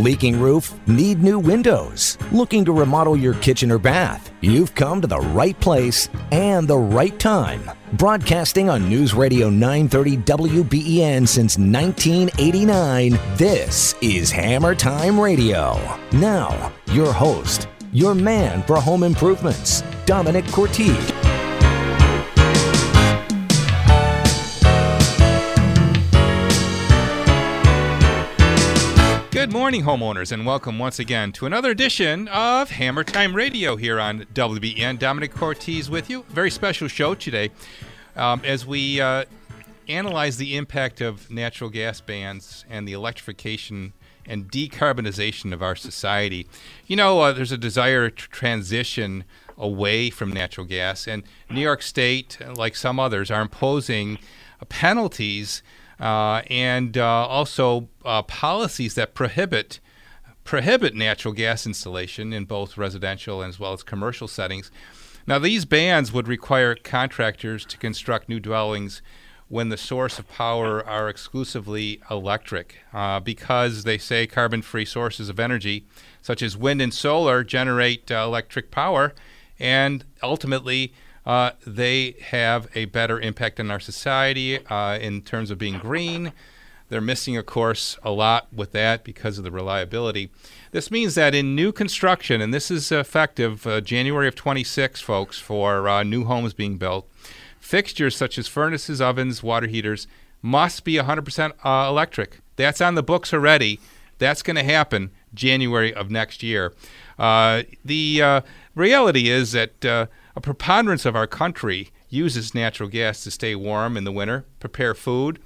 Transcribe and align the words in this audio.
Leaking 0.00 0.40
roof? 0.40 0.72
Need 0.88 1.22
new 1.22 1.38
windows? 1.38 2.16
Looking 2.32 2.64
to 2.64 2.72
remodel 2.72 3.18
your 3.18 3.34
kitchen 3.34 3.70
or 3.70 3.78
bath? 3.78 4.32
You've 4.40 4.74
come 4.74 5.02
to 5.02 5.06
the 5.06 5.20
right 5.20 5.58
place 5.60 6.08
and 6.32 6.66
the 6.66 6.78
right 6.78 7.18
time. 7.18 7.70
Broadcasting 7.92 8.70
on 8.70 8.88
News 8.88 9.12
Radio 9.12 9.50
930 9.50 10.16
WBEN 10.16 11.28
since 11.28 11.58
1989, 11.58 13.18
this 13.36 13.94
is 14.00 14.30
Hammer 14.30 14.74
Time 14.74 15.20
Radio. 15.20 15.78
Now, 16.12 16.72
your 16.92 17.12
host, 17.12 17.68
your 17.92 18.14
man 18.14 18.62
for 18.62 18.76
home 18.76 19.02
improvements, 19.02 19.82
Domenic 20.06 20.50
Cortese. 20.50 21.29
Good 29.40 29.54
morning, 29.54 29.84
homeowners, 29.84 30.32
and 30.32 30.44
welcome 30.44 30.78
once 30.78 30.98
again 30.98 31.32
to 31.32 31.46
another 31.46 31.70
edition 31.70 32.28
of 32.28 32.68
Hammer 32.72 33.02
Time 33.02 33.34
Radio 33.34 33.76
here 33.76 33.98
on 33.98 34.26
WBEN. 34.34 34.98
Domenic 34.98 35.30
Cortese 35.30 35.90
with 35.90 36.10
you. 36.10 36.26
Very 36.28 36.50
special 36.50 36.88
show 36.88 37.14
today 37.14 37.48
um, 38.16 38.42
as 38.44 38.66
we 38.66 39.00
uh, 39.00 39.24
analyze 39.88 40.36
the 40.36 40.58
impact 40.58 41.00
of 41.00 41.30
natural 41.30 41.70
gas 41.70 42.02
bans 42.02 42.66
and 42.68 42.86
the 42.86 42.92
electrification 42.92 43.94
and 44.26 44.52
decarbonization 44.52 45.54
of 45.54 45.62
our 45.62 45.74
society. 45.74 46.46
You 46.86 46.96
know, 46.96 47.20
uh, 47.20 47.32
there's 47.32 47.50
a 47.50 47.56
desire 47.56 48.10
to 48.10 48.28
transition 48.28 49.24
away 49.56 50.10
from 50.10 50.34
natural 50.34 50.66
gas, 50.66 51.08
and 51.08 51.22
New 51.48 51.62
York 51.62 51.80
State, 51.80 52.36
like 52.56 52.76
some 52.76 53.00
others, 53.00 53.30
are 53.30 53.40
imposing 53.40 54.18
penalties 54.68 55.62
and 56.00 56.96
uh, 56.96 57.26
also 57.26 57.88
uh, 58.04 58.22
policies 58.22 58.94
that 58.94 59.14
prohibit 59.14 59.80
prohibit 60.42 60.94
natural 60.94 61.34
gas 61.34 61.66
installation 61.66 62.32
in 62.32 62.44
both 62.44 62.78
residential 62.78 63.42
as 63.42 63.60
well 63.60 63.72
as 63.72 63.82
commercial 63.82 64.26
settings. 64.26 64.70
Now, 65.26 65.38
these 65.38 65.64
bans 65.64 66.12
would 66.12 66.26
require 66.26 66.74
contractors 66.74 67.64
to 67.66 67.76
construct 67.76 68.28
new 68.28 68.40
dwellings 68.40 69.02
when 69.48 69.68
the 69.68 69.76
source 69.76 70.18
of 70.18 70.28
power 70.28 70.84
are 70.84 71.08
exclusively 71.08 72.00
electric, 72.10 72.78
uh, 72.92 73.20
because 73.20 73.84
they 73.84 73.98
say 73.98 74.26
carbon-free 74.26 74.84
sources 74.84 75.28
of 75.28 75.38
energy, 75.38 75.84
such 76.22 76.40
as 76.40 76.56
wind 76.56 76.80
and 76.80 76.94
solar, 76.94 77.44
generate 77.44 78.10
uh, 78.10 78.24
electric 78.24 78.70
power, 78.70 79.12
and 79.58 80.04
ultimately 80.22 80.92
uh, 81.26 81.50
they 81.66 82.16
have 82.20 82.68
a 82.74 82.86
better 82.86 83.20
impact 83.20 83.60
on 83.60 83.70
our 83.70 83.80
society 83.80 84.64
uh, 84.66 84.98
in 84.98 85.22
terms 85.22 85.50
of 85.50 85.58
being 85.58 85.78
green. 85.78 86.32
They're 86.88 87.00
missing, 87.00 87.36
of 87.36 87.46
course, 87.46 87.98
a 88.02 88.10
lot 88.10 88.48
with 88.52 88.72
that 88.72 89.04
because 89.04 89.38
of 89.38 89.44
the 89.44 89.52
reliability. 89.52 90.30
This 90.72 90.90
means 90.90 91.14
that 91.14 91.34
in 91.34 91.54
new 91.54 91.70
construction, 91.70 92.40
and 92.40 92.52
this 92.52 92.70
is 92.70 92.90
effective 92.90 93.64
uh, 93.66 93.80
January 93.80 94.26
of 94.26 94.34
26, 94.34 95.00
folks, 95.00 95.38
for 95.38 95.88
uh, 95.88 96.02
new 96.02 96.24
homes 96.24 96.52
being 96.52 96.78
built, 96.78 97.08
fixtures 97.60 98.16
such 98.16 98.38
as 98.38 98.48
furnaces, 98.48 99.00
ovens, 99.00 99.42
water 99.42 99.68
heaters 99.68 100.08
must 100.42 100.82
be 100.84 100.94
100% 100.94 101.52
uh, 101.64 101.88
electric. 101.88 102.40
That's 102.56 102.80
on 102.80 102.96
the 102.96 103.02
books 103.02 103.32
already. 103.32 103.78
That's 104.18 104.42
going 104.42 104.56
to 104.56 104.64
happen 104.64 105.12
January 105.32 105.94
of 105.94 106.10
next 106.10 106.42
year. 106.42 106.74
Uh, 107.18 107.62
the 107.84 108.22
uh, 108.22 108.40
reality 108.74 109.28
is 109.28 109.52
that 109.52 109.84
uh, 109.84 110.06
a 110.40 110.42
preponderance 110.42 111.04
of 111.04 111.14
our 111.14 111.26
country 111.26 111.90
uses 112.08 112.54
natural 112.54 112.88
gas 112.88 113.22
to 113.22 113.30
stay 113.30 113.54
warm 113.54 113.94
in 113.94 114.04
the 114.04 114.10
winter, 114.10 114.46
prepare 114.58 114.94
food, 114.94 115.38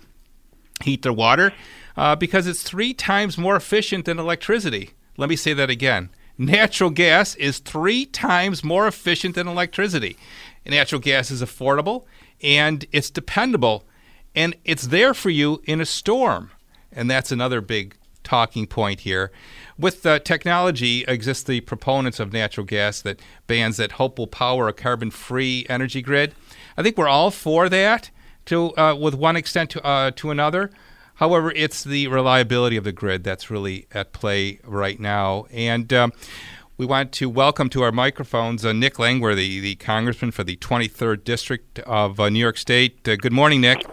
heat 0.84 1.02
their 1.02 1.12
water, 1.12 1.52
uh, 1.96 2.14
because 2.14 2.46
it's 2.46 2.62
three 2.62 2.94
times 2.94 3.36
more 3.36 3.56
efficient 3.56 4.04
than 4.04 4.20
electricity. 4.20 4.90
Let 5.16 5.28
me 5.28 5.34
say 5.34 5.52
that 5.52 5.68
again. 5.68 6.10
Natural 6.38 6.90
gas 6.90 7.34
is 7.34 7.58
three 7.58 8.06
times 8.06 8.62
more 8.62 8.86
efficient 8.86 9.34
than 9.34 9.48
electricity. 9.48 10.16
Natural 10.64 11.00
gas 11.00 11.28
is 11.32 11.42
affordable 11.42 12.04
and 12.40 12.86
it's 12.92 13.10
dependable 13.10 13.82
and 14.32 14.54
it's 14.64 14.86
there 14.86 15.12
for 15.12 15.30
you 15.30 15.60
in 15.64 15.80
a 15.80 15.86
storm. 15.86 16.52
And 16.92 17.10
that's 17.10 17.32
another 17.32 17.60
big 17.60 17.96
talking 18.24 18.66
point 18.66 19.00
here. 19.00 19.30
With 19.78 20.04
uh, 20.04 20.18
technology 20.18 21.04
exists 21.06 21.44
the 21.44 21.60
proponents 21.60 22.18
of 22.18 22.32
natural 22.32 22.66
gas 22.66 23.00
that 23.02 23.20
bans 23.46 23.76
that 23.76 23.92
hope 23.92 24.18
will 24.18 24.26
power 24.26 24.68
a 24.68 24.72
carbon-free 24.72 25.66
energy 25.68 26.02
grid. 26.02 26.34
I 26.76 26.82
think 26.82 26.96
we're 26.96 27.08
all 27.08 27.30
for 27.30 27.68
that, 27.68 28.10
to 28.46 28.76
uh, 28.76 28.94
with 28.94 29.14
one 29.14 29.36
extent 29.36 29.70
to 29.70 29.84
uh, 29.84 30.10
to 30.12 30.30
another. 30.30 30.70
However, 31.18 31.52
it's 31.54 31.84
the 31.84 32.08
reliability 32.08 32.76
of 32.76 32.82
the 32.82 32.92
grid 32.92 33.22
that's 33.22 33.50
really 33.50 33.86
at 33.92 34.12
play 34.12 34.58
right 34.64 34.98
now, 34.98 35.46
and. 35.50 35.92
Um, 35.92 36.12
we 36.76 36.86
want 36.86 37.12
to 37.12 37.30
welcome 37.30 37.68
to 37.68 37.82
our 37.82 37.92
microphones 37.92 38.64
uh, 38.64 38.72
Nick 38.72 38.98
Langworthy, 38.98 39.60
the 39.60 39.76
congressman 39.76 40.32
for 40.32 40.42
the 40.42 40.56
23rd 40.56 41.22
District 41.22 41.78
of 41.78 42.18
uh, 42.18 42.28
New 42.28 42.40
York 42.40 42.58
State. 42.58 43.08
Uh, 43.08 43.14
good 43.14 43.32
morning, 43.32 43.60
Nick. 43.60 43.86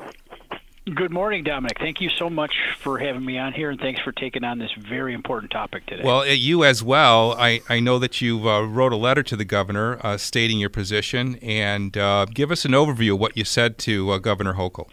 Good 0.85 1.11
morning, 1.11 1.43
Domenic. 1.43 1.77
Thank 1.77 2.01
you 2.01 2.09
so 2.09 2.27
much 2.27 2.55
for 2.79 2.97
having 2.97 3.23
me 3.23 3.37
on 3.37 3.53
here, 3.53 3.69
and 3.69 3.79
thanks 3.79 4.01
for 4.01 4.11
taking 4.11 4.43
on 4.43 4.57
this 4.57 4.71
very 4.89 5.13
important 5.13 5.51
topic 5.51 5.85
today. 5.85 6.01
Well, 6.03 6.21
uh, 6.21 6.25
you 6.25 6.63
as 6.63 6.81
well. 6.81 7.33
I, 7.37 7.61
I 7.69 7.79
know 7.79 7.99
that 7.99 8.19
you 8.19 8.49
uh, 8.49 8.63
wrote 8.63 8.91
a 8.91 8.95
letter 8.95 9.21
to 9.21 9.35
the 9.35 9.45
governor 9.45 9.99
uh, 10.03 10.17
stating 10.17 10.57
your 10.57 10.71
position, 10.71 11.35
and 11.35 11.95
uh, 11.95 12.25
give 12.25 12.49
us 12.49 12.65
an 12.65 12.71
overview 12.71 13.13
of 13.13 13.19
what 13.19 13.37
you 13.37 13.45
said 13.45 13.77
to 13.79 14.09
uh, 14.09 14.17
Governor 14.17 14.55
Hochul. 14.55 14.87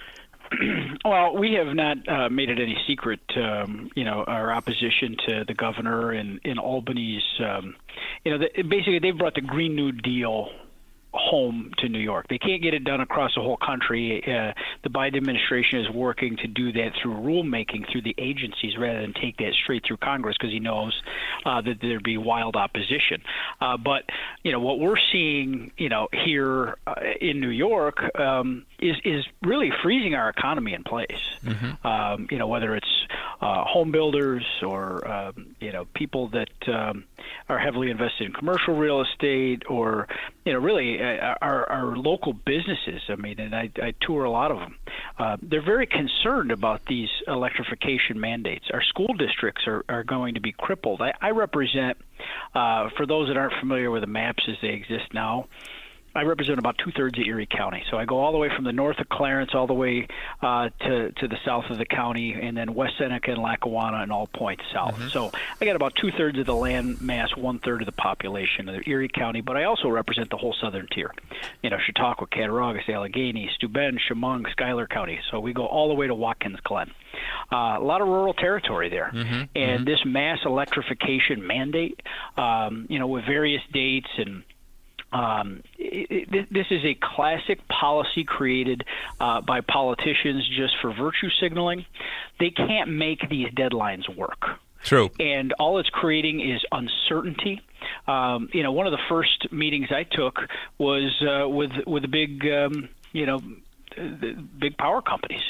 well, 1.06 1.34
we 1.34 1.54
have 1.54 1.74
not 1.74 2.06
uh, 2.06 2.28
made 2.28 2.50
it 2.50 2.60
any 2.60 2.76
secret, 2.86 3.20
um, 3.36 3.90
you 3.96 4.04
know, 4.04 4.24
our 4.24 4.52
opposition 4.52 5.16
to 5.26 5.44
the 5.46 5.54
governor 5.54 6.12
in 6.12 6.38
in 6.44 6.58
Albany's. 6.58 7.24
Um, 7.40 7.76
you 8.26 8.32
know, 8.32 8.38
the, 8.38 8.62
basically 8.62 8.98
they've 8.98 9.16
brought 9.16 9.36
the 9.36 9.40
Green 9.40 9.74
New 9.74 9.92
Deal 9.92 10.50
home 11.18 11.72
to 11.78 11.88
New 11.88 11.98
York. 11.98 12.26
They 12.28 12.38
can't 12.38 12.62
get 12.62 12.74
it 12.74 12.84
done 12.84 13.00
across 13.00 13.34
the 13.34 13.40
whole 13.40 13.56
country. 13.56 14.22
Uh, 14.22 14.52
the 14.82 14.90
Biden 14.90 15.16
administration 15.16 15.80
is 15.80 15.90
working 15.90 16.36
to 16.38 16.46
do 16.46 16.72
that 16.72 16.90
through 17.02 17.14
rulemaking 17.14 17.90
through 17.90 18.02
the 18.02 18.14
agencies 18.18 18.76
rather 18.78 19.00
than 19.00 19.12
take 19.14 19.36
that 19.38 19.52
straight 19.62 19.84
through 19.86 19.98
Congress 19.98 20.36
because 20.38 20.52
he 20.52 20.60
knows 20.60 21.00
uh, 21.44 21.60
that 21.60 21.78
there'd 21.80 22.04
be 22.04 22.16
wild 22.16 22.56
opposition. 22.56 23.22
Uh, 23.60 23.76
but 23.76 24.04
you 24.42 24.52
know 24.52 24.60
what 24.60 24.78
we're 24.78 24.98
seeing, 25.12 25.70
you 25.76 25.88
know, 25.88 26.08
here 26.12 26.76
uh, 26.86 26.94
in 27.20 27.40
New 27.40 27.50
York 27.50 27.98
um, 28.18 28.64
is 28.78 28.96
is 29.04 29.24
really 29.42 29.70
freezing 29.82 30.14
our 30.14 30.28
economy 30.28 30.74
in 30.74 30.84
place. 30.84 31.10
Mm-hmm. 31.44 31.86
Um, 31.86 32.28
you 32.30 32.38
know, 32.38 32.46
whether 32.46 32.74
it's 32.74 33.06
uh, 33.40 33.64
home 33.64 33.92
builders 33.92 34.44
or 34.62 35.06
um, 35.08 35.54
you 35.60 35.72
know 35.72 35.86
people 35.94 36.28
that 36.28 36.50
um, 36.68 37.04
are 37.48 37.58
heavily 37.58 37.90
invested 37.90 38.26
in 38.26 38.32
commercial 38.32 38.76
real 38.76 39.02
estate 39.02 39.62
or 39.68 40.08
you 40.44 40.52
know 40.52 40.58
really 40.58 41.00
uh, 41.00 41.34
our, 41.40 41.70
our 41.70 41.96
local 41.96 42.32
businesses. 42.32 43.02
I 43.08 43.16
mean, 43.16 43.38
and 43.38 43.54
I, 43.54 43.70
I 43.82 43.94
tour 44.00 44.24
a 44.24 44.30
lot 44.30 44.50
of 44.50 44.58
them. 44.58 44.76
Uh, 45.18 45.36
they're 45.42 45.64
very 45.64 45.86
concerned 45.86 46.50
about 46.50 46.84
these 46.86 47.08
electrification 47.26 48.20
mandates. 48.20 48.66
Our 48.72 48.82
school 48.82 49.14
districts 49.14 49.62
are, 49.66 49.84
are 49.88 50.04
going 50.04 50.34
to 50.34 50.40
be 50.40 50.52
crippled. 50.52 51.00
I, 51.00 51.14
I 51.20 51.30
represent, 51.30 51.98
uh, 52.54 52.90
for 52.96 53.06
those 53.06 53.28
that 53.28 53.36
aren't 53.36 53.54
familiar 53.60 53.90
with 53.90 54.02
the 54.02 54.08
maps 54.08 54.44
as 54.48 54.56
they 54.62 54.68
exist 54.68 55.12
now, 55.12 55.48
I 56.14 56.22
represent 56.22 56.58
about 56.58 56.78
two 56.78 56.90
thirds 56.90 57.18
of 57.18 57.24
Erie 57.24 57.46
County. 57.46 57.84
So 57.90 57.96
I 57.96 58.04
go 58.04 58.18
all 58.18 58.32
the 58.32 58.38
way 58.38 58.48
from 58.54 58.64
the 58.64 58.72
north 58.72 58.98
of 58.98 59.08
Clarence 59.08 59.50
all 59.54 59.66
the 59.66 59.74
way 59.74 60.08
uh, 60.42 60.70
to 60.80 61.12
to 61.12 61.28
the 61.28 61.36
south 61.44 61.66
of 61.70 61.78
the 61.78 61.84
county, 61.84 62.32
and 62.32 62.56
then 62.56 62.74
West 62.74 62.94
Seneca 62.98 63.30
and 63.30 63.40
Lackawanna 63.42 63.98
and 63.98 64.10
all 64.10 64.26
points 64.26 64.64
south. 64.72 64.96
So 65.10 65.30
I 65.60 65.64
got 65.64 65.76
about 65.76 65.94
two 65.94 66.10
thirds 66.10 66.38
of 66.38 66.46
the 66.46 66.54
land 66.54 67.00
mass, 67.00 67.36
one 67.36 67.58
third 67.58 67.82
of 67.82 67.86
the 67.86 67.92
population 67.92 68.68
of 68.68 68.86
Erie 68.86 69.08
County. 69.08 69.40
But 69.42 69.56
I 69.56 69.64
also 69.64 69.88
represent 69.88 70.30
the 70.30 70.36
whole 70.36 70.54
southern 70.60 70.88
tier. 70.88 71.12
You 71.62 71.70
know, 71.70 71.78
Chautauqua, 71.78 72.26
Cattaraugus, 72.26 72.84
Allegany, 72.88 73.48
Steuben, 73.54 73.98
Chemung, 74.08 74.44
Schuyler 74.50 74.86
County. 74.86 75.20
So 75.30 75.40
we 75.40 75.52
go 75.52 75.66
all 75.66 75.88
the 75.88 75.94
way 75.94 76.06
to 76.06 76.14
Watkins 76.14 76.58
Glen. 76.64 76.90
Uh, 77.52 77.76
a 77.78 77.80
lot 77.80 78.00
of 78.00 78.08
rural 78.08 78.34
territory 78.34 78.88
there, 78.88 79.10
and 79.54 79.86
this 79.86 80.04
mass 80.04 80.38
electrification 80.44 81.46
mandate, 81.46 82.00
um, 82.36 82.86
you 82.88 82.98
know, 82.98 83.06
with 83.06 83.24
various 83.24 83.62
dates 83.72 84.08
and 84.18 84.42
um, 85.12 85.62
it, 85.78 86.28
it, 86.32 86.52
this 86.52 86.66
is 86.70 86.84
a 86.84 86.94
classic 86.94 87.66
policy 87.68 88.24
created 88.24 88.84
uh, 89.20 89.40
by 89.40 89.60
politicians 89.60 90.46
just 90.48 90.74
for 90.80 90.92
virtue 90.92 91.30
signaling. 91.40 91.86
They 92.38 92.50
can't 92.50 92.90
make 92.90 93.28
these 93.28 93.48
deadlines 93.48 94.14
work. 94.14 94.58
True. 94.82 95.10
And 95.18 95.52
all 95.54 95.78
it's 95.78 95.88
creating 95.88 96.40
is 96.40 96.62
uncertainty. 96.70 97.62
Um, 98.06 98.48
you 98.52 98.62
know, 98.62 98.72
one 98.72 98.86
of 98.86 98.92
the 98.92 99.02
first 99.08 99.50
meetings 99.52 99.88
I 99.90 100.04
took 100.04 100.40
was 100.78 101.22
uh, 101.22 101.48
with 101.48 101.72
with 101.86 102.02
the 102.02 102.08
big, 102.08 102.46
um, 102.46 102.88
you 103.12 103.26
know, 103.26 103.42
the 103.96 104.32
big 104.58 104.76
power 104.76 105.02
companies, 105.02 105.42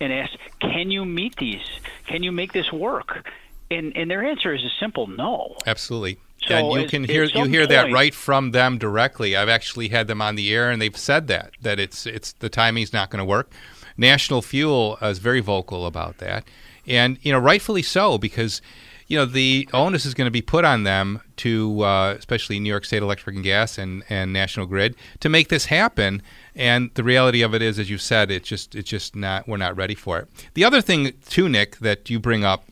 and 0.00 0.12
asked, 0.12 0.36
"Can 0.60 0.90
you 0.90 1.04
meet 1.04 1.36
these? 1.36 1.66
Can 2.06 2.22
you 2.22 2.32
make 2.32 2.52
this 2.52 2.72
work?" 2.72 3.26
And 3.70 3.96
and 3.96 4.10
their 4.10 4.24
answer 4.24 4.52
is 4.52 4.62
a 4.64 4.70
simple 4.78 5.06
no. 5.06 5.56
Absolutely. 5.66 6.18
So 6.48 6.54
and 6.54 6.82
you 6.82 6.88
can 6.88 7.04
hear 7.04 7.24
you 7.24 7.44
hear 7.44 7.66
that 7.66 7.92
right 7.92 8.14
from 8.14 8.52
them 8.52 8.78
directly. 8.78 9.36
I've 9.36 9.48
actually 9.48 9.88
had 9.88 10.06
them 10.06 10.22
on 10.22 10.36
the 10.36 10.52
air, 10.54 10.70
and 10.70 10.80
they've 10.80 10.96
said 10.96 11.26
that 11.28 11.52
that 11.62 11.78
it's 11.78 12.06
it's 12.06 12.32
the 12.32 12.48
timing's 12.48 12.92
not 12.92 13.10
going 13.10 13.18
to 13.18 13.24
work. 13.24 13.50
National 13.96 14.42
Fuel 14.42 14.98
is 15.00 15.18
very 15.18 15.40
vocal 15.40 15.86
about 15.86 16.18
that, 16.18 16.44
and 16.86 17.18
you 17.22 17.32
know 17.32 17.38
rightfully 17.38 17.82
so 17.82 18.18
because 18.18 18.60
you 19.06 19.16
know 19.16 19.24
the 19.24 19.68
onus 19.72 20.04
is 20.04 20.14
going 20.14 20.26
to 20.26 20.32
be 20.32 20.42
put 20.42 20.64
on 20.64 20.84
them 20.84 21.20
to, 21.36 21.82
uh, 21.82 22.14
especially 22.18 22.58
New 22.58 22.68
York 22.68 22.84
State 22.84 23.02
Electric 23.02 23.36
and 23.36 23.44
Gas 23.44 23.78
and 23.78 24.04
and 24.08 24.32
National 24.32 24.66
Grid, 24.66 24.96
to 25.20 25.28
make 25.28 25.48
this 25.48 25.66
happen. 25.66 26.22
And 26.54 26.90
the 26.94 27.04
reality 27.04 27.42
of 27.42 27.54
it 27.54 27.62
is, 27.62 27.78
as 27.78 27.90
you 27.90 27.98
said, 27.98 28.30
it's 28.30 28.48
just 28.48 28.74
it's 28.74 28.88
just 28.88 29.16
not 29.16 29.48
we're 29.48 29.56
not 29.56 29.76
ready 29.76 29.94
for 29.94 30.18
it. 30.18 30.28
The 30.54 30.64
other 30.64 30.80
thing 30.80 31.12
too, 31.28 31.48
Nick, 31.48 31.78
that 31.78 32.10
you 32.10 32.18
bring 32.18 32.44
up 32.44 32.64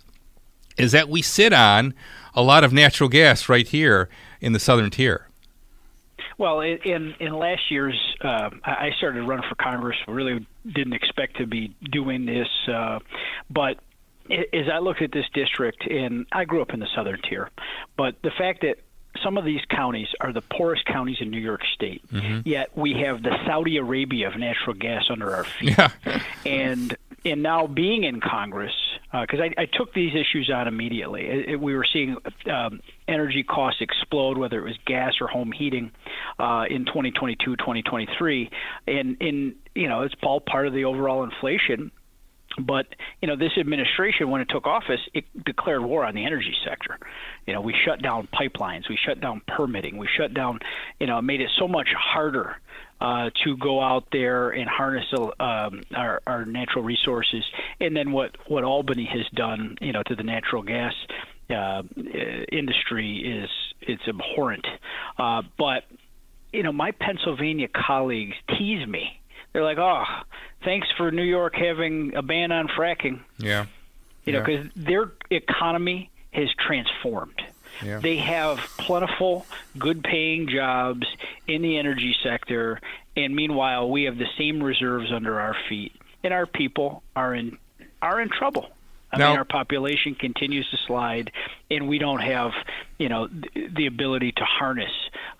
is 0.76 0.92
that 0.92 1.08
we 1.08 1.22
sit 1.22 1.52
on 1.52 1.94
a 2.34 2.42
lot 2.42 2.64
of 2.64 2.72
natural 2.72 3.08
gas 3.08 3.48
right 3.48 3.66
here 3.66 4.08
in 4.40 4.52
the 4.52 4.58
southern 4.58 4.90
tier. 4.90 5.28
Well, 6.36 6.60
in 6.60 7.14
in, 7.20 7.32
last 7.32 7.70
year's, 7.70 8.00
uh, 8.20 8.50
I 8.64 8.90
started 8.98 9.22
running 9.22 9.48
for 9.48 9.54
Congress. 9.54 9.96
Really 10.08 10.44
didn't 10.66 10.94
expect 10.94 11.36
to 11.36 11.46
be 11.46 11.74
doing 11.90 12.26
this, 12.26 12.48
uh, 12.68 12.98
but 13.50 13.78
as 14.30 14.68
I 14.72 14.78
looked 14.78 15.02
at 15.02 15.12
this 15.12 15.26
district, 15.32 15.86
and 15.88 16.26
I 16.32 16.44
grew 16.44 16.60
up 16.62 16.70
in 16.74 16.80
the 16.80 16.88
southern 16.94 17.20
tier, 17.22 17.50
but 17.96 18.16
the 18.22 18.30
fact 18.32 18.62
that 18.62 18.78
some 19.22 19.38
of 19.38 19.44
these 19.44 19.60
counties 19.70 20.08
are 20.20 20.32
the 20.32 20.40
poorest 20.40 20.86
counties 20.86 21.18
in 21.20 21.30
New 21.30 21.40
York 21.40 21.60
State, 21.72 22.02
yet 22.44 22.76
we 22.76 22.94
have 22.94 23.22
the 23.22 23.36
Saudi 23.46 23.76
Arabia 23.76 24.26
of 24.26 24.36
natural 24.36 24.74
gas 24.74 25.04
under 25.08 25.36
our 25.36 25.44
feet 25.44 25.76
Yeah. 25.78 25.90
and 26.44 26.96
and 27.24 27.42
now 27.42 27.66
being 27.66 28.04
in 28.04 28.20
Congress, 28.20 28.72
because 29.12 29.40
I, 29.40 29.62
I 29.62 29.66
took 29.66 29.94
these 29.94 30.12
issues 30.14 30.50
on 30.54 30.68
immediately. 30.68 31.22
It, 31.22 31.48
it- 31.50 31.60
we 31.60 31.74
were 31.74 31.86
seeing 31.90 32.16
um, 32.52 32.80
energy 33.08 33.42
costs 33.42 33.80
explode, 33.80 34.36
whether 34.38 34.58
it 34.58 34.64
was 34.64 34.76
gas 34.86 35.14
or 35.20 35.28
home 35.28 35.52
heating, 35.52 35.90
uh, 36.38 36.64
in 36.68 36.84
2022, 36.84 37.56
2023, 37.56 38.50
and 38.88 39.16
in 39.20 39.54
you 39.74 39.88
know 39.88 40.02
it's 40.02 40.14
all 40.22 40.40
part 40.40 40.66
of 40.66 40.72
the 40.72 40.84
overall 40.84 41.24
inflation. 41.24 41.90
But 42.58 42.86
you 43.20 43.28
know, 43.28 43.36
this 43.36 43.52
administration, 43.58 44.30
when 44.30 44.40
it 44.40 44.48
took 44.48 44.66
office, 44.66 45.00
it 45.12 45.24
declared 45.44 45.82
war 45.82 46.04
on 46.04 46.14
the 46.14 46.24
energy 46.24 46.54
sector. 46.64 46.98
You 47.46 47.54
know, 47.54 47.60
we 47.60 47.74
shut 47.84 48.02
down 48.02 48.28
pipelines, 48.32 48.88
we 48.88 48.96
shut 48.96 49.20
down 49.20 49.42
permitting, 49.46 49.96
we 49.98 50.08
shut 50.16 50.34
down. 50.34 50.60
You 51.00 51.06
know, 51.06 51.20
made 51.20 51.40
it 51.40 51.50
so 51.58 51.66
much 51.66 51.88
harder 51.96 52.56
uh, 53.00 53.30
to 53.44 53.56
go 53.56 53.82
out 53.82 54.06
there 54.12 54.50
and 54.50 54.68
harness 54.68 55.04
um, 55.12 55.82
our, 55.94 56.22
our 56.26 56.44
natural 56.44 56.84
resources. 56.84 57.44
And 57.80 57.96
then 57.96 58.12
what 58.12 58.36
what 58.46 58.64
Albany 58.64 59.04
has 59.04 59.26
done, 59.34 59.76
you 59.80 59.92
know, 59.92 60.02
to 60.04 60.14
the 60.14 60.22
natural 60.22 60.62
gas 60.62 60.94
uh, 61.50 61.82
industry 62.50 63.42
is 63.42 63.50
it's 63.82 64.02
abhorrent. 64.08 64.66
Uh, 65.18 65.42
but 65.58 65.84
you 66.52 66.62
know, 66.62 66.72
my 66.72 66.92
Pennsylvania 66.92 67.68
colleagues 67.68 68.36
tease 68.48 68.86
me. 68.86 69.20
They're 69.54 69.62
like, 69.62 69.78
"Oh, 69.78 70.04
thanks 70.64 70.88
for 70.98 71.10
New 71.10 71.22
York 71.22 71.54
having 71.54 72.14
a 72.16 72.22
ban 72.22 72.52
on 72.52 72.68
fracking." 72.68 73.20
Yeah. 73.38 73.66
You 74.26 74.32
know, 74.34 74.40
Yeah. 74.40 74.44
because 74.44 74.70
their 74.74 75.12
economy 75.30 76.10
has 76.32 76.48
transformed. 76.58 77.40
Yeah. 77.82 77.98
They 78.00 78.16
have 78.16 78.58
plentiful, 78.78 79.46
good-paying 79.78 80.48
jobs 80.48 81.06
in 81.46 81.62
the 81.62 81.78
energy 81.78 82.16
sector, 82.22 82.80
and 83.16 83.34
meanwhile, 83.34 83.88
we 83.88 84.04
have 84.04 84.18
the 84.18 84.28
same 84.36 84.62
reserves 84.62 85.12
under 85.12 85.40
our 85.40 85.56
feet, 85.68 85.92
and 86.24 86.34
our 86.34 86.46
people 86.46 87.02
are 87.16 87.34
in 87.34 87.56
are 88.02 88.20
in 88.20 88.28
trouble. 88.28 88.70
I 89.14 89.18
Now- 89.18 89.30
mean, 89.30 89.38
our 89.38 89.44
population 89.44 90.14
continues 90.14 90.68
to 90.70 90.76
slide, 90.86 91.30
and 91.70 91.88
we 91.88 91.98
don't 91.98 92.20
have, 92.20 92.52
you 92.98 93.08
know, 93.08 93.28
th- 93.28 93.70
the 93.74 93.86
ability 93.86 94.32
to 94.32 94.44
harness 94.44 94.90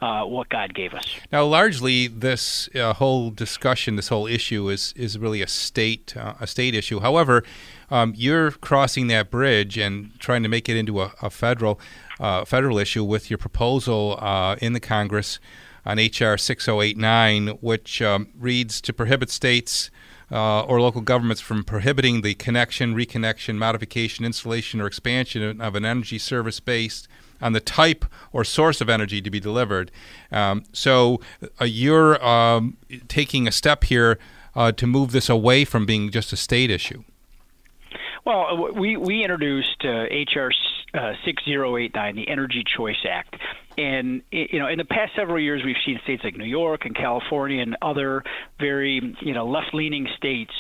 uh, 0.01 0.25
what 0.25 0.49
God 0.49 0.75
gave 0.75 0.95
us. 0.95 1.05
Now, 1.33 1.45
largely, 1.45 2.07
this 2.07 2.69
uh, 2.75 2.93
whole 2.95 3.31
discussion, 3.31 3.97
this 3.97 4.09
whole 4.09 4.27
issue, 4.27 4.69
is 4.69 4.93
is 4.97 5.19
really 5.19 5.43
a 5.43 5.49
state 5.49 6.17
uh, 6.17 6.35
a 6.41 6.47
state 6.47 6.75
issue. 6.75 7.01
However, 7.01 7.43
um, 7.91 8.13
you're 8.17 8.51
crossing 8.53 9.07
that 9.09 9.31
bridge 9.31 9.77
and 9.79 10.19
trying 10.19 10.43
to 10.43 10.49
make 10.49 10.69
it 10.69 10.77
into 10.77 11.01
a, 11.01 11.13
a 11.23 11.31
federal 11.31 11.81
uh, 12.21 12.45
federal 12.45 12.79
issue 12.79 13.05
with 13.05 13.31
your 13.31 13.39
proposal 13.39 14.19
uh, 14.21 14.57
in 14.61 14.73
the 14.73 14.81
Congress 14.81 15.39
on 15.87 15.99
HR 15.99 16.37
6089, 16.39 17.49
which 17.61 18.01
um, 18.01 18.29
reads 18.39 18.81
to 18.81 18.93
prohibit 18.93 19.31
states. 19.31 19.91
Uh, 20.33 20.63
or 20.63 20.81
local 20.81 21.03
governments 21.03 21.41
from 21.41 21.63
prohibiting 21.63 22.23
the 22.23 22.35
connection, 22.35 22.95
reconnection, 22.95 23.57
modification, 23.57 24.25
installation, 24.25 24.81
or 24.81 24.87
expansion 24.87 25.61
of 25.61 25.75
an 25.75 25.85
energy 25.85 26.19
service 26.19 26.61
based 26.61 27.07
on 27.43 27.53
the 27.53 27.61
type 27.61 28.07
or 28.33 28.43
source 28.43 28.81
of 28.81 28.89
energy 28.89 29.21
to 29.21 29.31
be 29.31 29.39
delivered. 29.39 29.91
Um, 30.33 30.65
so 30.73 31.21
uh, 31.61 31.67
you're 31.67 32.25
um, 32.25 32.79
taking 33.07 33.47
a 33.47 33.53
step 33.53 33.85
here 33.85 34.19
uh, 34.57 34.73
to 34.73 34.87
move 34.87 35.13
this 35.13 35.29
away 35.29 35.65
from 35.65 35.85
being 35.85 36.11
just 36.11 36.33
a 36.33 36.37
state 36.37 36.71
issue. 36.71 37.05
Well, 38.25 38.73
we 38.73 38.97
we 38.97 39.23
introduced 39.23 39.85
uh, 39.85 40.07
uh, 40.95 41.13
6089, 41.25 42.17
the 42.17 42.29
Energy 42.29 42.63
Choice 42.77 43.05
Act, 43.09 43.37
and 43.77 44.23
you 44.31 44.59
know, 44.59 44.69
in 44.69 44.79
the 44.79 44.85
past 44.85 45.13
several 45.17 45.41
years, 45.41 45.63
we've 45.65 45.77
seen 45.85 45.99
states 46.05 46.23
like 46.23 46.37
New 46.37 46.45
York 46.45 46.85
and 46.85 46.95
California 46.95 47.61
and 47.61 47.77
other 47.83 48.23
very 48.61 49.17
you 49.21 49.35
know 49.35 49.47
left-leaning 49.47 50.07
states. 50.17 50.53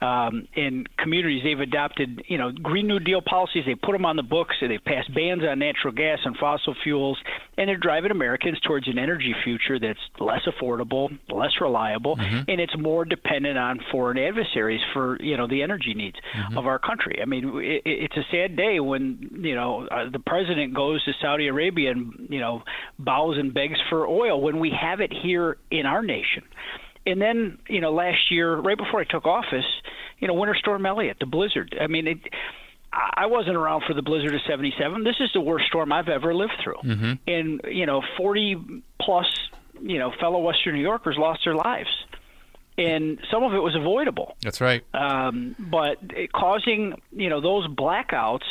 Um, 0.00 0.46
in 0.54 0.86
communities, 0.96 1.42
they've 1.42 1.58
adopted, 1.58 2.22
you 2.28 2.38
know, 2.38 2.52
Green 2.52 2.86
New 2.86 3.00
Deal 3.00 3.20
policies. 3.20 3.64
They 3.66 3.74
put 3.74 3.92
them 3.92 4.06
on 4.06 4.14
the 4.14 4.22
books. 4.22 4.54
and 4.60 4.70
They've 4.70 4.84
passed 4.84 5.12
bans 5.12 5.42
on 5.42 5.58
natural 5.58 5.92
gas 5.92 6.20
and 6.24 6.36
fossil 6.36 6.76
fuels, 6.84 7.18
and 7.56 7.68
they're 7.68 7.76
driving 7.76 8.12
Americans 8.12 8.60
towards 8.60 8.86
an 8.86 8.96
energy 8.98 9.34
future 9.42 9.80
that's 9.80 9.98
less 10.20 10.42
affordable, 10.46 11.08
less 11.28 11.50
reliable, 11.60 12.16
and 12.48 12.60
it's 12.60 12.76
more 12.78 13.04
dependent 13.04 13.58
on 13.58 13.80
foreign 13.90 14.18
adversaries 14.18 14.80
for, 14.92 15.20
you 15.20 15.36
know, 15.36 15.48
the 15.48 15.62
energy 15.62 15.94
needs 15.94 16.16
of 16.56 16.66
our 16.66 16.78
country. 16.78 17.18
I 17.20 17.24
mean, 17.24 17.58
it, 17.60 17.82
it's 17.84 18.16
a 18.16 18.24
sad 18.30 18.56
day 18.56 18.78
when, 18.78 19.40
you 19.42 19.56
know, 19.56 19.88
uh, 19.90 20.10
the 20.10 20.20
president 20.20 20.74
goes 20.74 21.02
to 21.04 21.12
Saudi 21.20 21.48
Arabia 21.48 21.90
and, 21.90 22.28
you 22.30 22.38
know, 22.38 22.62
bows 23.00 23.36
and 23.36 23.52
begs 23.52 23.78
for 23.88 24.06
oil 24.06 24.40
when 24.40 24.60
we 24.60 24.70
have 24.80 25.00
it 25.00 25.12
here 25.12 25.56
in 25.72 25.86
our 25.86 26.02
nation. 26.02 26.44
And 27.10 27.20
then, 27.20 27.58
you 27.68 27.80
know, 27.80 27.92
last 27.92 28.30
year, 28.30 28.56
right 28.56 28.76
before 28.76 29.00
I 29.00 29.04
took 29.04 29.24
office, 29.26 29.64
you 30.18 30.28
know, 30.28 30.34
Winter 30.34 30.54
Storm 30.58 30.84
Elliott, 30.84 31.16
the 31.20 31.26
blizzard. 31.26 31.76
I 31.80 31.86
mean, 31.86 32.06
it, 32.06 32.18
I 32.92 33.26
wasn't 33.26 33.56
around 33.56 33.82
for 33.86 33.94
the 33.94 34.02
blizzard 34.02 34.34
of 34.34 34.40
'77. 34.46 35.04
This 35.04 35.16
is 35.20 35.30
the 35.32 35.40
worst 35.40 35.66
storm 35.66 35.92
I've 35.92 36.08
ever 36.08 36.34
lived 36.34 36.54
through. 36.62 36.80
And 37.26 37.60
you 37.68 37.86
know, 37.86 38.02
40 38.16 38.82
plus, 39.00 39.26
you 39.80 39.98
know, 39.98 40.12
fellow 40.20 40.38
Western 40.40 40.74
New 40.74 40.82
Yorkers 40.82 41.16
lost 41.18 41.40
their 41.44 41.54
lives. 41.54 41.88
and 42.76 43.18
some 43.30 43.42
of 43.42 43.52
it 43.54 43.58
was 43.58 43.74
avoidable. 43.74 44.36
That's 44.42 44.60
right. 44.60 44.84
Um, 44.94 45.56
but 45.58 45.98
it 46.14 46.32
causing 46.32 46.94
you 47.12 47.28
know 47.28 47.40
those 47.40 47.66
blackouts 47.68 48.46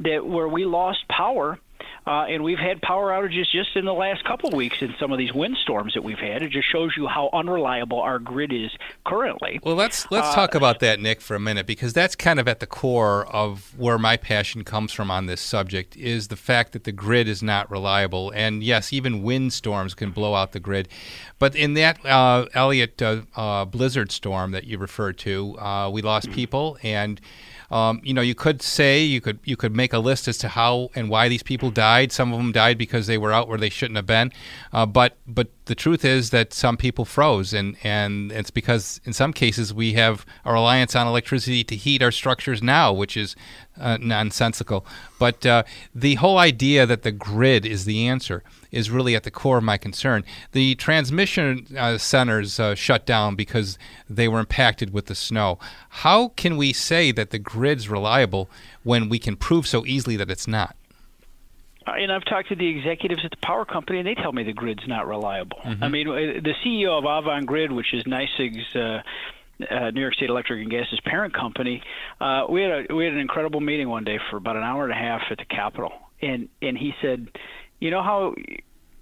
that 0.00 0.24
where 0.26 0.48
we 0.48 0.64
lost 0.64 1.00
power. 1.08 1.58
Uh, 2.06 2.24
and 2.28 2.44
we've 2.44 2.58
had 2.58 2.80
power 2.82 3.10
outages 3.10 3.50
just 3.50 3.74
in 3.74 3.84
the 3.84 3.92
last 3.92 4.22
couple 4.24 4.50
weeks 4.50 4.76
in 4.80 4.94
some 5.00 5.10
of 5.10 5.18
these 5.18 5.32
windstorms 5.32 5.94
that 5.94 6.04
we've 6.04 6.18
had. 6.18 6.40
It 6.40 6.50
just 6.50 6.70
shows 6.70 6.92
you 6.96 7.08
how 7.08 7.30
unreliable 7.32 8.00
our 8.00 8.20
grid 8.20 8.52
is 8.52 8.70
currently. 9.04 9.58
Well, 9.64 9.74
let's 9.74 10.06
let's 10.12 10.28
Uh, 10.28 10.34
talk 10.34 10.54
about 10.54 10.78
that, 10.80 11.00
Nick, 11.00 11.20
for 11.20 11.34
a 11.34 11.40
minute, 11.40 11.66
because 11.66 11.92
that's 11.92 12.14
kind 12.14 12.38
of 12.38 12.46
at 12.46 12.60
the 12.60 12.66
core 12.66 13.26
of 13.26 13.74
where 13.76 13.98
my 13.98 14.16
passion 14.16 14.62
comes 14.62 14.92
from 14.92 15.10
on 15.10 15.26
this 15.26 15.40
subject. 15.40 15.96
Is 15.96 16.28
the 16.28 16.36
fact 16.36 16.72
that 16.72 16.84
the 16.84 16.92
grid 16.92 17.26
is 17.26 17.42
not 17.42 17.68
reliable, 17.70 18.30
and 18.36 18.62
yes, 18.62 18.92
even 18.92 19.22
windstorms 19.22 19.94
can 19.94 20.10
blow 20.12 20.34
out 20.34 20.52
the 20.52 20.60
grid. 20.60 20.88
But 21.38 21.56
in 21.56 21.74
that 21.74 22.04
uh, 22.06 22.46
Elliott 22.54 23.02
uh, 23.02 23.22
uh, 23.34 23.64
blizzard 23.64 24.12
storm 24.12 24.52
that 24.52 24.64
you 24.64 24.78
referred 24.78 25.18
to, 25.18 25.58
uh, 25.58 25.90
we 25.90 26.02
lost 26.02 26.30
people, 26.30 26.78
and 26.82 27.20
um, 27.70 28.00
you 28.04 28.14
know, 28.14 28.20
you 28.20 28.34
could 28.34 28.62
say 28.62 29.02
you 29.02 29.20
could 29.20 29.38
you 29.44 29.56
could 29.56 29.74
make 29.74 29.92
a 29.92 29.98
list 29.98 30.28
as 30.28 30.38
to 30.38 30.48
how 30.48 30.90
and 30.94 31.10
why 31.10 31.28
these 31.28 31.42
people 31.42 31.70
died. 31.70 32.12
Some 32.12 32.32
of 32.32 32.38
them 32.38 32.52
died 32.52 32.78
because 32.78 33.06
they 33.06 33.18
were 33.18 33.32
out 33.32 33.48
where 33.48 33.58
they 33.58 33.70
shouldn't 33.70 33.96
have 33.96 34.06
been. 34.06 34.32
Uh, 34.72 34.86
but 34.86 35.16
but 35.26 35.48
the 35.66 35.74
truth 35.74 36.04
is 36.04 36.30
that 36.30 36.52
some 36.52 36.76
people 36.76 37.04
froze, 37.04 37.52
and 37.52 37.76
and 37.82 38.30
it's 38.30 38.50
because 38.50 39.00
in 39.04 39.12
some 39.12 39.32
cases 39.32 39.74
we 39.74 39.94
have 39.94 40.24
a 40.44 40.52
reliance 40.52 40.94
on 40.94 41.06
electricity 41.06 41.64
to 41.64 41.76
heat 41.76 42.02
our 42.02 42.12
structures 42.12 42.62
now, 42.62 42.92
which 42.92 43.16
is 43.16 43.34
uh, 43.78 43.98
nonsensical. 44.00 44.86
But 45.18 45.44
uh, 45.44 45.64
the 45.94 46.14
whole 46.14 46.38
idea 46.38 46.86
that 46.86 47.02
the 47.02 47.10
grid 47.10 47.66
is 47.66 47.84
the 47.84 48.06
answer 48.06 48.44
is 48.70 48.90
really 48.90 49.16
at 49.16 49.24
the 49.24 49.30
core 49.30 49.58
of 49.58 49.64
my 49.64 49.76
concern. 49.76 50.24
The 50.52 50.76
transmission 50.76 51.66
uh, 51.76 51.98
centers 51.98 52.60
uh, 52.60 52.76
shut 52.76 53.04
down 53.04 53.34
because 53.34 53.76
they 54.08 54.28
were 54.28 54.40
impacted 54.40 54.92
with 54.92 55.06
the 55.06 55.14
snow. 55.16 55.58
How 55.88 56.28
can 56.28 56.56
we 56.56 56.72
say 56.72 57.10
that 57.12 57.30
the 57.30 57.38
grid's 57.40 57.88
reliable 57.88 58.48
when 58.84 59.08
we 59.08 59.18
can 59.18 59.34
prove 59.34 59.66
so 59.66 59.84
easily 59.84 60.16
that 60.16 60.30
it's 60.30 60.46
not? 60.46 60.75
And 61.86 62.10
I've 62.10 62.24
talked 62.24 62.48
to 62.48 62.56
the 62.56 62.66
executives 62.66 63.22
at 63.24 63.30
the 63.30 63.36
power 63.38 63.64
company, 63.64 63.98
and 63.98 64.06
they 64.06 64.14
tell 64.14 64.32
me 64.32 64.42
the 64.42 64.52
grid's 64.52 64.86
not 64.88 65.06
reliable. 65.06 65.58
I 65.80 65.88
mean, 65.88 66.08
uh, 66.08 66.12
the 66.42 66.54
CEO 66.64 66.98
of 66.98 67.04
Avangrid, 67.04 67.70
which 67.74 67.94
is 67.94 68.02
NYSEG's 68.04 68.74
uh, 68.74 69.02
uh, 69.70 69.90
New 69.90 70.00
York 70.00 70.14
State 70.14 70.28
Electric 70.28 70.60
and 70.60 70.70
Gas's 70.70 71.00
parent 71.04 71.32
company, 71.34 71.82
uh, 72.20 72.46
we 72.48 72.62
had 72.62 72.70
a 72.90 72.94
we 72.94 73.04
had 73.04 73.14
an 73.14 73.20
incredible 73.20 73.60
meeting 73.60 73.88
one 73.88 74.04
day 74.04 74.18
for 74.30 74.36
about 74.36 74.56
an 74.56 74.62
hour 74.62 74.84
and 74.84 74.92
a 74.92 74.96
half 74.96 75.22
at 75.30 75.38
the 75.38 75.44
Capitol, 75.44 75.92
and 76.20 76.48
and 76.60 76.76
he 76.76 76.92
said, 77.00 77.28
you 77.80 77.90
know 77.90 78.02
how. 78.02 78.34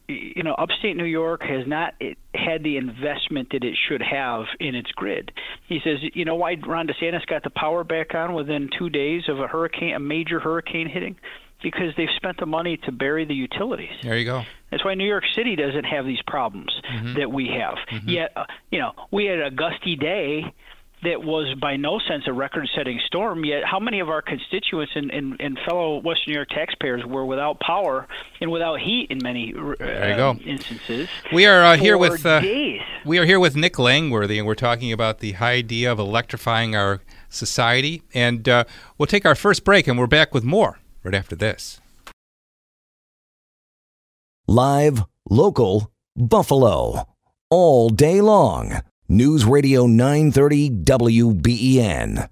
You 0.06 0.42
know, 0.42 0.52
upstate 0.52 0.98
New 0.98 1.06
York 1.06 1.42
has 1.44 1.66
not 1.66 1.94
had 2.34 2.62
the 2.62 2.76
investment 2.76 3.48
that 3.52 3.64
it 3.64 3.74
should 3.88 4.02
have 4.02 4.44
in 4.60 4.74
its 4.74 4.92
grid. 4.92 5.32
He 5.66 5.80
says, 5.82 5.96
you 6.12 6.26
know 6.26 6.34
why 6.34 6.56
Ron 6.56 6.88
DeSantis 6.88 7.24
got 7.24 7.42
the 7.42 7.48
power 7.48 7.84
back 7.84 8.14
on 8.14 8.34
within 8.34 8.68
two 8.78 8.90
days 8.90 9.22
of 9.30 9.40
a 9.40 9.46
hurricane, 9.46 9.94
a 9.94 9.98
major 9.98 10.40
hurricane 10.40 10.90
hitting? 10.90 11.16
Because 11.64 11.94
they've 11.96 12.14
spent 12.14 12.36
the 12.36 12.46
money 12.46 12.76
to 12.76 12.92
bury 12.92 13.24
the 13.24 13.34
utilities. 13.34 13.88
There 14.02 14.18
you 14.18 14.26
go. 14.26 14.44
That's 14.70 14.84
why 14.84 14.94
New 14.94 15.08
York 15.08 15.24
City 15.34 15.56
doesn't 15.56 15.84
have 15.84 16.04
these 16.04 16.20
problems 16.26 16.70
that 17.16 17.32
we 17.32 17.48
have. 17.58 17.78
Yet, 18.04 18.32
uh, 18.36 18.44
you 18.70 18.78
know, 18.78 18.92
we 19.10 19.24
had 19.24 19.40
a 19.40 19.50
gusty 19.50 19.96
day 19.96 20.44
that 21.04 21.22
was 21.22 21.54
by 21.60 21.76
no 21.76 21.98
sense 21.98 22.24
a 22.26 22.32
record-setting 22.32 23.00
storm. 23.06 23.44
Yet, 23.44 23.62
how 23.64 23.78
many 23.78 24.00
of 24.00 24.08
our 24.10 24.20
constituents 24.20 24.92
and, 24.94 25.10
and, 25.10 25.40
and 25.40 25.58
fellow 25.66 25.98
Western 25.98 26.32
New 26.32 26.34
York 26.34 26.48
taxpayers 26.48 27.04
were 27.06 27.24
without 27.24 27.60
power 27.60 28.06
and 28.40 28.50
without 28.50 28.80
heat 28.80 29.06
in 29.10 29.18
many 29.22 29.54
uh, 29.56 29.74
There 29.78 30.10
you 30.10 30.16
go. 30.16 30.36
instances? 30.44 31.08
We 31.32 31.46
are 31.46 31.62
uh, 31.62 31.76
here 31.76 31.96
with 31.96 32.26
uh, 32.26 32.42
we 33.04 33.18
are 33.18 33.24
here 33.24 33.40
with 33.40 33.56
Nick 33.56 33.78
Langworthy, 33.78 34.38
and 34.38 34.46
we're 34.46 34.54
talking 34.54 34.92
about 34.92 35.20
the 35.20 35.36
idea 35.36 35.90
of 35.90 35.98
electrifying 35.98 36.76
our 36.76 37.00
society. 37.30 38.02
And 38.12 38.46
uh, 38.48 38.64
we'll 38.98 39.06
take 39.06 39.24
our 39.24 39.34
first 39.34 39.64
break, 39.64 39.86
and 39.86 39.98
we're 39.98 40.06
back 40.06 40.34
with 40.34 40.44
more 40.44 40.78
right 41.04 41.14
after 41.14 41.36
this. 41.36 41.80
Live, 44.46 45.04
local, 45.30 45.90
Buffalo. 46.16 47.08
All 47.50 47.88
day 47.88 48.20
long. 48.20 48.80
News 49.08 49.44
Radio 49.44 49.86
930 49.86 50.70
WBEN. 50.70 52.28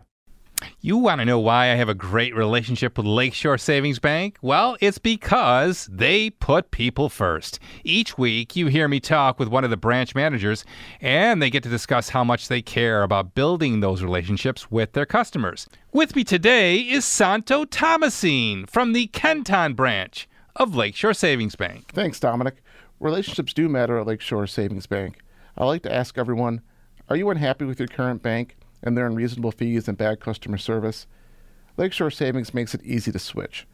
You 0.85 0.97
want 0.97 1.21
to 1.21 1.25
know 1.25 1.39
why 1.39 1.71
I 1.71 1.77
have 1.77 1.89
a 1.89 1.95
great 1.95 2.35
relationship 2.35 2.97
with 2.97 3.07
Lakeshore 3.07 3.57
Savings 3.57 4.01
Bank? 4.01 4.37
Well, 4.43 4.77
it's 4.81 4.99
because 4.99 5.89
they 5.89 6.31
put 6.31 6.73
people 6.73 7.09
first. 7.09 7.61
Each 7.85 8.19
week, 8.19 8.57
you 8.57 8.67
hear 8.67 8.89
me 8.89 8.99
talk 8.99 9.39
with 9.39 9.47
one 9.47 9.63
of 9.63 9.71
the 9.71 9.77
branch 9.77 10.17
managers, 10.17 10.65
and 11.01 11.41
they 11.41 11.51
get 11.51 11.63
to 11.63 11.69
discuss 11.69 12.09
how 12.09 12.25
much 12.25 12.49
they 12.49 12.63
care 12.63 13.05
about 13.05 13.37
building 13.37 13.79
those 13.79 14.03
relationships 14.03 14.73
with 14.73 14.93
their 14.93 15.07
customers. 15.07 15.69
With 15.93 16.17
me 16.17 16.25
today 16.25 16.79
is 16.79 17.05
Santo 17.05 17.65
Thomasine 17.65 18.67
from 18.67 18.93
the 18.93 19.07
Kenton 19.07 19.75
branch 19.75 20.29
of 20.57 20.75
Lakeshore 20.75 21.15
Savings 21.15 21.55
Bank. 21.55 21.93
Thanks, 21.93 22.19
Domenic. 22.19 22.57
Relationships 22.99 23.53
do 23.53 23.69
matter 23.69 23.99
at 23.99 24.07
Lakeshore 24.09 24.49
Savings 24.49 24.87
Bank. 24.87 25.19
I 25.57 25.65
like 25.65 25.85
to 25.85 25.95
ask 25.95 26.19
everyone 26.19 26.61
Are 27.09 27.15
you 27.15 27.31
unhappy 27.31 27.67
with 27.67 27.79
your 27.79 27.87
current 27.87 28.21
bank 28.21 28.57
and 28.83 28.97
their 28.97 29.07
unreasonable 29.07 29.53
fees 29.53 29.89
and 29.89 29.97
bad 29.97 30.21
customer 30.21 30.59
service? 30.59 31.07
Lakeshore 31.77 32.11
Savings 32.11 32.53
makes 32.53 32.75
it 32.75 32.85
easy 32.85 33.13
to 33.13 33.19
switch. 33.19 33.67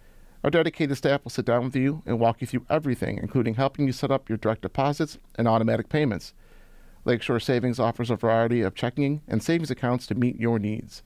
Our 0.44 0.50
dedicated 0.50 0.96
staff 0.96 1.24
will 1.24 1.30
sit 1.30 1.44
down 1.44 1.64
with 1.64 1.76
you 1.76 2.02
and 2.06 2.20
walk 2.20 2.40
you 2.40 2.46
through 2.46 2.66
everything, 2.70 3.18
including 3.18 3.54
helping 3.54 3.86
you 3.86 3.92
set 3.92 4.10
up 4.10 4.28
your 4.28 4.38
direct 4.38 4.62
deposits 4.62 5.18
and 5.34 5.48
automatic 5.48 5.88
payments. 5.88 6.32
Lakeshore 7.04 7.40
Savings 7.40 7.80
offers 7.80 8.10
a 8.10 8.16
variety 8.16 8.62
of 8.62 8.74
checking 8.74 9.22
and 9.26 9.42
savings 9.42 9.70
accounts 9.70 10.06
to 10.06 10.14
meet 10.14 10.38
your 10.38 10.58
needs. 10.58 11.02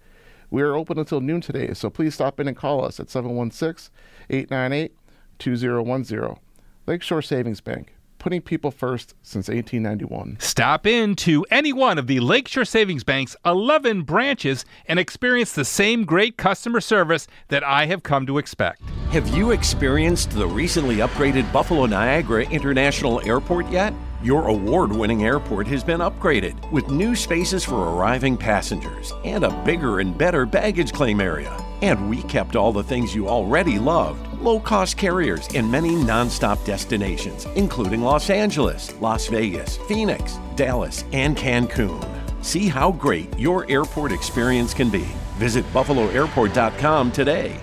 We 0.51 0.61
are 0.61 0.75
open 0.75 0.99
until 0.99 1.23
noon 1.23 1.41
today, 1.41 1.73
so 1.73 1.89
please 1.89 2.15
stop 2.15 2.39
in 2.39 2.47
and 2.47 2.57
call 2.57 2.85
us 2.85 3.01
at 3.01 3.09
716 3.09 3.91
898 4.29 4.95
2010. 5.39 6.37
Lakeshore 6.87 7.23
Savings 7.23 7.61
Bank, 7.61 7.95
putting 8.23 8.41
people 8.41 8.71
first 8.71 9.15
since 9.21 9.49
1891. 9.49 10.37
Stop 10.39 10.87
in 10.87 11.17
to 11.17 11.45
any 11.51 11.73
one 11.73 11.99
of 11.99 12.07
the 12.07 12.21
Lakeshore 12.21 12.65
Savings 12.65 13.03
Bank's 13.03 13.35
11 13.45 14.03
branches 14.03 14.65
and 14.87 15.01
experience 15.01 15.53
the 15.53 15.65
same 15.65 16.05
great 16.05 16.37
customer 16.37 16.81
service 16.81 17.27
that 17.49 17.65
I 17.65 17.87
have 17.87 18.05
come 18.05 18.25
to 18.27 18.39
expect. 18.39 18.81
Have 19.11 19.27
you 19.37 19.51
experienced 19.51 20.31
the 20.31 20.47
recently 20.47 20.99
upgraded 20.99 21.53
Buffalo 21.53 21.87
Niagara 21.87 22.49
International 22.49 23.21
Airport 23.27 23.69
yet? 23.71 23.93
Your 24.23 24.47
award 24.47 24.93
winning 24.93 25.25
airport 25.25 25.67
has 25.67 25.83
been 25.83 25.99
upgraded 25.99 26.71
with 26.71 26.89
new 26.91 27.17
spaces 27.17 27.65
for 27.65 27.75
arriving 27.75 28.37
passengers 28.37 29.13
and 29.25 29.43
a 29.43 29.51
bigger 29.65 29.99
and 29.99 30.17
better 30.17 30.47
baggage 30.47 30.93
claim 30.93 31.21
area. 31.21 31.51
And 31.83 32.09
we 32.09 32.23
kept 32.23 32.55
all 32.55 32.73
the 32.73 32.85
things 32.85 33.17
you 33.17 33.29
already 33.29 33.81
loved 33.81 34.29
low 34.41 34.61
cost 34.61 34.97
carriers 34.97 35.49
and 35.55 35.71
many 35.71 35.97
non-stop 35.97 36.65
destinations, 36.65 37.47
including 37.57 38.03
Los 38.03 38.31
Angeles, 38.31 38.95
Las 39.01 39.27
Vegas, 39.27 39.77
Phoenix, 39.89 40.39
Dallas, 40.55 41.05
and 41.13 41.37
Cancun. 41.37 42.05
See 42.45 42.69
how 42.69 42.93
great 42.93 43.37
your 43.39 43.69
airport 43.69 44.13
experience 44.13 44.73
can 44.73 44.89
be. 44.89 45.07
Visit 45.39 45.65
buffaloairport.com 45.73 47.11
today. 47.11 47.61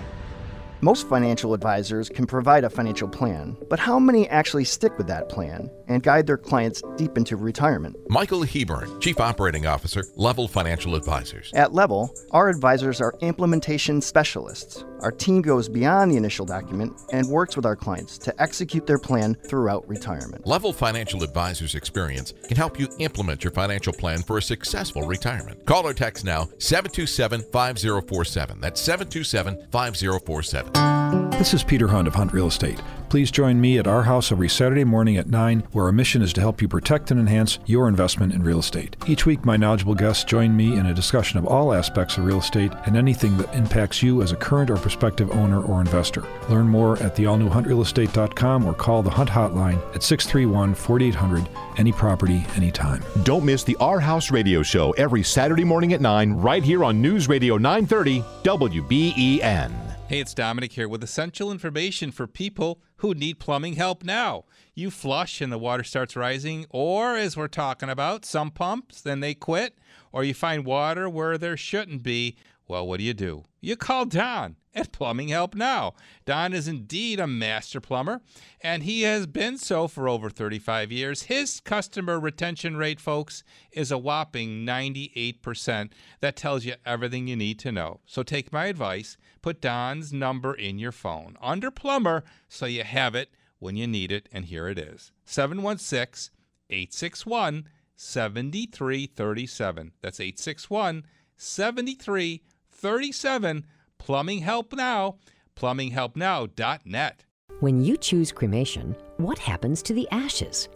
Most 0.82 1.06
financial 1.08 1.52
advisors 1.52 2.08
can 2.08 2.26
provide 2.26 2.64
a 2.64 2.70
financial 2.70 3.06
plan, 3.06 3.54
but 3.68 3.78
how 3.78 3.98
many 3.98 4.26
actually 4.30 4.64
stick 4.64 4.96
with 4.96 5.06
that 5.08 5.28
plan 5.28 5.70
and 5.88 6.02
guide 6.02 6.26
their 6.26 6.38
clients 6.38 6.82
deep 6.96 7.18
into 7.18 7.36
retirement? 7.36 7.96
Michael 8.08 8.40
Hebern, 8.40 8.98
Chief 8.98 9.20
Operating 9.20 9.66
Officer, 9.66 10.04
Level 10.16 10.48
Financial 10.48 10.94
Advisors. 10.94 11.52
At 11.54 11.74
Level, 11.74 12.14
our 12.30 12.48
advisors 12.48 12.98
are 13.02 13.12
implementation 13.20 14.00
specialists. 14.00 14.82
Our 15.00 15.12
team 15.12 15.42
goes 15.42 15.68
beyond 15.68 16.10
the 16.10 16.16
initial 16.16 16.46
document 16.46 16.92
and 17.12 17.26
works 17.28 17.56
with 17.56 17.66
our 17.66 17.76
clients 17.76 18.18
to 18.18 18.42
execute 18.42 18.86
their 18.86 18.98
plan 18.98 19.34
throughout 19.34 19.88
retirement. 19.88 20.46
Level 20.46 20.72
Financial 20.72 21.22
Advisors 21.22 21.74
experience 21.74 22.34
can 22.46 22.56
help 22.56 22.78
you 22.78 22.88
implement 22.98 23.44
your 23.44 23.52
financial 23.52 23.92
plan 23.92 24.22
for 24.22 24.38
a 24.38 24.42
successful 24.42 25.06
retirement. 25.06 25.64
Call 25.66 25.86
or 25.86 25.94
text 25.94 26.24
now 26.24 26.48
727 26.58 27.42
5047. 27.52 28.60
That's 28.60 28.80
727 28.80 29.68
5047. 29.70 31.29
This 31.40 31.54
is 31.54 31.64
Peter 31.64 31.88
Hunt 31.88 32.06
of 32.06 32.14
Hunt 32.14 32.34
Real 32.34 32.48
Estate. 32.48 32.82
Please 33.08 33.30
join 33.30 33.58
me 33.58 33.78
at 33.78 33.86
our 33.86 34.02
house 34.02 34.30
every 34.30 34.50
Saturday 34.50 34.84
morning 34.84 35.16
at 35.16 35.30
9, 35.30 35.60
where 35.72 35.86
our 35.86 35.90
mission 35.90 36.20
is 36.20 36.34
to 36.34 36.40
help 36.42 36.60
you 36.60 36.68
protect 36.68 37.10
and 37.10 37.18
enhance 37.18 37.58
your 37.64 37.88
investment 37.88 38.34
in 38.34 38.42
real 38.42 38.58
estate. 38.58 38.94
Each 39.06 39.24
week, 39.24 39.42
my 39.42 39.56
knowledgeable 39.56 39.94
guests 39.94 40.22
join 40.22 40.54
me 40.54 40.76
in 40.76 40.84
a 40.84 40.92
discussion 40.92 41.38
of 41.38 41.46
all 41.46 41.72
aspects 41.72 42.18
of 42.18 42.26
real 42.26 42.40
estate 42.40 42.72
and 42.84 42.94
anything 42.94 43.38
that 43.38 43.54
impacts 43.54 44.02
you 44.02 44.20
as 44.20 44.32
a 44.32 44.36
current 44.36 44.68
or 44.68 44.76
prospective 44.76 45.30
owner 45.30 45.62
or 45.62 45.80
investor. 45.80 46.24
Learn 46.50 46.68
more 46.68 47.02
at 47.02 47.16
theallnewhuntrealestate.com 47.16 48.66
or 48.66 48.74
call 48.74 49.02
the 49.02 49.08
Hunt 49.08 49.30
Hotline 49.30 49.78
at 49.94 50.02
631 50.02 50.74
4800, 50.74 51.48
any 51.78 51.90
property, 51.90 52.44
anytime. 52.54 53.02
Don't 53.22 53.46
miss 53.46 53.64
the 53.64 53.76
Our 53.76 53.98
House 53.98 54.30
Radio 54.30 54.62
Show 54.62 54.90
every 54.98 55.22
Saturday 55.22 55.64
morning 55.64 55.94
at 55.94 56.02
9 56.02 56.32
right 56.32 56.62
here 56.62 56.84
on 56.84 57.00
News 57.00 57.30
Radio 57.30 57.56
930 57.56 58.20
WBEN. 58.44 59.89
Hey, 60.10 60.18
it's 60.18 60.34
Domenic 60.34 60.72
here 60.72 60.88
with 60.88 61.04
essential 61.04 61.52
information 61.52 62.10
for 62.10 62.26
people 62.26 62.80
who 62.96 63.14
need 63.14 63.38
plumbing 63.38 63.74
help 63.74 64.02
now. 64.02 64.44
You 64.74 64.90
flush 64.90 65.40
and 65.40 65.52
the 65.52 65.56
water 65.56 65.84
starts 65.84 66.16
rising, 66.16 66.66
or 66.68 67.14
as 67.14 67.36
we're 67.36 67.46
talking 67.46 67.88
about, 67.88 68.24
some 68.24 68.50
pumps, 68.50 69.00
then 69.00 69.20
they 69.20 69.34
quit, 69.34 69.78
or 70.10 70.24
you 70.24 70.34
find 70.34 70.64
water 70.64 71.08
where 71.08 71.38
there 71.38 71.56
shouldn't 71.56 72.02
be. 72.02 72.34
Well, 72.66 72.88
what 72.88 72.98
do 72.98 73.04
you 73.04 73.14
do? 73.14 73.44
You 73.60 73.76
call 73.76 74.04
Don 74.04 74.56
at 74.74 74.90
Plumbing 74.90 75.28
Help 75.28 75.54
Now. 75.54 75.94
Don 76.24 76.52
is 76.52 76.66
indeed 76.66 77.20
a 77.20 77.26
master 77.28 77.80
plumber, 77.80 78.20
and 78.60 78.82
he 78.82 79.02
has 79.02 79.26
been 79.26 79.58
so 79.58 79.86
for 79.86 80.08
over 80.08 80.28
35 80.28 80.90
years. 80.90 81.22
His 81.22 81.60
customer 81.60 82.18
retention 82.18 82.76
rate, 82.76 83.00
folks, 83.00 83.44
is 83.70 83.92
a 83.92 83.98
whopping 83.98 84.66
98%. 84.66 85.92
That 86.20 86.36
tells 86.36 86.64
you 86.64 86.74
everything 86.84 87.28
you 87.28 87.36
need 87.36 87.60
to 87.60 87.70
know. 87.70 88.00
So 88.06 88.24
take 88.24 88.52
my 88.52 88.66
advice, 88.66 89.16
put 89.42 89.60
Don's 89.60 90.12
number 90.12 90.54
in 90.54 90.78
your 90.78 90.92
phone 90.92 91.36
under 91.40 91.70
plumber 91.70 92.24
so 92.48 92.66
you 92.66 92.84
have 92.84 93.14
it 93.14 93.30
when 93.58 93.76
you 93.76 93.86
need 93.86 94.10
it, 94.10 94.28
and 94.32 94.46
here 94.46 94.68
it 94.68 94.78
is 94.78 95.12
716 95.24 96.34
861 96.70 97.68
7337. 97.96 99.92
That's 100.00 100.20
861 100.20 101.04
7337. 101.36 103.66
Plumbing 103.98 104.38
Help 104.38 104.72
Now, 104.72 105.18
plumbinghelpnow.net. 105.56 107.24
When 107.60 107.84
you 107.84 107.98
choose 107.98 108.32
cremation, 108.32 108.96
what 109.18 109.38
happens 109.38 109.82
to 109.82 109.92
the 109.92 110.08
ashes? 110.10 110.70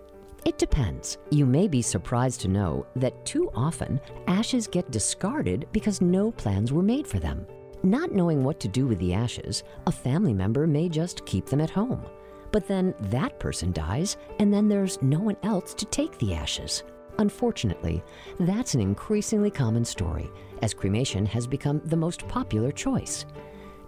It 0.44 0.58
depends. 0.58 1.16
You 1.30 1.46
may 1.46 1.66
be 1.66 1.80
surprised 1.80 2.42
to 2.42 2.48
know 2.48 2.86
that 2.96 3.24
too 3.24 3.50
often 3.54 3.98
ashes 4.26 4.66
get 4.66 4.90
discarded 4.90 5.66
because 5.72 6.02
no 6.02 6.30
plans 6.30 6.70
were 6.70 6.82
made 6.82 7.06
for 7.06 7.18
them. 7.18 7.46
Not 7.84 8.12
knowing 8.12 8.42
what 8.42 8.60
to 8.60 8.68
do 8.68 8.86
with 8.86 8.98
the 8.98 9.12
ashes, 9.12 9.62
a 9.86 9.92
family 9.92 10.32
member 10.32 10.66
may 10.66 10.88
just 10.88 11.26
keep 11.26 11.44
them 11.44 11.60
at 11.60 11.68
home. 11.68 12.02
But 12.50 12.66
then 12.66 12.94
that 12.98 13.38
person 13.38 13.72
dies, 13.72 14.16
and 14.38 14.50
then 14.50 14.68
there's 14.68 15.02
no 15.02 15.20
one 15.20 15.36
else 15.42 15.74
to 15.74 15.84
take 15.84 16.16
the 16.16 16.32
ashes. 16.32 16.82
Unfortunately, 17.18 18.02
that's 18.40 18.72
an 18.72 18.80
increasingly 18.80 19.50
common 19.50 19.84
story, 19.84 20.30
as 20.62 20.72
cremation 20.72 21.26
has 21.26 21.46
become 21.46 21.82
the 21.84 21.96
most 21.96 22.26
popular 22.26 22.72
choice. 22.72 23.26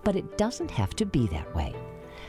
But 0.04 0.14
it 0.14 0.36
doesn't 0.36 0.70
have 0.70 0.94
to 0.96 1.06
be 1.06 1.26
that 1.28 1.54
way. 1.54 1.74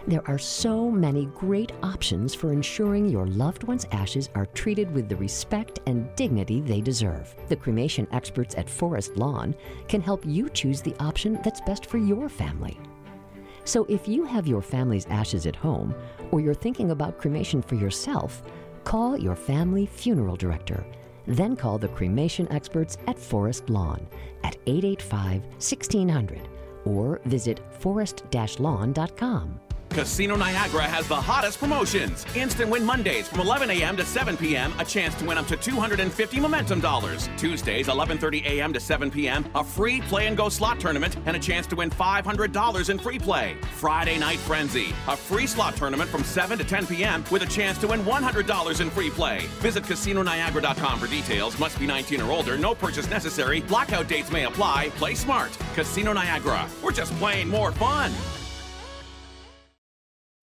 There 0.08 0.26
are 0.26 0.38
so 0.38 0.90
many 0.90 1.26
great 1.36 1.74
options 1.84 2.34
for 2.34 2.54
ensuring 2.54 3.10
your 3.10 3.28
loved 3.28 3.64
one's 3.64 3.86
ashes 3.92 4.30
are 4.36 4.46
treated 4.46 4.90
with 4.94 5.10
the 5.10 5.18
respect 5.18 5.82
and 5.86 6.08
dignity 6.16 6.62
they 6.62 6.80
deserve. 6.80 7.36
The 7.50 7.58
cremation 7.58 8.08
experts 8.14 8.56
at 8.56 8.70
Forest 8.70 9.18
Lawn 9.18 9.54
can 9.90 10.00
help 10.00 10.26
you 10.26 10.48
choose 10.50 10.80
the 10.82 10.96
option 11.02 11.38
that's 11.44 11.60
best 11.60 11.86
for 11.88 11.98
your 11.98 12.30
family. 12.30 12.80
So 13.66 13.86
if 13.90 14.08
you 14.08 14.24
have 14.24 14.48
your 14.48 14.62
family's 14.62 15.06
ashes 15.08 15.46
at 15.46 15.58
home, 15.58 15.94
or 16.32 16.40
you're 16.40 16.54
thinking 16.54 16.92
about 16.92 17.18
cremation 17.18 17.62
for 17.62 17.76
yourself, 17.76 18.44
call 18.86 19.18
your 19.18 19.36
family 19.36 19.86
funeral 19.86 20.38
director. 20.38 20.86
Then 21.26 21.58
call 21.58 21.78
the 21.78 21.90
cremation 21.90 22.50
experts 22.50 22.98
at 23.08 23.20
Forest 23.20 23.70
Lawn 23.70 24.08
at 24.46 24.56
885 24.68 25.42
1600 25.44 26.48
or 26.86 27.20
visit 27.26 27.60
forest-lawn.com. 27.82 29.60
Casino 29.90 30.36
Niagara 30.36 30.84
has 30.84 31.08
the 31.08 31.16
hottest 31.16 31.60
promotions. 31.60 32.26
Instant 32.36 32.70
win 32.70 32.86
Mondays 32.86 33.28
from 33.28 33.40
11 33.40 33.72
a.m. 33.72 33.98
to 33.98 34.06
7 34.06 34.38
p.m. 34.38 34.72
A 34.80 34.86
chance 34.86 35.16
to 35.16 35.26
win 35.26 35.38
up 35.38 35.48
to 35.48 35.58
250 35.58 36.40
momentum 36.40 36.80
dollars. 36.80 37.30
Tuesdays 37.38 37.88
11:30 37.88 38.46
a.m. 38.46 38.74
to 38.74 38.80
7 38.80 39.10
p.m. 39.10 39.46
A 39.56 39.64
free 39.64 40.02
play 40.02 40.28
and 40.28 40.38
go 40.38 40.50
slot 40.50 40.80
tournament 40.80 41.18
and 41.26 41.36
a 41.36 41.40
chance 41.40 41.66
to 41.68 41.76
win 41.76 41.90
$500 41.90 42.90
in 42.90 43.00
free 43.00 43.18
play. 43.20 43.56
Friday 43.74 44.20
Night 44.20 44.40
Frenzy, 44.40 44.94
a 45.08 45.18
free 45.18 45.48
slot 45.48 45.76
tournament 45.76 46.10
from 46.10 46.24
7 46.24 46.58
to 46.58 46.64
10 46.64 46.88
p.m. 46.88 47.24
with 47.32 47.42
a 47.42 47.48
chance 47.48 47.78
to 47.80 47.88
win 47.88 48.02
$100 48.02 48.82
in 48.82 48.90
free 48.92 49.10
play. 49.10 49.48
Visit 49.62 49.84
CasinoNiagara.com 49.84 51.00
for 51.00 51.08
details. 51.08 51.58
Must 51.60 51.80
be 51.80 51.88
19 51.88 52.22
or 52.22 52.32
older. 52.32 52.58
No 52.58 52.76
purchase 52.76 53.10
necessary. 53.10 53.62
Blackout 53.62 54.08
dates 54.08 54.32
may 54.32 54.46
apply. 54.46 54.90
Play 54.98 55.16
smart. 55.16 55.58
Casino 55.74 56.14
Niagara. 56.14 56.68
We're 56.84 56.92
just 56.92 57.14
playing 57.16 57.48
more 57.48 57.72
fun. 57.72 58.12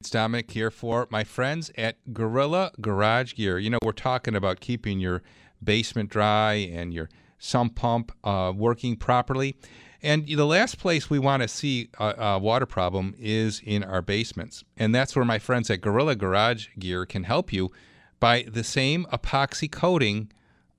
It's 0.04 0.10
Domenic 0.10 0.50
here 0.50 0.70
for 0.70 1.08
my 1.08 1.24
friends 1.24 1.70
at 1.78 1.96
Gorilla 2.12 2.72
Garage 2.78 3.36
Gear. 3.36 3.58
You 3.58 3.70
know, 3.70 3.78
we're 3.82 3.92
talking 3.92 4.36
about 4.36 4.60
keeping 4.60 5.00
your 5.00 5.22
basement 5.62 6.10
dry 6.10 6.56
and 6.56 6.92
your 6.92 7.08
sump 7.38 7.74
pump 7.74 8.12
uh, 8.22 8.52
working 8.54 8.96
properly. 8.96 9.56
And 10.02 10.26
the 10.26 10.44
last 10.44 10.76
place 10.76 11.08
we 11.08 11.18
want 11.18 11.40
to 11.40 11.48
see 11.48 11.88
a, 11.98 12.14
a 12.18 12.38
water 12.38 12.66
problem 12.66 13.14
is 13.18 13.62
in 13.64 13.82
our 13.82 14.02
basements. 14.02 14.62
And 14.76 14.94
that's 14.94 15.16
where 15.16 15.24
my 15.24 15.38
friends 15.38 15.70
at 15.70 15.80
Gorilla 15.80 16.16
Garage 16.16 16.66
Gear 16.78 17.06
can 17.06 17.24
help 17.24 17.50
you 17.50 17.72
by 18.20 18.42
the 18.46 18.62
same 18.62 19.06
epoxy 19.10 19.72
coating 19.72 20.30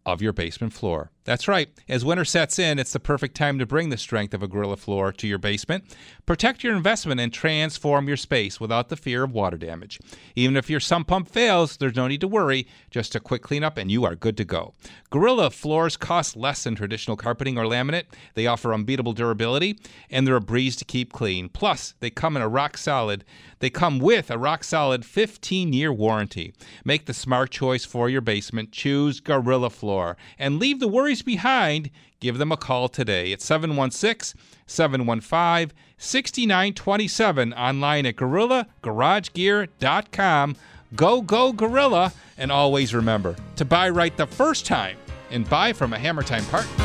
of 0.06 0.22
your 0.22 0.34
basement 0.34 0.74
floor. 0.74 1.10
That's 1.26 1.48
right. 1.48 1.70
As 1.90 2.06
winter 2.06 2.24
sets 2.24 2.60
in, 2.60 2.78
it's 2.78 2.94
the 2.94 3.00
perfect 3.00 3.36
time 3.36 3.58
to 3.58 3.66
bring 3.66 3.90
the 3.90 3.98
strength 3.98 4.36
of 4.36 4.44
a 4.44 4.48
Gorilla 4.48 4.78
floor 4.78 5.12
to 5.14 5.28
your 5.28 5.40
basement. 5.40 5.84
Protect 6.28 6.64
your 6.64 6.76
investment 6.76 7.20
and 7.20 7.34
transform 7.34 8.08
your 8.08 8.16
space 8.16 8.60
without 8.60 8.90
the 8.90 8.96
fear 8.96 9.24
of 9.24 9.32
water 9.32 9.58
damage. 9.58 10.00
Even 10.36 10.56
if 10.56 10.70
your 10.70 10.80
sump 10.80 11.08
pump 11.08 11.28
fails, 11.28 11.78
there's 11.78 11.96
no 11.96 12.08
need 12.08 12.22
to 12.22 12.28
worry. 12.28 12.68
Just 12.92 13.16
a 13.16 13.20
quick 13.20 13.42
cleanup 13.42 13.76
and 13.76 13.90
you 13.90 14.06
are 14.06 14.14
good 14.14 14.38
to 14.38 14.46
go. 14.46 14.76
Gorilla 15.10 15.50
floors 15.50 15.98
cost 15.98 16.38
less 16.38 16.64
than 16.64 16.76
traditional 16.76 17.18
carpeting 17.18 17.58
or 17.58 17.66
laminate. 17.66 18.06
They 18.36 18.46
offer 18.46 18.72
unbeatable 18.72 19.14
durability 19.14 19.80
and 20.12 20.28
they're 20.28 20.36
a 20.36 20.42
breeze 20.42 20.76
to 20.76 20.86
keep 20.86 21.12
clean. 21.12 21.50
Plus, 21.50 21.96
they 22.02 22.12
come 22.12 22.36
in 22.36 22.44
a 22.44 22.48
rock 22.48 22.78
solid. 22.78 23.26
They 23.60 23.72
come 23.72 23.98
with 23.98 24.30
a 24.30 24.38
rock 24.38 24.64
solid 24.64 25.02
15-year 25.02 25.92
warranty. 25.92 26.54
Make 26.84 27.08
the 27.08 27.16
smart 27.16 27.50
choice 27.50 27.84
for 27.84 28.10
your 28.10 28.22
basement. 28.22 28.72
Choose 28.72 29.20
Gorilla 29.20 29.72
Floor 29.72 30.18
and 30.38 30.60
leave 30.60 30.80
the 30.80 30.88
worries 30.88 31.15
behind, 31.22 31.90
give 32.20 32.38
them 32.38 32.52
a 32.52 32.58
call 32.58 32.90
today 32.90 33.32
at 33.34 33.42
716 33.42 34.40
715 34.66 35.76
6927 35.98 37.54
online 37.54 38.06
at 38.06 38.16
gorillagaragegear.com. 38.16 40.56
Go, 40.96 41.22
go, 41.22 41.54
Gorilla. 41.54 42.14
And 42.38 42.52
always 42.52 42.94
remember 42.94 43.36
to 43.56 43.66
buy 43.66 43.90
right 43.90 44.16
the 44.18 44.28
first 44.28 44.66
time 44.66 44.98
and 45.32 45.50
buy 45.50 45.74
from 45.74 45.94
a 45.94 46.00
Hammer 46.00 46.24
Time 46.24 46.46
partner. 46.46 46.85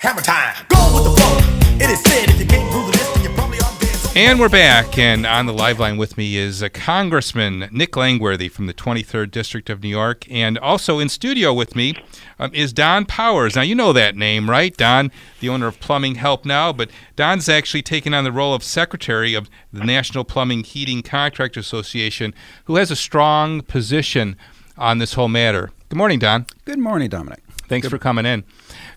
Hammer 0.00 0.22
time. 0.22 0.54
Go 0.70 0.94
with 0.94 1.04
the 1.04 1.10
flow. 1.10 1.76
It 1.76 1.90
is 1.90 2.02
said 2.04 2.30
if 2.30 2.40
you 2.40 2.46
can't 2.46 2.72
rule 2.72 2.86
this, 2.86 3.06
then 3.12 3.22
you 3.22 3.28
probably 3.36 3.58
are 3.58 3.78
dead. 3.80 4.16
And 4.16 4.40
we're 4.40 4.48
back, 4.48 4.96
and 4.96 5.26
on 5.26 5.44
the 5.44 5.52
live 5.52 5.78
line 5.78 5.98
with 5.98 6.16
me 6.16 6.38
is 6.38 6.62
a 6.62 6.70
Congressman 6.70 7.68
Nick 7.70 7.94
Langworthy 7.98 8.48
from 8.48 8.64
the 8.64 8.72
23rd 8.72 9.30
District 9.30 9.68
of 9.68 9.82
New 9.82 9.90
York, 9.90 10.24
and 10.30 10.56
also 10.56 11.00
in 11.00 11.10
studio 11.10 11.52
with 11.52 11.76
me 11.76 12.02
um, 12.38 12.50
is 12.54 12.72
Don 12.72 13.04
Powers. 13.04 13.56
Now 13.56 13.60
you 13.60 13.74
know 13.74 13.92
that 13.92 14.16
name, 14.16 14.48
right? 14.48 14.74
Don, 14.74 15.12
the 15.40 15.50
owner 15.50 15.66
of 15.66 15.78
Plumbing 15.80 16.14
Help 16.14 16.46
Now, 16.46 16.72
but 16.72 16.88
Don's 17.14 17.46
actually 17.46 17.82
taken 17.82 18.14
on 18.14 18.24
the 18.24 18.32
role 18.32 18.54
of 18.54 18.64
Secretary 18.64 19.34
of 19.34 19.50
the 19.70 19.84
National 19.84 20.24
Plumbing 20.24 20.64
Heating 20.64 21.02
Contractor 21.02 21.60
Association, 21.60 22.32
who 22.64 22.76
has 22.76 22.90
a 22.90 22.96
strong 22.96 23.60
position 23.60 24.36
on 24.78 24.96
this 24.96 25.12
whole 25.12 25.28
matter. 25.28 25.68
Good 25.90 25.98
morning, 25.98 26.20
Don. 26.20 26.46
Good 26.64 26.78
morning, 26.78 27.10
Domenic. 27.10 27.40
Thanks 27.68 27.86
for 27.86 27.98
coming 27.98 28.24
in. 28.24 28.44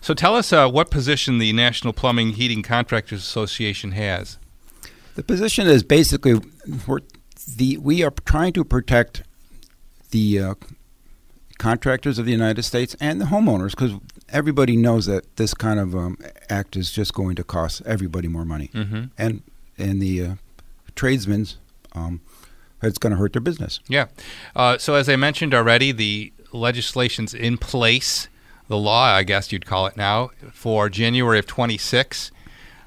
So 0.04 0.12
tell 0.12 0.36
us 0.36 0.52
uh, 0.52 0.68
what 0.68 0.90
position 0.90 1.38
the 1.38 1.50
National 1.54 1.94
Plumbing 1.94 2.32
Heating 2.34 2.62
Contractors 2.62 3.22
Association 3.22 3.92
has. 3.92 4.36
The 5.14 5.22
position 5.22 5.66
is 5.66 5.82
basically 5.82 6.42
we're 6.86 6.98
the 7.56 7.78
we 7.78 8.02
are 8.02 8.12
trying 8.26 8.52
to 8.52 8.64
protect 8.66 9.22
the 10.10 10.38
uh, 10.40 10.54
contractors 11.56 12.18
of 12.18 12.26
the 12.26 12.32
United 12.32 12.64
States 12.64 12.94
and 13.00 13.18
the 13.18 13.24
homeowners 13.24 13.70
because 13.70 13.92
everybody 14.28 14.76
knows 14.76 15.06
that 15.06 15.36
this 15.36 15.54
kind 15.54 15.80
of 15.80 15.94
um, 15.96 16.18
act 16.50 16.76
is 16.76 16.90
just 16.90 17.14
going 17.14 17.34
to 17.36 17.42
cost 17.42 17.80
everybody 17.86 18.28
more 18.28 18.44
money, 18.44 18.68
Mhm. 18.74 19.08
and 19.16 19.42
and 19.78 20.02
the 20.02 20.22
uh, 20.22 20.34
tradesmen's 20.94 21.56
um, 21.94 22.20
it's 22.82 22.98
going 22.98 23.12
to 23.12 23.16
hurt 23.16 23.32
their 23.32 23.40
business. 23.40 23.80
Yeah. 23.88 24.08
Uh, 24.54 24.76
so 24.76 24.96
as 24.96 25.08
I 25.08 25.16
mentioned 25.16 25.54
already, 25.54 25.92
the 25.92 26.30
legislation's 26.52 27.32
in 27.32 27.56
place. 27.56 28.28
The 28.68 28.76
law, 28.76 29.04
I 29.04 29.22
guess 29.24 29.52
you'd 29.52 29.66
call 29.66 29.86
it 29.86 29.96
now, 29.96 30.30
for 30.52 30.88
January 30.88 31.38
of 31.38 31.46
26. 31.46 32.30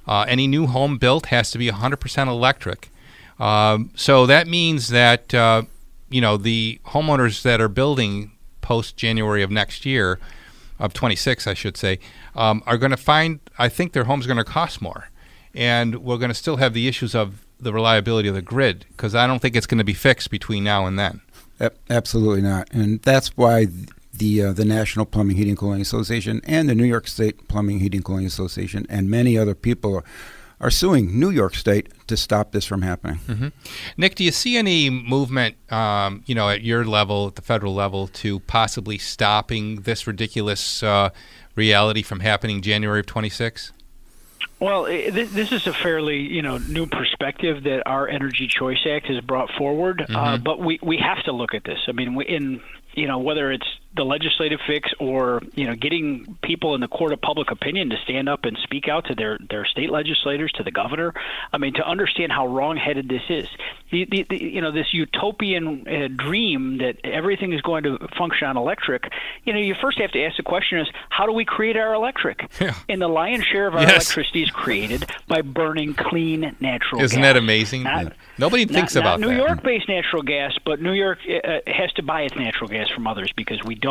Uh, 0.07 0.25
any 0.27 0.47
new 0.47 0.67
home 0.67 0.97
built 0.97 1.27
has 1.27 1.51
to 1.51 1.57
be 1.57 1.69
100% 1.69 2.27
electric. 2.27 2.89
Um, 3.39 3.91
so 3.95 4.25
that 4.25 4.47
means 4.47 4.89
that 4.89 5.33
uh, 5.33 5.63
you 6.09 6.21
know 6.21 6.37
the 6.37 6.79
homeowners 6.87 7.41
that 7.43 7.61
are 7.61 7.67
building 7.67 8.31
post 8.61 8.97
January 8.97 9.43
of 9.43 9.51
next 9.51 9.85
year, 9.85 10.19
of 10.79 10.93
26, 10.93 11.47
I 11.47 11.53
should 11.53 11.77
say, 11.77 11.99
um, 12.35 12.63
are 12.65 12.77
going 12.77 12.91
to 12.91 12.97
find. 12.97 13.39
I 13.57 13.69
think 13.69 13.93
their 13.93 14.05
home's 14.05 14.25
going 14.25 14.37
to 14.37 14.43
cost 14.43 14.81
more, 14.81 15.09
and 15.53 16.03
we're 16.03 16.17
going 16.17 16.29
to 16.29 16.35
still 16.35 16.57
have 16.57 16.73
the 16.73 16.87
issues 16.87 17.13
of 17.13 17.45
the 17.59 17.73
reliability 17.73 18.29
of 18.29 18.35
the 18.35 18.41
grid 18.41 18.85
because 18.89 19.15
I 19.15 19.25
don't 19.27 19.39
think 19.39 19.55
it's 19.55 19.67
going 19.67 19.79
to 19.79 19.83
be 19.83 19.93
fixed 19.93 20.29
between 20.29 20.63
now 20.63 20.85
and 20.85 20.97
then. 20.97 21.21
Absolutely 21.89 22.41
not, 22.41 22.71
and 22.71 23.01
that's 23.01 23.35
why 23.37 23.67
the 24.17 24.43
uh, 24.43 24.53
the 24.53 24.65
National 24.65 25.05
Plumbing, 25.05 25.37
Heating, 25.37 25.55
Cooling 25.55 25.81
Association 25.81 26.41
and 26.45 26.69
the 26.69 26.75
New 26.75 26.85
York 26.85 27.07
State 27.07 27.47
Plumbing, 27.47 27.79
Heating, 27.79 28.01
Cooling 28.03 28.25
Association 28.25 28.85
and 28.89 29.09
many 29.09 29.37
other 29.37 29.55
people 29.55 29.95
are, 29.97 30.03
are 30.59 30.71
suing 30.71 31.19
New 31.19 31.29
York 31.29 31.53
State 31.55 31.89
to 32.07 32.17
stop 32.17 32.51
this 32.51 32.65
from 32.65 32.81
happening. 32.81 33.17
hmm 33.17 33.47
Nick, 33.95 34.15
do 34.15 34.23
you 34.23 34.31
see 34.31 34.57
any 34.57 34.89
movement, 34.89 35.55
um, 35.71 36.23
you 36.25 36.33
know, 36.35 36.49
at 36.49 36.61
your 36.63 36.83
level, 36.85 37.27
at 37.27 37.35
the 37.35 37.41
federal 37.41 37.73
level, 37.75 38.07
to 38.07 38.39
possibly 38.41 38.97
stopping 38.97 39.81
this 39.81 40.07
ridiculous 40.07 40.81
uh, 40.81 41.09
reality 41.55 42.01
from 42.01 42.21
happening 42.21 42.61
January 42.61 43.01
of 43.01 43.05
26? 43.05 43.71
Well, 44.59 44.85
this, 44.85 45.31
this 45.33 45.51
is 45.51 45.67
a 45.67 45.73
fairly 45.73 46.17
you 46.19 46.41
know 46.41 46.57
new 46.57 46.87
perspective 46.87 47.63
that 47.65 47.83
our 47.85 48.07
Energy 48.07 48.47
Choice 48.47 48.79
Act 48.89 49.05
has 49.07 49.21
brought 49.21 49.51
forward, 49.51 50.01
uh, 50.01 50.37
Mhm. 50.37 50.43
but 50.43 50.59
we 50.59 50.79
we 50.81 50.97
have 50.97 51.23
to 51.25 51.31
look 51.31 51.53
at 51.53 51.63
this. 51.63 51.77
I 51.87 51.91
mean, 51.91 52.15
we, 52.15 52.25
in 52.25 52.59
you 52.95 53.07
know 53.07 53.19
whether 53.19 53.51
it's 53.51 53.67
the 53.97 54.05
legislative 54.05 54.59
fix 54.65 54.89
or 54.99 55.41
you 55.55 55.65
know 55.65 55.75
getting 55.75 56.37
people 56.43 56.73
in 56.75 56.81
the 56.81 56.87
court 56.87 57.11
of 57.11 57.19
public 57.21 57.51
opinion 57.51 57.89
to 57.89 57.97
stand 58.03 58.29
up 58.29 58.45
and 58.45 58.57
speak 58.63 58.87
out 58.87 59.05
to 59.07 59.15
their 59.15 59.37
their 59.49 59.65
state 59.65 59.89
legislators, 59.91 60.51
to 60.53 60.63
the 60.63 60.71
governor. 60.71 61.13
I 61.51 61.57
mean, 61.57 61.73
to 61.73 61.85
understand 61.85 62.31
how 62.31 62.47
wrong-headed 62.47 63.09
this 63.09 63.23
is. 63.29 63.47
The, 63.91 64.05
the, 64.05 64.25
the 64.29 64.43
you 64.43 64.61
know 64.61 64.71
this 64.71 64.93
utopian 64.93 65.87
uh, 65.87 66.07
dream 66.15 66.77
that 66.79 66.97
everything 67.03 67.53
is 67.53 67.61
going 67.61 67.83
to 67.83 67.97
function 68.17 68.47
on 68.47 68.55
electric. 68.57 69.11
You 69.43 69.53
know, 69.53 69.59
you 69.59 69.75
first 69.81 69.97
have 69.99 70.11
to 70.11 70.23
ask 70.23 70.37
the 70.37 70.43
question: 70.43 70.79
Is 70.79 70.87
how 71.09 71.25
do 71.25 71.31
we 71.31 71.45
create 71.45 71.75
our 71.77 71.93
electric? 71.93 72.49
And 72.89 73.01
the 73.01 73.07
lion's 73.07 73.43
share 73.43 73.67
of 73.67 73.75
our 73.75 73.81
Yes. 73.81 74.05
electricity 74.05 74.43
is 74.43 74.51
created 74.51 75.09
by 75.27 75.41
burning 75.41 75.93
clean 75.93 76.55
natural 76.59 76.99
gas. 76.99 77.05
Isn't 77.11 77.21
gas. 77.21 77.33
that 77.33 77.37
amazing? 77.37 77.83
Not- 77.83 78.13
Nobody 78.37 78.65
not- 78.65 78.73
thinks 78.73 78.95
not 78.95 79.01
about 79.01 79.19
New 79.19 79.27
that. 79.29 79.37
York-based 79.37 79.87
natural 79.89 80.21
gas, 80.21 80.53
but 80.65 80.79
New 80.81 80.91
York 80.93 81.17
uh, 81.27 81.59
has 81.67 81.91
to 81.93 82.03
buy 82.03 82.21
its 82.21 82.35
natural 82.35 82.67
gas 82.69 82.87
from 82.89 83.07
others 83.07 83.31
because 83.35 83.59
we 83.65 83.73
don't 83.75 83.86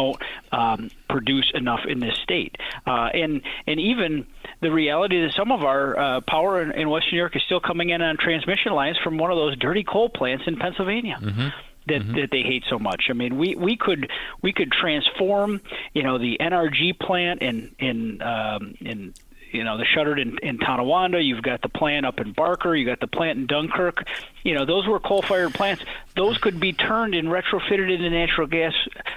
um, 0.53 0.91
produce 1.09 1.51
enough 1.55 1.81
in 1.89 2.01
this 2.01 2.17
state. 2.23 2.57
Uh, 2.87 3.09
and 3.13 3.43
and 3.67 3.81
even 3.81 4.27
the 4.61 4.71
reality 4.71 5.23
that 5.23 5.33
some 5.35 5.53
of 5.53 5.63
our 5.63 5.99
uh, 5.99 6.21
power 6.23 6.63
in, 6.63 6.73
in 6.73 6.89
Western 6.89 7.13
New 7.13 7.19
York 7.19 7.37
is 7.37 7.43
still 7.43 7.61
coming 7.61 7.91
in 7.91 8.03
on 8.03 8.17
transmission 8.17 8.73
lines 8.73 8.99
from 9.03 9.19
one 9.19 9.31
of 9.31 9.37
those 9.37 9.57
dirty 9.59 9.85
coal 9.85 10.09
plants 10.09 10.45
in 10.47 10.57
Pennsylvania 10.57 11.19
Mm-hmm. 11.27 11.49
that, 11.89 12.15
that 12.17 12.29
they 12.31 12.43
hate 12.43 12.65
so 12.69 12.79
much. 12.79 13.07
I 13.11 13.13
mean, 13.13 13.39
we, 13.39 13.55
we 13.55 13.77
could 13.77 14.11
we 14.43 14.53
could 14.53 14.73
transform, 14.73 15.61
you 15.95 16.03
know, 16.03 16.19
the 16.19 16.37
NRG 16.41 16.99
plant 16.99 17.43
in 17.43 17.75
in 17.79 18.23
um, 18.23 18.75
in 18.81 19.15
you 19.53 19.65
know 19.65 19.79
the 19.79 19.85
shuttered 19.85 20.19
in, 20.19 20.39
in 20.39 20.59
Tonawanda. 20.59 21.23
You've 21.23 21.43
got 21.43 21.63
the 21.63 21.69
plant 21.69 22.07
up 22.07 22.21
in 22.21 22.33
Barker. 22.33 22.75
You 22.75 22.85
got 22.87 23.01
the 23.01 23.07
plant 23.07 23.39
in 23.39 23.47
Dunkirk. 23.47 24.05
You 24.43 24.55
know, 24.55 24.65
those 24.65 24.87
were 24.87 25.01
coal-fired 25.01 25.55
plants. 25.55 25.83
Those 26.15 26.39
could 26.39 26.61
be 26.61 26.73
turned 26.73 27.15
and 27.15 27.29
retrofitted 27.29 27.93
into 27.93 28.09
natural 28.11 28.47
gas 28.47 28.73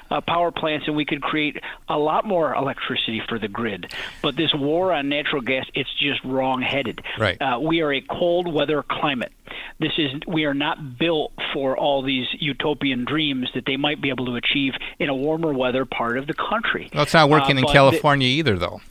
uh, 0.09 0.21
power 0.21 0.51
plants, 0.51 0.87
and 0.87 0.95
we 0.95 1.05
could 1.05 1.21
create 1.21 1.57
a 1.87 1.97
lot 1.97 2.25
more 2.25 2.53
electricity 2.55 3.21
for 3.29 3.37
the 3.37 3.47
grid. 3.47 3.93
But 4.23 4.35
this 4.35 4.51
war 4.55 4.91
on 4.91 5.07
natural 5.07 5.41
gas, 5.41 5.65
it's 5.75 5.93
just 5.99 6.23
wrong-headed. 6.23 7.01
Right. 7.19 7.39
Uh, 7.39 7.59
we 7.61 7.81
are 7.81 7.93
a 7.93 8.01
cold 8.01 8.51
weather 8.51 8.83
climate. 8.83 9.31
This 9.79 9.93
is 9.97 10.11
we 10.27 10.45
are 10.45 10.53
not 10.53 10.97
built 10.97 11.31
for 11.53 11.77
all 11.77 12.01
these 12.01 12.27
utopian 12.39 13.05
dreams 13.05 13.49
that 13.53 13.65
they 13.65 13.77
might 13.77 14.01
be 14.01 14.09
able 14.09 14.25
to 14.25 14.35
achieve 14.35 14.73
in 14.99 15.09
a 15.09 15.15
warmer 15.15 15.53
weather 15.53 15.85
part 15.85 16.17
of 16.17 16.27
the 16.27 16.33
country. 16.33 16.89
Well, 16.93 17.03
it's 17.03 17.13
not 17.13 17.29
working 17.29 17.57
Uh, 17.57 17.61
in 17.61 17.65
California 17.67 18.27
either, 18.27 18.57
though. 18.57 18.81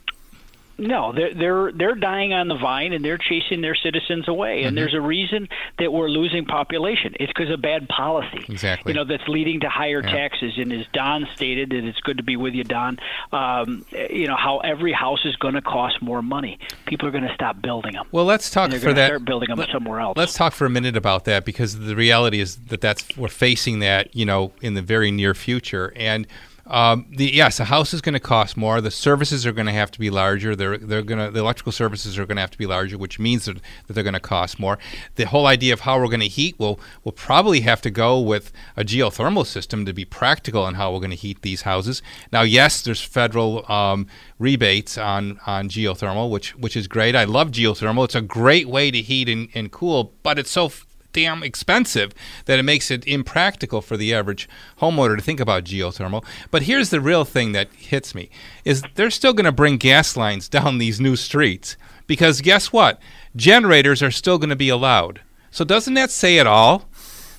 No, 0.79 1.11
they're 1.13 1.33
they're 1.33 1.71
they're 1.71 1.95
dying 1.95 2.33
on 2.33 2.47
the 2.47 2.55
vine 2.57 2.93
and 2.93 3.03
they're 3.03 3.17
chasing 3.17 3.61
their 3.61 3.75
citizens 3.75 4.27
away. 4.27 4.63
And 4.63 4.73
Mhm. 4.73 4.79
there's 4.79 4.93
a 4.93 5.01
reason 5.01 5.47
that 5.77 5.91
we're 5.93 6.07
losing 6.09 6.45
population. 6.45 7.13
It's 7.19 7.31
because 7.31 7.49
of 7.51 7.61
bad 7.61 7.87
policy. 7.89 8.45
Exactly. 8.49 8.91
You 8.91 8.95
know 8.97 9.03
that's 9.05 9.27
leading 9.27 9.59
to 9.61 9.69
higher 9.69 10.01
Yeah. 10.03 10.11
taxes. 10.11 10.53
And 10.57 10.71
as 10.73 10.85
Don 10.93 11.27
stated, 11.35 11.73
and 11.73 11.87
it's 11.87 11.99
good 12.01 12.17
to 12.17 12.23
be 12.23 12.35
with 12.37 12.53
you, 12.53 12.63
Don. 12.63 12.97
Um, 13.31 13.85
you 14.09 14.27
know 14.27 14.35
how 14.35 14.59
every 14.59 14.91
house 14.93 15.25
is 15.25 15.35
going 15.35 15.53
to 15.55 15.61
cost 15.61 16.01
more 16.01 16.21
money. 16.21 16.57
People 16.85 17.07
are 17.07 17.11
going 17.11 17.27
to 17.27 17.33
stop 17.33 17.61
building 17.61 17.93
them. 17.93 18.05
Well, 18.11 18.25
let's 18.25 18.49
talk 18.49 18.71
for 18.73 18.93
that. 18.93 19.07
Start 19.07 19.25
building 19.25 19.49
them 19.49 19.59
Let- 19.59 19.69
somewhere 19.69 19.99
else. 19.99 20.17
Let's 20.17 20.33
talk 20.33 20.53
for 20.53 20.65
a 20.65 20.69
minute 20.69 20.95
about 20.95 21.25
that 21.25 21.45
because 21.45 21.79
the 21.79 21.95
reality 21.95 22.39
is 22.39 22.55
that 22.67 22.81
that's 22.81 23.05
we're 23.17 23.27
facing 23.27 23.79
that 23.79 24.15
you 24.15 24.25
know 24.25 24.51
in 24.61 24.73
the 24.73 24.81
very 24.81 25.11
near 25.11 25.33
future 25.33 25.93
and. 25.95 26.25
Um, 26.69 27.07
the 27.09 27.25
yes, 27.33 27.59
a 27.59 27.65
house 27.65 27.93
is 27.93 28.01
going 28.01 28.13
to 28.13 28.19
cost 28.19 28.55
more. 28.55 28.79
The 28.79 28.91
services 28.91 29.45
are 29.45 29.51
going 29.51 29.65
to 29.65 29.73
have 29.73 29.89
to 29.91 29.99
be 29.99 30.09
larger. 30.09 30.55
They're 30.55 30.77
they're 30.77 31.01
going 31.01 31.25
to 31.25 31.31
the 31.31 31.39
electrical 31.39 31.71
services 31.71 32.17
are 32.19 32.25
going 32.25 32.37
to 32.37 32.41
have 32.41 32.51
to 32.51 32.57
be 32.57 32.67
larger, 32.67 32.97
which 32.97 33.17
means 33.17 33.45
that, 33.45 33.57
that 33.87 33.93
they're 33.93 34.03
going 34.03 34.13
to 34.13 34.19
cost 34.19 34.59
more. 34.59 34.77
The 35.15 35.25
whole 35.25 35.47
idea 35.47 35.73
of 35.73 35.81
how 35.81 35.99
we're 35.99 36.07
going 36.07 36.19
to 36.19 36.27
heat 36.27 36.59
will 36.59 36.79
will 37.03 37.11
probably 37.11 37.61
have 37.61 37.81
to 37.81 37.89
go 37.89 38.19
with 38.19 38.51
a 38.77 38.83
geothermal 38.83 39.45
system 39.45 39.85
to 39.85 39.93
be 39.93 40.05
practical 40.05 40.63
on 40.63 40.75
how 40.75 40.93
we're 40.93 40.99
going 40.99 41.09
to 41.09 41.15
heat 41.15 41.41
these 41.41 41.63
houses. 41.63 42.01
Now, 42.31 42.43
yes, 42.43 42.81
there's 42.83 43.01
federal 43.01 43.69
um, 43.71 44.05
rebates 44.37 44.97
on 44.97 45.39
on 45.47 45.69
geothermal, 45.69 46.29
which 46.29 46.55
which 46.55 46.77
is 46.77 46.87
great. 46.87 47.15
I 47.15 47.23
love 47.23 47.49
geothermal. 47.49 48.05
It's 48.05 48.15
a 48.15 48.21
great 48.21 48.69
way 48.69 48.91
to 48.91 49.01
heat 49.01 49.27
and, 49.27 49.49
and 49.55 49.71
cool, 49.71 50.13
but 50.21 50.37
it's 50.37 50.51
so 50.51 50.71
damn 51.13 51.43
expensive 51.43 52.13
that 52.45 52.59
it 52.59 52.63
makes 52.63 52.91
it 52.91 53.07
impractical 53.07 53.81
for 53.81 53.97
the 53.97 54.13
average 54.13 54.47
homeowner 54.79 55.15
to 55.15 55.21
think 55.21 55.39
about 55.39 55.63
geothermal. 55.63 56.23
But 56.51 56.63
here's 56.63 56.89
the 56.89 57.01
real 57.01 57.25
thing 57.25 57.51
that 57.53 57.71
hits 57.73 58.13
me 58.13 58.29
is 58.65 58.83
they're 58.95 59.09
still 59.09 59.33
going 59.33 59.45
to 59.45 59.51
bring 59.51 59.77
gas 59.77 60.15
lines 60.15 60.47
down 60.49 60.77
these 60.77 60.99
new 60.99 61.15
streets 61.15 61.77
because 62.07 62.41
guess 62.41 62.71
what? 62.71 62.99
Generators 63.35 64.01
are 64.01 64.11
still 64.11 64.37
going 64.37 64.49
to 64.49 64.55
be 64.55 64.69
allowed. 64.69 65.21
So 65.51 65.63
doesn't 65.63 65.93
that 65.95 66.11
say 66.11 66.37
it 66.37 66.47
all? 66.47 66.85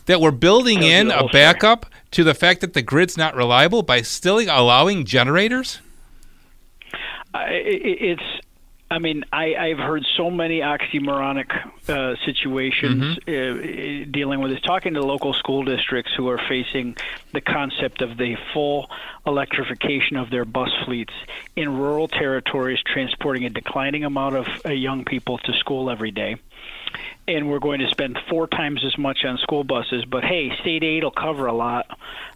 That 0.07 0.21
we're 0.21 0.33
building 0.33 0.83
in 0.83 1.11
a 1.11 1.29
backup 1.29 1.87
to 2.13 2.25
the 2.25 2.35
fact 2.35 2.63
that 2.63 2.73
the 2.73 2.83
grid's 2.83 3.17
not 3.17 3.37
reliable 3.37 3.83
by 3.83 4.03
still 4.03 4.39
allowing 4.41 5.05
generators? 5.05 5.81
I- 7.33 7.49
it's 7.51 8.40
I 8.93 8.99
mean, 8.99 9.25
I, 9.33 9.55
I've 9.55 9.79
heard 9.79 10.05
so 10.17 10.31
many 10.31 10.61
oxymoronic 10.61 11.51
uh, 11.89 12.17
situations 12.25 13.19
uh, 13.19 14.11
dealing 14.11 14.41
with 14.41 14.51
this. 14.51 14.61
Talking 14.63 14.95
to 14.95 15.01
local 15.01 15.33
school 15.33 15.63
districts 15.63 16.13
who 16.17 16.29
are 16.29 16.41
facing 16.49 16.97
the 17.33 17.41
concept 17.41 18.03
of 18.03 18.17
the 18.17 18.37
full 18.53 18.91
electrification 19.27 20.17
of 20.17 20.31
their 20.31 20.45
bus 20.45 20.71
fleets 20.85 21.13
in 21.57 21.77
rural 21.79 22.09
territories, 22.09 22.79
transporting 22.85 23.45
a 23.45 23.51
declining 23.51 24.05
amount 24.05 24.37
of 24.37 24.47
uh, 24.65 24.71
young 24.71 25.05
people 25.05 25.39
to 25.39 25.53
school 25.55 25.91
every 25.91 26.11
day. 26.11 26.37
And 27.29 27.49
we're 27.49 27.61
going 27.61 27.79
to 27.81 27.89
spend 27.89 28.19
four 28.29 28.49
times 28.49 28.83
as 28.85 28.99
much 28.99 29.25
on 29.25 29.39
school 29.39 29.63
buses, 29.63 30.05
but 30.05 30.25
hey, 30.25 30.51
state 30.61 30.83
aid 30.83 31.05
will 31.05 31.13
cover 31.13 31.47
a 31.47 31.53
lot. 31.53 31.87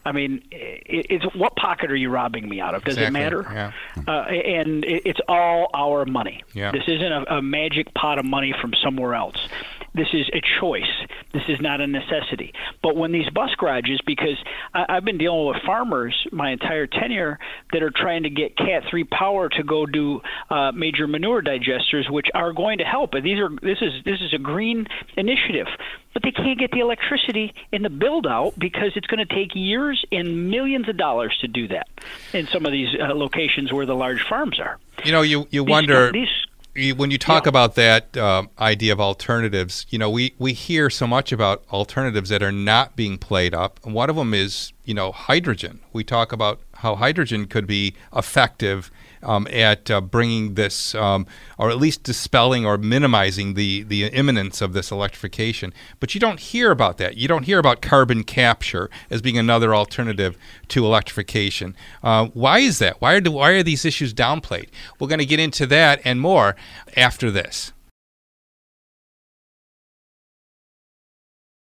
I 0.04 0.12
mean, 0.12 0.42
it, 0.52 1.06
it's 1.10 1.24
what 1.34 1.56
pocket 1.56 1.90
are 1.90 1.96
you 1.96 2.10
robbing 2.10 2.48
me 2.48 2.60
out 2.60 2.74
of? 2.76 2.84
Does 2.84 2.96
Exactly, 2.96 3.20
it 3.20 3.24
matter? 3.24 3.42
yeah. 3.52 3.72
uh, 4.06 4.22
and 4.28 4.84
it- 4.84 5.02
it's 5.06 5.20
all 5.26 5.68
our 5.74 6.04
money. 6.04 6.44
Yeah. 6.52 6.70
This 6.70 6.84
isn't 6.86 7.12
a, 7.12 7.38
a 7.38 7.42
magic 7.42 7.92
pot 7.94 8.18
of 8.18 8.24
money 8.24 8.54
from 8.60 8.72
somewhere 8.74 9.14
else. 9.14 9.48
This 9.94 10.08
is 10.12 10.28
a 10.32 10.40
choice. 10.60 10.90
This 11.32 11.44
is 11.48 11.60
not 11.60 11.80
a 11.80 11.86
necessity. 11.86 12.52
But 12.82 12.96
when 12.96 13.12
these 13.12 13.28
bus 13.30 13.50
garages, 13.56 14.00
because 14.06 14.36
I, 14.74 14.83
I've 14.88 15.04
been 15.04 15.18
dealing 15.18 15.46
with 15.46 15.56
farmers 15.64 16.26
my 16.32 16.50
entire 16.50 16.86
tenure 16.86 17.38
that 17.72 17.82
are 17.82 17.90
trying 17.90 18.22
to 18.24 18.30
get 18.30 18.56
Cat 18.56 18.84
three 18.90 19.04
power 19.04 19.48
to 19.48 19.62
go 19.62 19.86
do 19.86 20.20
uh, 20.50 20.72
major 20.72 21.06
manure 21.06 21.42
digesters, 21.42 22.10
which 22.10 22.28
are 22.34 22.52
going 22.52 22.78
to 22.78 22.84
help. 22.84 23.12
These 23.12 23.38
are 23.38 23.48
this 23.62 23.78
is 23.80 23.92
this 24.04 24.20
is 24.20 24.32
a 24.32 24.38
green 24.38 24.86
initiative, 25.16 25.66
but 26.12 26.22
they 26.22 26.30
can't 26.32 26.58
get 26.58 26.70
the 26.70 26.80
electricity 26.80 27.54
in 27.72 27.82
the 27.82 27.90
build 27.90 28.26
out 28.26 28.54
because 28.58 28.92
it's 28.96 29.06
going 29.06 29.26
to 29.26 29.34
take 29.34 29.50
years 29.54 30.04
and 30.12 30.50
millions 30.50 30.88
of 30.88 30.96
dollars 30.96 31.36
to 31.40 31.48
do 31.48 31.68
that 31.68 31.88
in 32.32 32.46
some 32.46 32.66
of 32.66 32.72
these 32.72 32.88
uh, 33.00 33.14
locations 33.14 33.72
where 33.72 33.86
the 33.86 33.94
large 33.96 34.22
farms 34.22 34.58
are. 34.60 34.78
You 35.04 35.12
know, 35.12 35.22
you 35.22 35.46
you 35.50 35.64
These- 35.64 35.70
wonder 35.70 36.12
these- 36.12 36.28
when 36.96 37.10
you 37.10 37.18
talk 37.18 37.46
about 37.46 37.76
that 37.76 38.16
uh, 38.16 38.44
idea 38.58 38.92
of 38.92 39.00
alternatives. 39.00 39.86
You 39.90 39.98
know, 39.98 40.10
we 40.10 40.34
we 40.38 40.52
hear 40.52 40.90
so 40.90 41.06
much 41.06 41.32
about 41.32 41.64
alternatives 41.72 42.30
that 42.30 42.42
are 42.42 42.52
not 42.52 42.96
being 42.96 43.18
played 43.18 43.54
up, 43.54 43.78
and 43.84 43.94
one 43.94 44.10
of 44.10 44.16
them 44.16 44.34
is 44.34 44.72
you 44.84 44.94
know 44.94 45.12
hydrogen. 45.12 45.80
We 45.92 46.04
talk 46.04 46.32
about 46.32 46.60
how 46.76 46.96
hydrogen 46.96 47.46
could 47.46 47.66
be 47.66 47.94
effective 48.14 48.90
um, 49.24 49.46
at 49.50 49.90
uh, 49.90 50.00
bringing 50.00 50.54
this, 50.54 50.94
um, 50.94 51.26
or 51.58 51.70
at 51.70 51.78
least 51.78 52.02
dispelling 52.02 52.64
or 52.64 52.78
minimizing 52.78 53.54
the 53.54 53.82
the 53.82 54.04
imminence 54.04 54.60
of 54.60 54.72
this 54.72 54.90
electrification. 54.90 55.72
But 56.00 56.14
you 56.14 56.20
don't 56.20 56.40
hear 56.40 56.70
about 56.70 56.98
that. 56.98 57.16
You 57.16 57.28
don't 57.28 57.44
hear 57.44 57.58
about 57.58 57.82
carbon 57.82 58.24
capture 58.24 58.90
as 59.10 59.22
being 59.22 59.38
another 59.38 59.74
alternative 59.74 60.36
to 60.68 60.84
electrification. 60.84 61.76
Uh, 62.02 62.26
why 62.26 62.58
is 62.60 62.78
that? 62.78 63.00
Why 63.00 63.14
are 63.14 63.20
why 63.30 63.50
are 63.52 63.62
these 63.62 63.84
issues 63.84 64.14
downplayed? 64.14 64.68
We're 64.98 65.08
going 65.08 65.18
to 65.18 65.26
get 65.26 65.40
into 65.40 65.66
that 65.66 66.00
and 66.04 66.20
more 66.20 66.56
after 66.96 67.30
this. 67.30 67.72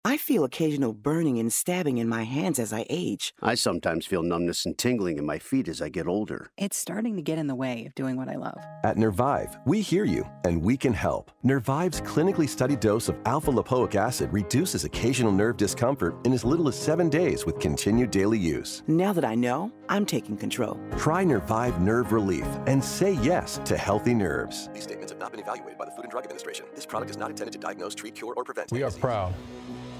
I 0.06 0.18
feel 0.18 0.44
occasional 0.44 0.92
burning 0.92 1.40
and 1.40 1.52
stabbing 1.52 1.98
in 1.98 2.10
my 2.10 2.24
hands 2.24 2.60
as 2.60 2.74
I 2.74 2.86
age. 2.90 3.34
I 3.42 3.56
sometimes 3.56 4.06
feel 4.06 4.22
numbness 4.22 4.66
and 4.66 4.78
tingling 4.78 5.18
in 5.18 5.26
my 5.26 5.40
feet 5.40 5.70
as 5.70 5.82
I 5.82 5.88
get 5.88 6.08
older. 6.08 6.52
It's 6.58 6.76
starting 6.76 7.16
to 7.16 7.22
get 7.22 7.38
in 7.38 7.48
the 7.48 7.56
way 7.56 7.86
of 7.86 7.96
doing 7.96 8.18
what 8.18 8.28
I 8.28 8.36
love. 8.36 8.62
At 8.84 8.98
Nervive, 8.98 9.58
we 9.66 9.80
hear 9.80 10.04
you 10.04 10.28
and 10.44 10.62
we 10.62 10.76
can 10.76 10.92
help. 10.92 11.32
Nervive's 11.44 12.02
clinically 12.02 12.50
studied 12.50 12.82
dose 12.82 13.08
of 13.08 13.16
alpha 13.26 13.50
lipoic 13.50 13.96
acid 13.96 14.34
reduces 14.34 14.84
occasional 14.84 15.32
nerve 15.32 15.56
discomfort 15.56 16.18
in 16.26 16.34
as 16.34 16.44
little 16.44 16.68
as 16.68 16.78
seven 16.78 17.08
days 17.08 17.46
with 17.46 17.60
continued 17.60 18.12
daily 18.12 18.38
use. 18.38 18.84
Now 18.88 19.14
that 19.14 19.24
I 19.24 19.36
know, 19.36 19.72
I'm 19.88 20.06
taking 20.06 20.36
control. 20.36 20.78
Try 20.98 21.24
Nervive 21.24 21.80
Nerve 21.80 22.12
Relief 22.12 22.46
and 22.68 22.84
say 22.84 23.14
yes 23.22 23.62
to 23.64 23.78
healthy 23.78 24.14
nerves. 24.14 24.68
These 24.74 24.84
statements 24.84 25.14
have 25.14 25.20
not 25.22 25.32
been 25.32 25.40
evaluated 25.40 25.78
by 25.78 25.86
the 25.86 25.92
Food 25.92 26.04
and 26.04 26.12
Drug 26.12 26.26
Administration. 26.26 26.66
This 26.76 26.86
product 26.86 27.10
is 27.10 27.16
not 27.16 27.30
intended 27.30 27.54
to 27.54 27.58
diagnose, 27.58 27.96
treat, 27.96 28.16
cure, 28.16 28.34
or 28.36 28.44
prevent. 28.44 28.70
We 28.74 28.84
are 28.84 28.92
proud, 28.92 29.34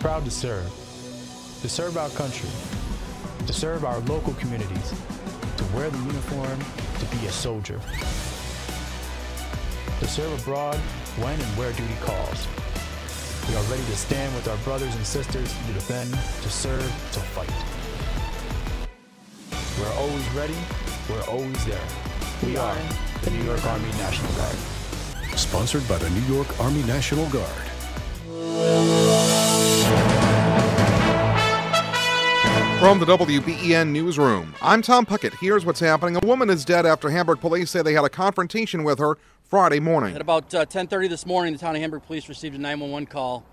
proud 0.04 0.26
to 0.26 0.32
serve, 0.32 0.66
to 1.62 1.70
serve 1.70 1.96
our 1.96 2.10
country, 2.10 2.50
to 3.48 3.54
serve 3.54 3.86
our 3.86 4.00
local 4.00 4.34
communities, 4.34 4.94
to 5.56 5.64
wear 5.74 5.90
the 5.90 5.98
uniform, 6.00 6.60
to 7.00 7.06
be 7.16 7.26
a 7.26 7.32
soldier, 7.32 7.80
to 10.02 10.06
serve 10.06 10.38
abroad 10.42 10.76
when 11.24 11.40
and 11.40 11.58
where 11.58 11.72
duty 11.72 11.96
calls. 12.02 12.48
We 13.48 13.56
are 13.56 13.64
ready 13.72 13.86
to 13.86 13.96
stand 13.96 14.36
with 14.36 14.50
our 14.50 14.58
brothers 14.66 14.94
and 14.94 15.06
sisters 15.06 15.50
to 15.68 15.72
defend, 15.72 16.12
to 16.12 16.50
serve, 16.50 16.84
to 17.14 17.20
fight. 17.32 17.48
We're 19.80 19.96
always 19.96 20.30
ready, 20.32 20.58
we're 21.10 21.24
always 21.32 21.66
there. 21.66 21.88
We 22.46 22.58
are 22.58 22.78
the 23.22 23.32
New 23.32 23.44
York 23.46 23.66
Army 23.66 23.88
National 23.92 24.34
Guard. 24.34 24.58
Sponsored 25.40 25.88
by 25.88 25.98
the 25.98 26.10
New 26.10 26.36
York 26.36 26.60
Army 26.60 26.84
National 26.84 27.30
Guard. 27.30 27.73
From 32.84 33.00
the 33.00 33.06
WBEN 33.06 33.92
newsroom, 33.92 34.54
I'm 34.62 34.82
Tom 34.82 35.06
Puckett. 35.06 35.34
Here's 35.40 35.66
what's 35.66 35.80
happening. 35.80 36.18
A 36.18 36.28
woman 36.28 36.50
is 36.50 36.66
dead 36.66 36.86
after 36.86 37.10
Hamburg 37.10 37.40
police 37.40 37.72
say 37.72 37.82
they 37.82 37.94
had 37.94 38.04
a 38.04 38.10
confrontation 38.10 38.84
with 38.84 39.00
her 39.00 39.18
Friday 39.46 39.80
morning. 39.80 40.14
At 40.14 40.22
about 40.22 40.54
uh, 40.54 40.66
10:30 40.66 41.10
this 41.10 41.26
morning, 41.26 41.54
the 41.54 41.60
town 41.60 41.76
of 41.76 41.82
Hamburg 41.82 42.04
police 42.04 42.28
received 42.28 42.56
a 42.56 42.58
911 42.58 43.08
call 43.08 43.46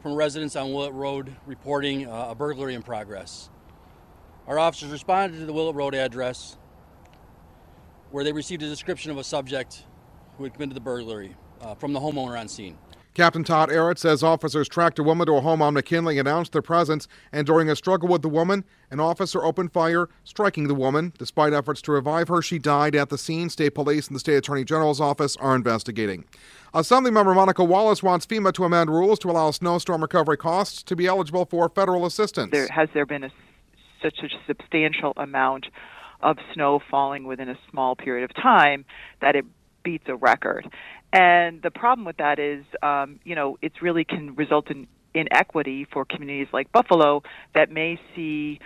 from 0.00 0.14
residents 0.14 0.54
on 0.54 0.72
Willett 0.72 0.92
Road 0.92 1.34
reporting 1.44 2.06
uh, 2.06 2.28
a 2.30 2.34
burglary 2.36 2.74
in 2.74 2.82
progress. 2.82 3.50
Our 4.46 4.60
officers 4.60 4.90
responded 4.90 5.40
to 5.40 5.44
the 5.44 5.52
Willett 5.52 5.74
Road 5.74 5.96
address, 5.96 6.56
where 8.12 8.22
they 8.22 8.32
received 8.32 8.62
a 8.62 8.68
description 8.68 9.10
of 9.10 9.18
a 9.18 9.24
subject 9.24 9.84
who 10.36 10.44
had 10.44 10.54
committed 10.54 10.76
the 10.76 10.80
burglary 10.80 11.34
uh, 11.60 11.74
from 11.74 11.92
the 11.92 12.00
homeowner 12.00 12.38
on 12.38 12.46
scene. 12.46 12.78
Captain 13.18 13.42
Todd 13.42 13.72
Arrett 13.72 13.98
says 13.98 14.22
officers 14.22 14.68
tracked 14.68 14.96
a 15.00 15.02
woman 15.02 15.26
to 15.26 15.32
a 15.32 15.40
home 15.40 15.60
on 15.60 15.74
McKinley, 15.74 16.20
announced 16.20 16.52
their 16.52 16.62
presence, 16.62 17.08
and 17.32 17.44
during 17.44 17.68
a 17.68 17.74
struggle 17.74 18.08
with 18.08 18.22
the 18.22 18.28
woman, 18.28 18.64
an 18.92 19.00
officer 19.00 19.42
opened 19.42 19.72
fire, 19.72 20.08
striking 20.22 20.68
the 20.68 20.74
woman. 20.74 21.12
Despite 21.18 21.52
efforts 21.52 21.82
to 21.82 21.90
revive 21.90 22.28
her, 22.28 22.40
she 22.42 22.60
died 22.60 22.94
at 22.94 23.08
the 23.08 23.18
scene. 23.18 23.50
State 23.50 23.70
police 23.70 24.06
and 24.06 24.14
the 24.14 24.20
state 24.20 24.36
attorney 24.36 24.62
general's 24.62 25.00
office 25.00 25.34
are 25.38 25.56
investigating. 25.56 26.26
Assembly 26.72 27.10
member 27.10 27.34
Monica 27.34 27.64
Wallace 27.64 28.04
wants 28.04 28.24
FEMA 28.24 28.52
to 28.52 28.62
amend 28.62 28.88
rules 28.88 29.18
to 29.18 29.30
allow 29.32 29.50
snowstorm 29.50 30.00
recovery 30.00 30.36
costs 30.36 30.84
to 30.84 30.94
be 30.94 31.08
eligible 31.08 31.44
for 31.44 31.68
federal 31.68 32.06
assistance. 32.06 32.52
There 32.52 32.68
has 32.68 32.88
there 32.94 33.04
been 33.04 33.24
a, 33.24 33.30
such 34.00 34.18
a 34.22 34.28
substantial 34.46 35.12
amount 35.16 35.66
of 36.20 36.36
snow 36.54 36.80
falling 36.88 37.24
within 37.24 37.48
a 37.48 37.58
small 37.68 37.96
period 37.96 38.30
of 38.30 38.40
time 38.40 38.84
that 39.20 39.34
it 39.34 39.44
beats 39.88 40.04
a 40.06 40.16
record. 40.16 40.68
And 41.14 41.62
the 41.62 41.70
problem 41.70 42.04
with 42.04 42.18
that 42.18 42.38
is, 42.38 42.62
um, 42.82 43.20
you 43.24 43.34
know, 43.34 43.56
it's 43.62 43.80
really 43.80 44.04
can 44.04 44.34
result 44.34 44.70
in 44.70 44.86
inequity 45.14 45.86
for 45.90 46.04
communities 46.04 46.48
like 46.52 46.70
Buffalo 46.72 47.22
that 47.54 47.70
may 47.70 47.98
see 48.14 48.60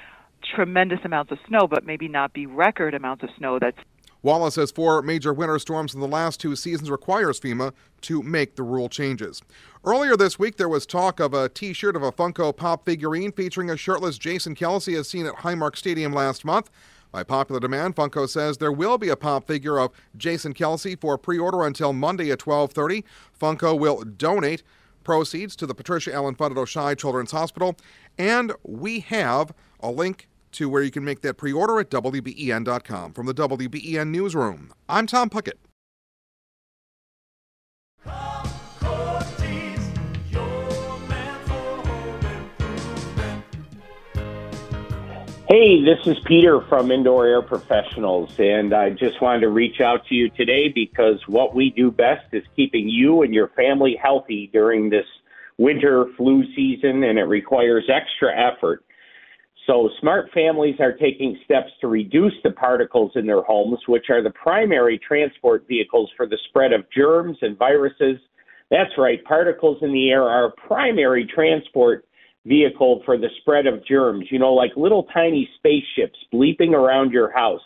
tremendous 0.57 0.99
amounts 1.05 1.31
of 1.31 1.39
snow, 1.47 1.69
but 1.69 1.87
maybe 1.87 2.09
not 2.09 2.33
be 2.33 2.47
record 2.47 2.93
amounts 2.95 3.23
of 3.23 3.29
snow 3.39 3.61
that's 3.61 3.79
Wallace 4.23 4.55
says 4.55 4.71
four 4.71 5.03
major 5.03 5.33
winter 5.33 5.59
storms 5.59 5.95
in 5.95 6.01
the 6.01 6.07
last 6.07 6.41
two 6.41 6.55
seasons 6.55 6.91
requires 6.91 7.41
FEMA 7.41 7.73
to 8.03 8.23
make 8.23 8.55
the 8.55 8.63
rule 8.63 8.89
changes. 8.89 9.43
Earlier 9.85 10.17
this 10.17 10.39
week, 10.39 10.57
there 10.57 10.69
was 10.69 10.87
talk 10.87 11.19
of 11.19 11.35
a 11.35 11.49
t 11.49 11.73
shirt 11.73 11.97
of 11.97 12.05
a 12.05 12.13
Funko 12.13 12.57
Pop 12.57 12.85
figurine 12.85 13.33
featuring 13.33 13.69
a 13.71 13.77
shirtless 13.77 14.19
Jason 14.19 14.55
Kelce 14.55 14.97
as 14.97 15.09
seen 15.09 15.27
at 15.27 15.35
Highmark 15.37 15.77
Stadium 15.77 16.13
last 16.13 16.45
month. 16.45 16.71
By 17.13 17.23
popular 17.23 17.61
demand, 17.61 17.95
Funko 17.95 18.27
says 18.27 18.57
there 18.57 18.73
will 18.73 18.97
be 18.97 19.11
a 19.11 19.17
pop 19.17 19.47
figure 19.47 19.79
of 19.79 19.93
Jason 20.17 20.55
Kelce 20.55 20.99
for 20.99 21.19
pre-order 21.19 21.63
until 21.63 21.93
Monday 21.93 22.31
at 22.31 22.39
12:30. 22.39 23.05
Funko 23.39 23.79
will 23.79 24.03
donate 24.03 24.63
proceeds 25.05 25.55
to 25.57 25.67
the 25.67 25.75
Patricia 25.75 26.13
Allen 26.15 26.35
funded 26.35 26.57
Oishei 26.57 26.97
Children's 26.97 27.33
Hospital, 27.33 27.77
and 28.17 28.53
we 28.63 29.01
have 29.01 29.53
a 29.81 29.91
link 29.91 30.29
to 30.53 30.69
where 30.69 30.83
you 30.83 30.91
can 30.91 31.05
make 31.05 31.21
that 31.23 31.35
pre-order 31.35 31.81
at 31.81 31.91
wben.com. 31.91 33.13
From 33.13 33.27
the 33.27 33.35
WBEN 33.35 34.09
newsroom, 34.09 34.73
I'm 34.89 35.07
Tom 35.07 35.29
Puckett. 35.29 35.72
Hey, 45.53 45.85
this 45.85 45.99
is 46.07 46.17
Peter 46.25 46.63
from 46.63 46.91
Indoor 46.91 47.27
Air 47.27 47.43
Professionals, 47.43 48.35
and 48.39 48.73
I 48.73 48.89
just 48.89 49.21
wanted 49.21 49.41
to 49.41 49.51
reach 49.51 49.83
out 49.83 50.01
to 50.07 50.15
you 50.15 50.31
today 50.31 50.71
because 50.71 51.21
what 51.27 51.55
we 51.55 51.69
do 51.69 51.91
best 51.91 52.25
is 52.33 52.43
keeping 52.57 52.89
you 52.89 53.21
and 53.21 53.35
your 53.35 53.49
family 53.49 53.95
healthy 54.03 54.49
during 54.51 54.89
this 54.89 55.05
winter 55.59 56.07
flu 56.17 56.43
season, 56.57 57.05
and 57.05 57.19
it 57.19 57.25
requires 57.25 57.85
extra 57.93 58.31
effort. 58.35 58.83
So, 59.67 59.91
smart 60.01 60.31
families 60.33 60.77
are 60.81 60.95
taking 60.95 61.39
steps 61.45 61.69
to 61.83 61.87
reduce 61.87 62.33
the 62.43 62.53
particles 62.53 63.13
in 63.15 63.27
their 63.27 63.43
homes, 63.43 63.81
which 63.87 64.09
are 64.09 64.23
the 64.23 64.31
primary 64.31 64.99
transport 65.07 65.69
vehicles 65.69 66.11
for 66.17 66.27
the 66.27 66.39
spread 66.49 66.73
of 66.73 66.87
germs 66.97 67.37
and 67.43 67.59
viruses. 67.59 68.17
That's 68.71 68.97
right, 68.97 69.23
particles 69.25 69.83
in 69.83 69.93
the 69.93 70.13
air 70.13 70.23
are 70.23 70.55
primary 70.67 71.27
transport 71.27 72.07
vehicle 72.47 73.03
for 73.05 73.17
the 73.17 73.29
spread 73.41 73.67
of 73.67 73.85
germs, 73.87 74.27
you 74.31 74.39
know, 74.39 74.53
like 74.53 74.73
little 74.77 75.05
tiny 75.15 75.49
spaceships 75.57 76.19
bleeping 76.33 76.73
around 76.73 77.13
your 77.13 77.33
house. 77.33 77.61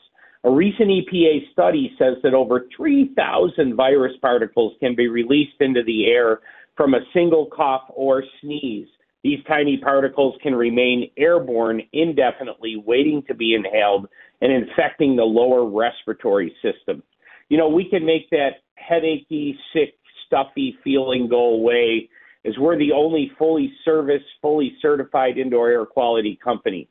A 0.44 0.50
recent 0.50 0.88
EPA 0.88 1.50
study 1.52 1.92
says 1.98 2.16
that 2.22 2.34
over 2.34 2.66
3,000 2.76 3.74
virus 3.74 4.12
particles 4.20 4.74
can 4.78 4.94
be 4.94 5.08
released 5.08 5.60
into 5.60 5.82
the 5.82 6.06
air 6.06 6.40
from 6.76 6.94
a 6.94 7.00
single 7.12 7.46
cough 7.46 7.82
or 7.88 8.22
sneeze. 8.40 8.86
These 9.24 9.40
tiny 9.48 9.78
particles 9.78 10.36
can 10.42 10.54
remain 10.54 11.10
airborne 11.16 11.82
indefinitely, 11.92 12.76
waiting 12.76 13.24
to 13.26 13.34
be 13.34 13.54
inhaled 13.54 14.06
and 14.40 14.52
infecting 14.52 15.16
the 15.16 15.24
lower 15.24 15.68
respiratory 15.68 16.54
system. 16.62 17.02
You 17.48 17.58
know, 17.58 17.68
we 17.68 17.88
can 17.88 18.06
make 18.06 18.30
that 18.30 18.60
headachy, 18.76 19.56
sick, 19.72 19.94
stuffy 20.26 20.78
feeling 20.84 21.28
go 21.28 21.54
away 21.54 22.08
is 22.46 22.56
we're 22.58 22.78
the 22.78 22.92
only 22.92 23.32
fully 23.38 23.72
serviced, 23.84 24.24
fully 24.40 24.72
certified 24.80 25.36
indoor 25.36 25.68
air 25.68 25.84
quality 25.84 26.38
company. 26.42 26.88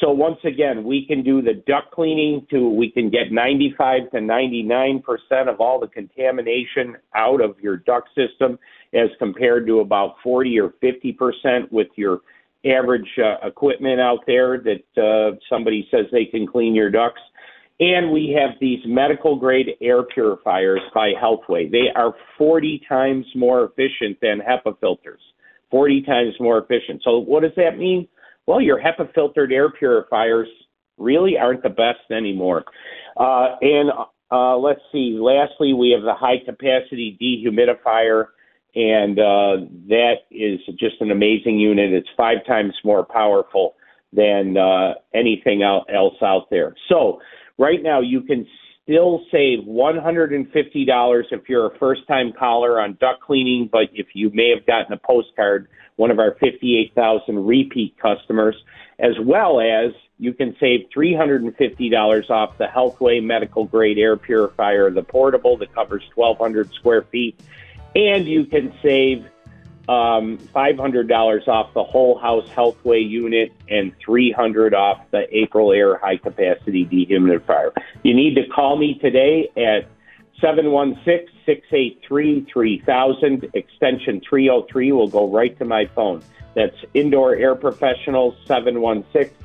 So 0.00 0.10
once 0.10 0.38
again, 0.44 0.84
we 0.84 1.04
can 1.06 1.22
do 1.22 1.42
the 1.42 1.62
duct 1.66 1.90
cleaning 1.92 2.46
to 2.50 2.68
we 2.68 2.90
can 2.90 3.10
get 3.10 3.32
95 3.32 4.10
to 4.12 4.18
99% 4.18 5.02
of 5.48 5.60
all 5.60 5.80
the 5.80 5.88
contamination 5.88 6.96
out 7.14 7.42
of 7.42 7.58
your 7.60 7.78
duct 7.78 8.08
system 8.14 8.58
as 8.94 9.08
compared 9.18 9.66
to 9.66 9.80
about 9.80 10.16
40 10.22 10.58
or 10.60 10.70
50% 10.82 11.70
with 11.70 11.88
your 11.96 12.20
average 12.64 13.08
uh, 13.18 13.46
equipment 13.46 14.00
out 14.00 14.20
there 14.26 14.58
that 14.58 15.02
uh, 15.02 15.36
somebody 15.48 15.86
says 15.90 16.06
they 16.12 16.26
can 16.26 16.46
clean 16.46 16.74
your 16.74 16.90
ducts. 16.90 17.20
And 17.80 18.12
we 18.12 18.36
have 18.38 18.58
these 18.60 18.80
medical 18.84 19.36
grade 19.36 19.68
air 19.80 20.02
purifiers 20.02 20.82
by 20.94 21.12
Healthway. 21.20 21.70
They 21.70 21.86
are 21.96 22.14
40 22.36 22.82
times 22.86 23.24
more 23.34 23.64
efficient 23.64 24.18
than 24.20 24.40
HEPA 24.40 24.78
filters. 24.80 25.20
40 25.70 26.02
times 26.02 26.34
more 26.38 26.58
efficient. 26.58 27.00
So 27.02 27.18
what 27.18 27.42
does 27.42 27.52
that 27.56 27.78
mean? 27.78 28.06
Well, 28.46 28.60
your 28.60 28.80
HEPA 28.80 29.14
filtered 29.14 29.50
air 29.50 29.70
purifiers 29.70 30.48
really 30.98 31.38
aren't 31.38 31.62
the 31.62 31.70
best 31.70 32.10
anymore. 32.10 32.64
Uh, 33.16 33.56
and 33.62 33.90
uh, 34.30 34.56
let's 34.58 34.80
see. 34.92 35.18
Lastly, 35.18 35.72
we 35.72 35.90
have 35.90 36.02
the 36.02 36.14
high 36.14 36.44
capacity 36.44 37.16
dehumidifier, 37.20 38.26
and 38.74 39.18
uh, 39.18 39.66
that 39.88 40.14
is 40.30 40.60
just 40.78 41.00
an 41.00 41.10
amazing 41.10 41.58
unit. 41.58 41.92
It's 41.92 42.08
five 42.16 42.38
times 42.46 42.74
more 42.84 43.06
powerful 43.06 43.74
than 44.12 44.56
uh, 44.56 44.94
anything 45.14 45.62
else 45.62 46.16
out 46.22 46.48
there. 46.50 46.74
So 46.88 47.20
right 47.60 47.82
now 47.82 48.00
you 48.00 48.22
can 48.22 48.46
still 48.82 49.20
save 49.30 49.60
$150 49.60 51.24
if 51.30 51.48
you're 51.48 51.66
a 51.66 51.78
first 51.78 52.08
time 52.08 52.32
caller 52.32 52.80
on 52.80 52.96
duct 53.00 53.20
cleaning, 53.20 53.68
but 53.70 53.88
if 53.92 54.08
you 54.14 54.30
may 54.34 54.50
have 54.50 54.66
gotten 54.66 54.92
a 54.94 54.96
postcard, 54.96 55.68
one 55.96 56.10
of 56.10 56.18
our 56.18 56.34
58,000 56.40 57.46
repeat 57.46 57.94
customers, 57.98 58.56
as 58.98 59.12
well 59.22 59.60
as 59.60 59.92
you 60.18 60.32
can 60.32 60.56
save 60.58 60.86
$350 60.96 62.30
off 62.30 62.56
the 62.58 62.64
Healthway 62.64 63.22
medical 63.22 63.64
grade 63.64 63.98
air 63.98 64.16
purifier, 64.16 64.90
the 64.90 65.02
portable 65.02 65.58
that 65.58 65.74
covers 65.74 66.02
1,200 66.14 66.72
square 66.72 67.02
feet, 67.02 67.38
and 67.94 68.26
you 68.26 68.46
can 68.46 68.72
save 68.82 69.26
um, 69.90 70.38
$500 70.54 71.48
off 71.48 71.74
the 71.74 71.82
whole 71.82 72.16
house 72.16 72.48
Healthway 72.50 73.08
unit 73.08 73.52
and 73.68 73.92
300 74.04 74.72
off 74.72 75.00
the 75.10 75.26
Aprilaire 75.34 76.00
high 76.00 76.16
capacity 76.16 76.86
dehumidifier. 76.86 77.72
You 78.04 78.14
need 78.14 78.36
to 78.36 78.46
call 78.54 78.76
me 78.76 79.00
today 79.00 79.50
at 79.56 79.88
716 80.40 81.28
683 81.44 82.46
3000, 82.52 83.50
extension 83.54 84.20
303 84.20 84.92
will 84.92 85.08
go 85.08 85.28
right 85.28 85.58
to 85.58 85.64
my 85.64 85.86
phone. 85.86 86.22
That's 86.54 86.76
Indoor 86.94 87.34
Air 87.34 87.56
Professionals 87.56 88.36
716 88.46 89.36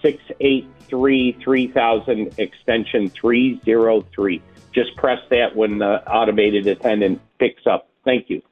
683 0.00 1.38
3000, 1.42 2.38
extension 2.38 3.08
303. 3.08 4.42
Just 4.72 4.94
press 4.96 5.18
that 5.30 5.56
when 5.56 5.78
the 5.78 6.08
automated 6.08 6.68
attendant 6.68 7.20
picks 7.40 7.66
up. 7.66 7.88
Thank 8.04 8.30
you. 8.30 8.42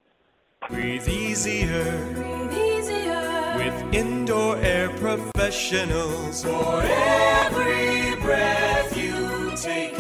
Breathe 0.69 1.09
easier. 1.09 1.85
With 3.57 3.95
indoor 3.95 4.57
air 4.57 4.91
professionals. 4.91 6.43
For 6.43 6.83
every 6.83 8.21
breath 8.21 8.97
you 8.97 9.53
take. 9.55 9.97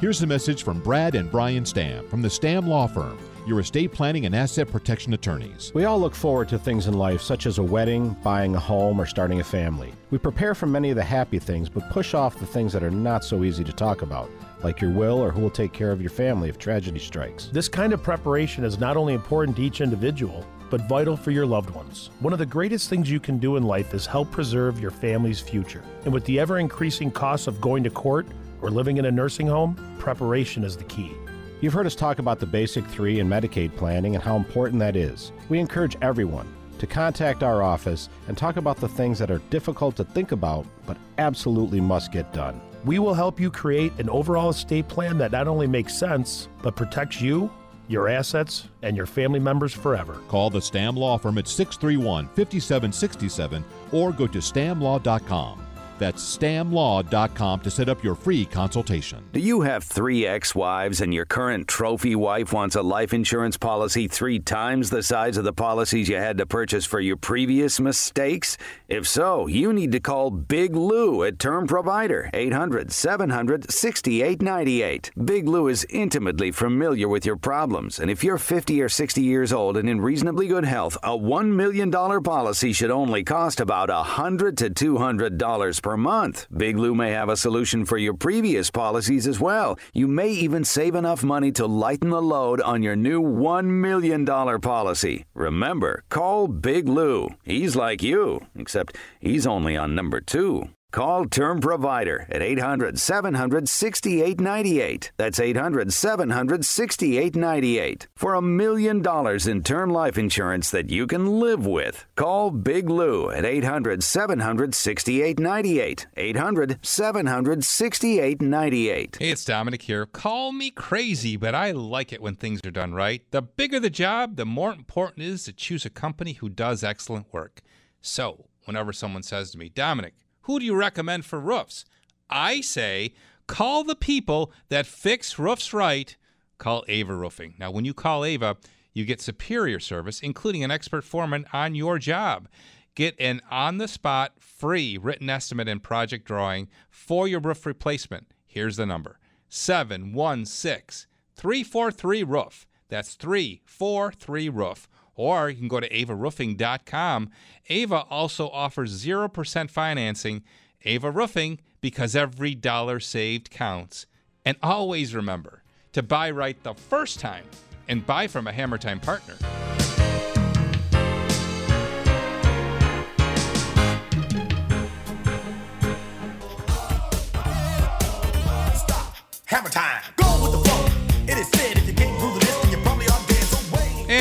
Here's 0.00 0.22
a 0.22 0.26
message 0.26 0.62
from 0.62 0.80
Brad 0.80 1.16
and 1.16 1.30
Brian 1.30 1.64
Stamm 1.64 2.08
from 2.08 2.22
the 2.22 2.28
Stamm 2.28 2.68
Law 2.68 2.86
Firm, 2.86 3.18
your 3.46 3.58
estate 3.58 3.92
planning 3.92 4.24
and 4.24 4.36
asset 4.36 4.70
protection 4.70 5.14
attorneys. 5.14 5.72
We 5.74 5.84
all 5.84 5.98
look 5.98 6.14
forward 6.14 6.48
to 6.50 6.58
things 6.60 6.86
in 6.86 6.94
life, 6.94 7.20
such 7.20 7.46
as 7.46 7.58
a 7.58 7.62
wedding, 7.62 8.16
buying 8.22 8.54
a 8.54 8.60
home, 8.60 9.00
or 9.00 9.06
starting 9.06 9.40
a 9.40 9.44
family. 9.44 9.92
We 10.10 10.18
prepare 10.18 10.54
for 10.54 10.66
many 10.66 10.90
of 10.90 10.96
the 10.96 11.04
happy 11.04 11.40
things, 11.40 11.68
but 11.68 11.90
push 11.90 12.14
off 12.14 12.38
the 12.38 12.46
things 12.46 12.72
that 12.72 12.84
are 12.84 12.90
not 12.90 13.24
so 13.24 13.42
easy 13.42 13.64
to 13.64 13.72
talk 13.72 14.02
about, 14.02 14.30
like 14.62 14.80
your 14.80 14.90
will 14.90 15.18
or 15.18 15.30
who 15.30 15.40
will 15.40 15.50
take 15.50 15.72
care 15.72 15.92
of 15.92 16.00
your 16.00 16.10
family 16.10 16.48
if 16.48 16.58
tragedy 16.58 16.98
strikes. 16.98 17.46
This 17.52 17.68
kind 17.68 17.92
of 17.92 18.02
preparation 18.02 18.64
is 18.64 18.78
not 18.78 18.96
only 18.96 19.14
important 19.14 19.56
to 19.56 19.62
each 19.62 19.80
individual, 19.80 20.46
but 20.70 20.88
vital 20.88 21.16
for 21.16 21.30
your 21.30 21.44
loved 21.44 21.70
ones. 21.70 22.10
One 22.20 22.32
of 22.32 22.38
the 22.38 22.46
greatest 22.46 22.88
things 22.88 23.10
you 23.10 23.20
can 23.20 23.38
do 23.38 23.56
in 23.56 23.62
life 23.62 23.92
is 23.92 24.06
help 24.06 24.30
preserve 24.30 24.80
your 24.80 24.90
family's 24.90 25.40
future. 25.40 25.82
And 26.04 26.14
with 26.14 26.24
the 26.24 26.40
ever 26.40 26.58
increasing 26.58 27.10
costs 27.10 27.46
of 27.46 27.60
going 27.60 27.84
to 27.84 27.90
court 27.90 28.26
or 28.62 28.70
living 28.70 28.96
in 28.96 29.04
a 29.04 29.10
nursing 29.10 29.46
home, 29.46 29.76
preparation 29.98 30.64
is 30.64 30.76
the 30.76 30.84
key. 30.84 31.12
You've 31.60 31.74
heard 31.74 31.86
us 31.86 31.94
talk 31.94 32.18
about 32.18 32.40
the 32.40 32.46
Basic 32.46 32.86
3 32.86 33.20
and 33.20 33.30
Medicaid 33.30 33.76
planning 33.76 34.14
and 34.14 34.24
how 34.24 34.34
important 34.34 34.80
that 34.80 34.96
is. 34.96 35.30
We 35.48 35.58
encourage 35.58 35.96
everyone 36.00 36.52
to 36.78 36.86
contact 36.86 37.42
our 37.42 37.62
office 37.62 38.08
and 38.26 38.36
talk 38.36 38.56
about 38.56 38.78
the 38.78 38.88
things 38.88 39.18
that 39.18 39.30
are 39.30 39.38
difficult 39.50 39.94
to 39.96 40.04
think 40.04 40.32
about 40.32 40.66
but 40.86 40.96
absolutely 41.18 41.80
must 41.80 42.10
get 42.10 42.32
done. 42.32 42.60
We 42.84 42.98
will 42.98 43.14
help 43.14 43.38
you 43.38 43.50
create 43.50 43.92
an 43.98 44.10
overall 44.10 44.50
estate 44.50 44.88
plan 44.88 45.18
that 45.18 45.32
not 45.32 45.46
only 45.46 45.66
makes 45.66 45.96
sense, 45.96 46.48
but 46.62 46.74
protects 46.74 47.20
you, 47.20 47.50
your 47.88 48.08
assets, 48.08 48.68
and 48.82 48.96
your 48.96 49.06
family 49.06 49.38
members 49.38 49.72
forever. 49.72 50.20
Call 50.28 50.50
the 50.50 50.58
Stamm 50.58 50.96
Law 50.96 51.16
Firm 51.18 51.38
at 51.38 51.46
631 51.46 52.26
5767 52.28 53.64
or 53.92 54.12
go 54.12 54.26
to 54.26 54.38
stammlaw.com. 54.38 55.66
That's 56.02 56.36
stammlaw.com 56.36 57.60
to 57.60 57.70
set 57.70 57.88
up 57.88 58.02
your 58.02 58.16
free 58.16 58.44
consultation. 58.44 59.22
Do 59.32 59.38
you 59.38 59.60
have 59.60 59.84
three 59.84 60.26
ex 60.26 60.52
wives 60.52 61.00
and 61.00 61.14
your 61.14 61.24
current 61.24 61.68
trophy 61.68 62.16
wife 62.16 62.52
wants 62.52 62.74
a 62.74 62.82
life 62.82 63.14
insurance 63.14 63.56
policy 63.56 64.08
three 64.08 64.40
times 64.40 64.90
the 64.90 65.04
size 65.04 65.36
of 65.36 65.44
the 65.44 65.52
policies 65.52 66.08
you 66.08 66.16
had 66.16 66.38
to 66.38 66.44
purchase 66.44 66.84
for 66.84 66.98
your 66.98 67.16
previous 67.16 67.78
mistakes? 67.78 68.58
If 68.88 69.06
so, 69.06 69.46
you 69.46 69.72
need 69.72 69.92
to 69.92 70.00
call 70.00 70.32
Big 70.32 70.74
Lou 70.74 71.22
at 71.22 71.38
Term 71.38 71.68
Provider, 71.68 72.28
800 72.34 72.90
700 72.90 73.70
6898. 73.70 75.12
Big 75.24 75.46
Lou 75.46 75.68
is 75.68 75.86
intimately 75.88 76.50
familiar 76.50 77.06
with 77.06 77.24
your 77.24 77.36
problems, 77.36 78.00
and 78.00 78.10
if 78.10 78.24
you're 78.24 78.38
50 78.38 78.82
or 78.82 78.88
60 78.88 79.22
years 79.22 79.52
old 79.52 79.76
and 79.76 79.88
in 79.88 80.00
reasonably 80.00 80.48
good 80.48 80.64
health, 80.64 80.96
a 81.04 81.16
$1 81.16 81.54
million 81.54 81.92
policy 81.92 82.72
should 82.72 82.90
only 82.90 83.22
cost 83.22 83.60
about 83.60 83.88
100 83.88 84.58
to 84.58 84.68
$200 84.68 85.80
per 85.80 85.91
month. 85.96 86.46
Big 86.56 86.76
Lou 86.76 86.94
may 86.94 87.10
have 87.10 87.28
a 87.28 87.36
solution 87.36 87.84
for 87.84 87.98
your 87.98 88.14
previous 88.14 88.70
policies 88.70 89.26
as 89.26 89.40
well. 89.40 89.78
You 89.92 90.08
may 90.08 90.30
even 90.30 90.64
save 90.64 90.94
enough 90.94 91.22
money 91.22 91.52
to 91.52 91.66
lighten 91.66 92.10
the 92.10 92.22
load 92.22 92.60
on 92.60 92.82
your 92.82 92.96
new 92.96 93.22
$1 93.22 93.64
million 93.66 94.26
policy. 94.26 95.24
Remember, 95.34 96.04
call 96.08 96.48
Big 96.48 96.88
Lou. 96.88 97.28
He's 97.44 97.76
like 97.76 98.02
you, 98.02 98.40
except 98.54 98.96
he's 99.20 99.46
only 99.46 99.76
on 99.76 99.94
number 99.94 100.20
two. 100.20 100.68
Call 100.92 101.24
Term 101.24 101.62
Provider 101.62 102.26
at 102.28 102.42
800 102.42 102.98
700 102.98 103.66
6898. 103.66 105.12
That's 105.16 105.40
800 105.40 105.90
700 105.90 106.66
6898. 106.66 108.08
For 108.14 108.34
a 108.34 108.42
million 108.42 109.00
dollars 109.00 109.46
in 109.46 109.62
term 109.62 109.88
life 109.88 110.18
insurance 110.18 110.70
that 110.70 110.90
you 110.90 111.06
can 111.06 111.40
live 111.40 111.64
with. 111.64 112.04
Call 112.14 112.50
Big 112.50 112.90
Lou 112.90 113.30
at 113.30 113.46
800 113.46 114.04
700 114.04 114.74
6898. 114.74 116.06
800 116.14 116.78
700 116.82 117.64
6898. 117.64 119.16
Hey, 119.18 119.30
it's 119.30 119.46
Domenic 119.46 119.80
here. 119.80 120.04
Call 120.04 120.52
me 120.52 120.70
crazy, 120.70 121.38
but 121.38 121.54
I 121.54 121.70
like 121.70 122.12
it 122.12 122.20
when 122.20 122.34
things 122.34 122.60
are 122.66 122.70
done 122.70 122.92
right. 122.92 123.22
The 123.30 123.40
bigger 123.40 123.80
the 123.80 123.88
job, 123.88 124.36
the 124.36 124.44
more 124.44 124.74
important 124.74 125.24
it 125.24 125.30
is 125.30 125.44
to 125.44 125.54
choose 125.54 125.86
a 125.86 125.90
company 125.90 126.34
who 126.34 126.50
does 126.50 126.84
excellent 126.84 127.32
work. 127.32 127.62
So, 128.02 128.44
whenever 128.66 128.92
someone 128.92 129.22
says 129.22 129.52
to 129.52 129.58
me, 129.58 129.70
Domenic, 129.70 130.12
who 130.42 130.58
do 130.58 130.64
you 130.64 130.74
recommend 130.74 131.24
for 131.24 131.40
roofs? 131.40 131.84
I 132.30 132.60
say, 132.60 133.14
call 133.46 133.84
the 133.84 133.96
people 133.96 134.52
that 134.68 134.86
fix 134.86 135.38
roofs 135.38 135.72
right. 135.72 136.16
Call 136.58 136.84
Ava 136.88 137.14
Roofing. 137.14 137.54
Now, 137.58 137.70
when 137.70 137.84
you 137.84 137.94
call 137.94 138.24
Ava, 138.24 138.56
you 138.92 139.04
get 139.04 139.20
superior 139.20 139.80
service, 139.80 140.20
including 140.20 140.62
an 140.62 140.70
expert 140.70 141.02
foreman 141.04 141.46
on 141.52 141.74
your 141.74 141.98
job. 141.98 142.48
Get 142.94 143.18
an 143.18 143.40
on 143.50 143.78
the 143.78 143.88
spot, 143.88 144.34
free 144.38 144.98
written 144.98 145.30
estimate 145.30 145.68
and 145.68 145.82
project 145.82 146.26
drawing 146.26 146.68
for 146.90 147.26
your 147.26 147.40
roof 147.40 147.64
replacement. 147.64 148.26
Here's 148.46 148.76
the 148.76 148.86
number 148.86 149.18
716 149.48 151.08
343 151.36 152.22
Roof. 152.22 152.66
That's 152.88 153.14
343 153.14 154.48
Roof. 154.50 154.88
Or 155.14 155.50
you 155.50 155.56
can 155.56 155.68
go 155.68 155.80
to 155.80 155.88
avaroofing.com. 155.88 157.30
Ava 157.68 158.04
also 158.10 158.48
offers 158.48 159.04
0% 159.04 159.70
financing. 159.70 160.42
Ava 160.84 161.10
Roofing, 161.10 161.60
because 161.80 162.16
every 162.16 162.54
dollar 162.54 162.98
saved 163.00 163.50
counts. 163.50 164.06
And 164.44 164.56
always 164.62 165.14
remember 165.14 165.62
to 165.92 166.02
buy 166.02 166.30
right 166.30 166.60
the 166.62 166.74
first 166.74 167.20
time 167.20 167.44
and 167.88 168.06
buy 168.06 168.26
from 168.26 168.46
a 168.46 168.52
Hammer 168.52 168.78
Time 168.78 169.00
partner. 169.00 169.36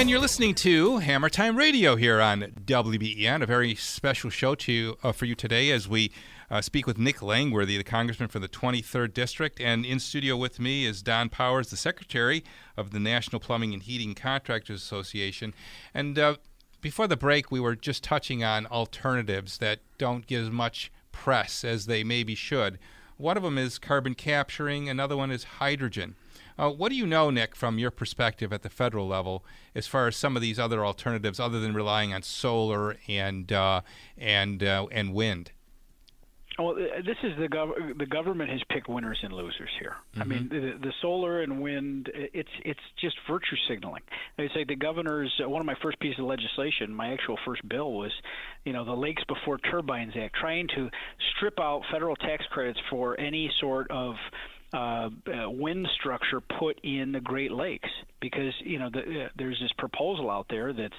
And 0.01 0.09
you're 0.09 0.17
listening 0.17 0.55
to 0.55 0.97
Hammer 0.97 1.29
Time 1.29 1.55
Radio 1.55 1.95
here 1.95 2.19
on 2.19 2.41
WBEN, 2.65 3.43
a 3.43 3.45
very 3.45 3.75
special 3.75 4.31
show 4.31 4.55
to 4.55 4.97
uh, 5.03 5.11
for 5.11 5.25
you 5.25 5.35
today 5.35 5.69
as 5.69 5.87
we 5.87 6.11
uh, 6.49 6.59
speak 6.59 6.87
with 6.87 6.97
Nick 6.97 7.21
Langworthy, 7.21 7.77
the 7.77 7.83
congressman 7.83 8.27
for 8.27 8.39
the 8.39 8.47
23rd 8.47 9.13
District. 9.13 9.61
And 9.61 9.85
in 9.85 9.99
studio 9.99 10.35
with 10.35 10.59
me 10.59 10.87
is 10.87 11.03
Don 11.03 11.29
Powers, 11.29 11.69
the 11.69 11.77
secretary 11.77 12.43
of 12.75 12.89
the 12.89 12.99
National 12.99 13.39
Plumbing 13.39 13.75
and 13.75 13.83
Heating 13.83 14.15
Contractors 14.15 14.81
Association. 14.81 15.53
And 15.93 16.17
uh, 16.17 16.37
before 16.81 17.05
the 17.05 17.15
break, 17.15 17.51
we 17.51 17.59
were 17.59 17.75
just 17.75 18.03
touching 18.03 18.43
on 18.43 18.65
alternatives 18.65 19.59
that 19.59 19.81
don't 19.99 20.25
get 20.25 20.41
as 20.41 20.49
much 20.49 20.91
press 21.11 21.63
as 21.63 21.85
they 21.85 22.03
maybe 22.03 22.33
should. 22.33 22.79
One 23.17 23.37
of 23.37 23.43
them 23.43 23.59
is 23.59 23.77
carbon 23.77 24.15
capturing, 24.15 24.89
another 24.89 25.15
one 25.15 25.29
is 25.29 25.43
hydrogen. 25.43 26.15
Uh, 26.57 26.69
what 26.69 26.89
do 26.89 26.95
you 26.95 27.05
know, 27.05 27.29
Nick, 27.29 27.55
from 27.55 27.79
your 27.79 27.91
perspective 27.91 28.53
at 28.53 28.63
the 28.63 28.69
federal 28.69 29.07
level, 29.07 29.43
as 29.75 29.87
far 29.87 30.07
as 30.07 30.15
some 30.15 30.35
of 30.35 30.41
these 30.41 30.59
other 30.59 30.85
alternatives, 30.85 31.39
other 31.39 31.59
than 31.59 31.73
relying 31.73 32.13
on 32.13 32.21
solar 32.21 32.97
and 33.07 33.51
uh, 33.51 33.81
and 34.17 34.63
uh, 34.63 34.87
and 34.91 35.13
wind? 35.13 35.51
Well, 36.59 36.71
uh, 36.71 37.01
this 37.05 37.17
is 37.23 37.31
the 37.39 37.47
gov- 37.47 37.97
the 37.97 38.05
government 38.05 38.49
has 38.49 38.61
picked 38.69 38.89
winners 38.89 39.19
and 39.23 39.33
losers 39.33 39.69
here. 39.79 39.95
I 40.19 40.25
mean, 40.25 40.49
the, 40.49 40.77
the 40.79 40.93
solar 41.01 41.41
and 41.41 41.61
wind, 41.61 42.11
it's 42.13 42.49
it's 42.65 42.79
just 42.99 43.15
virtue 43.27 43.55
signaling. 43.67 44.03
They 44.37 44.49
say 44.53 44.65
the 44.65 44.75
governor's 44.75 45.33
uh, 45.43 45.49
one 45.49 45.61
of 45.61 45.65
my 45.65 45.77
first 45.81 45.99
pieces 45.99 46.19
of 46.19 46.25
legislation, 46.25 46.93
my 46.93 47.13
actual 47.13 47.37
first 47.45 47.67
bill 47.67 47.93
was, 47.93 48.11
you 48.65 48.73
know, 48.73 48.83
the 48.83 48.93
Lakes 48.95 49.23
Before 49.27 49.57
Turbines 49.59 50.13
Act, 50.15 50.35
trying 50.35 50.67
to 50.75 50.89
strip 51.35 51.59
out 51.59 51.83
federal 51.91 52.15
tax 52.17 52.45
credits 52.51 52.79
for 52.89 53.19
any 53.19 53.49
sort 53.59 53.89
of 53.89 54.15
uh, 54.73 55.09
uh, 55.27 55.49
wind 55.49 55.87
structure 55.95 56.41
put 56.41 56.79
in 56.83 57.11
the 57.11 57.19
Great 57.19 57.51
Lakes 57.51 57.89
because 58.19 58.53
you 58.59 58.79
know 58.79 58.89
the, 58.89 59.25
uh, 59.25 59.29
there's 59.37 59.59
this 59.59 59.71
proposal 59.77 60.29
out 60.29 60.47
there 60.49 60.73
that's 60.73 60.93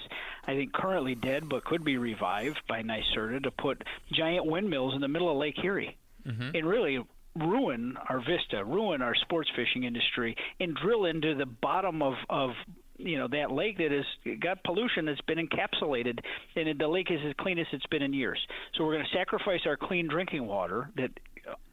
I 0.47 0.55
think 0.55 0.73
currently 0.73 1.15
dead 1.15 1.49
but 1.49 1.65
could 1.65 1.85
be 1.85 1.97
revived 1.97 2.61
by 2.69 2.83
NYSERDA 2.83 3.45
to 3.45 3.51
put 3.51 3.83
giant 4.13 4.47
windmills 4.47 4.95
in 4.95 5.01
the 5.01 5.09
middle 5.09 5.31
of 5.31 5.37
Lake 5.37 5.63
Erie 5.63 5.97
Mm-hmm. 6.27 6.51
and 6.55 6.67
really 6.67 7.01
ruin 7.35 7.97
our 8.09 8.21
vista, 8.21 8.65
ruin 8.65 9.03
our 9.03 9.15
sports 9.17 9.51
fishing 9.57 9.83
industry, 9.83 10.37
and 10.61 10.77
drill 10.77 11.07
into 11.07 11.35
the 11.35 11.47
bottom 11.47 12.01
of 12.01 12.15
of 12.31 12.51
you 12.97 13.19
know 13.19 13.27
that 13.29 13.51
lake 13.51 13.79
that 13.79 13.91
has 13.91 14.05
got 14.39 14.63
pollution 14.63 15.07
that's 15.07 15.21
been 15.23 15.45
encapsulated, 15.45 16.21
and 16.55 16.79
the 16.79 16.87
lake 16.87 17.11
is 17.11 17.19
as 17.27 17.35
clean 17.39 17.59
as 17.59 17.67
it's 17.73 17.87
been 17.87 18.03
in 18.03 18.13
years. 18.13 18.39
So 18.75 18.85
we're 18.85 18.95
going 18.95 19.07
to 19.07 19.17
sacrifice 19.17 19.61
our 19.67 19.77
clean 19.77 20.07
drinking 20.07 20.47
water 20.47 20.91
that 20.97 21.11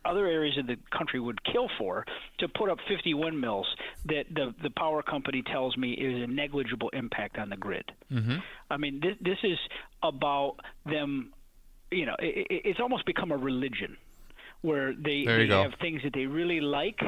other 0.05 0.26
areas 0.26 0.57
of 0.57 0.67
the 0.67 0.78
country 0.95 1.20
would 1.20 1.43
kill 1.43 1.70
for 1.78 2.05
to 2.39 2.47
put 2.47 2.70
up 2.70 2.80
50 2.88 3.13
windmills 3.13 3.67
that 4.05 4.26
the 4.34 4.53
the 4.63 4.70
power 4.72 5.01
company 5.01 5.43
tells 5.43 5.78
me 5.78 5.93
is 5.93 6.24
a 6.24 6.28
negligible 6.28 6.89
impact 6.89 7.38
on 7.38 7.49
the 7.49 7.57
grid. 7.57 7.91
Mm-hmm. 8.11 8.38
I 8.70 8.78
mean, 8.78 8.99
this, 9.01 9.15
this 9.22 9.38
is 9.43 9.57
about 10.01 10.55
them. 10.86 11.34
You 11.91 12.05
know, 12.05 12.15
it, 12.20 12.47
it's 12.49 12.80
almost 12.80 13.05
become 13.05 13.32
a 13.32 13.38
religion 13.38 13.97
where 14.61 14.93
they, 14.93 15.26
they 15.26 15.47
go. 15.47 15.63
have 15.63 15.74
things 15.80 16.01
that 16.03 16.13
they 16.13 16.26
really 16.26 16.59
like, 16.59 16.99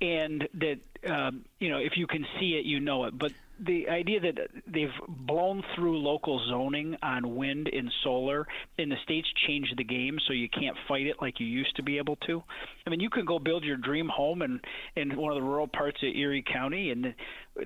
and 0.00 0.48
that 0.54 0.78
um, 1.08 1.44
you 1.58 1.68
know, 1.68 1.78
if 1.78 1.96
you 1.96 2.06
can 2.06 2.26
see 2.38 2.54
it, 2.54 2.64
you 2.64 2.80
know 2.80 3.04
it. 3.04 3.18
But 3.18 3.32
the 3.66 3.88
idea 3.88 4.20
that 4.20 4.34
they've 4.66 4.88
blown 5.08 5.62
through 5.74 5.98
local 5.98 6.40
zoning 6.48 6.96
on 7.02 7.36
wind 7.36 7.68
and 7.72 7.90
solar, 8.02 8.46
and 8.78 8.90
the 8.90 8.96
states 9.04 9.28
changed 9.46 9.74
the 9.76 9.84
game 9.84 10.18
so 10.26 10.32
you 10.32 10.48
can't 10.48 10.76
fight 10.88 11.06
it 11.06 11.16
like 11.20 11.40
you 11.40 11.46
used 11.46 11.76
to 11.76 11.82
be 11.82 11.98
able 11.98 12.16
to. 12.26 12.42
I 12.86 12.90
mean, 12.90 13.00
you 13.00 13.10
can 13.10 13.24
go 13.24 13.38
build 13.38 13.64
your 13.64 13.76
dream 13.76 14.08
home 14.08 14.42
in 14.42 14.60
in 14.96 15.16
one 15.16 15.32
of 15.32 15.36
the 15.36 15.46
rural 15.46 15.68
parts 15.68 15.98
of 16.02 16.14
Erie 16.14 16.44
County, 16.50 16.90
and 16.90 17.14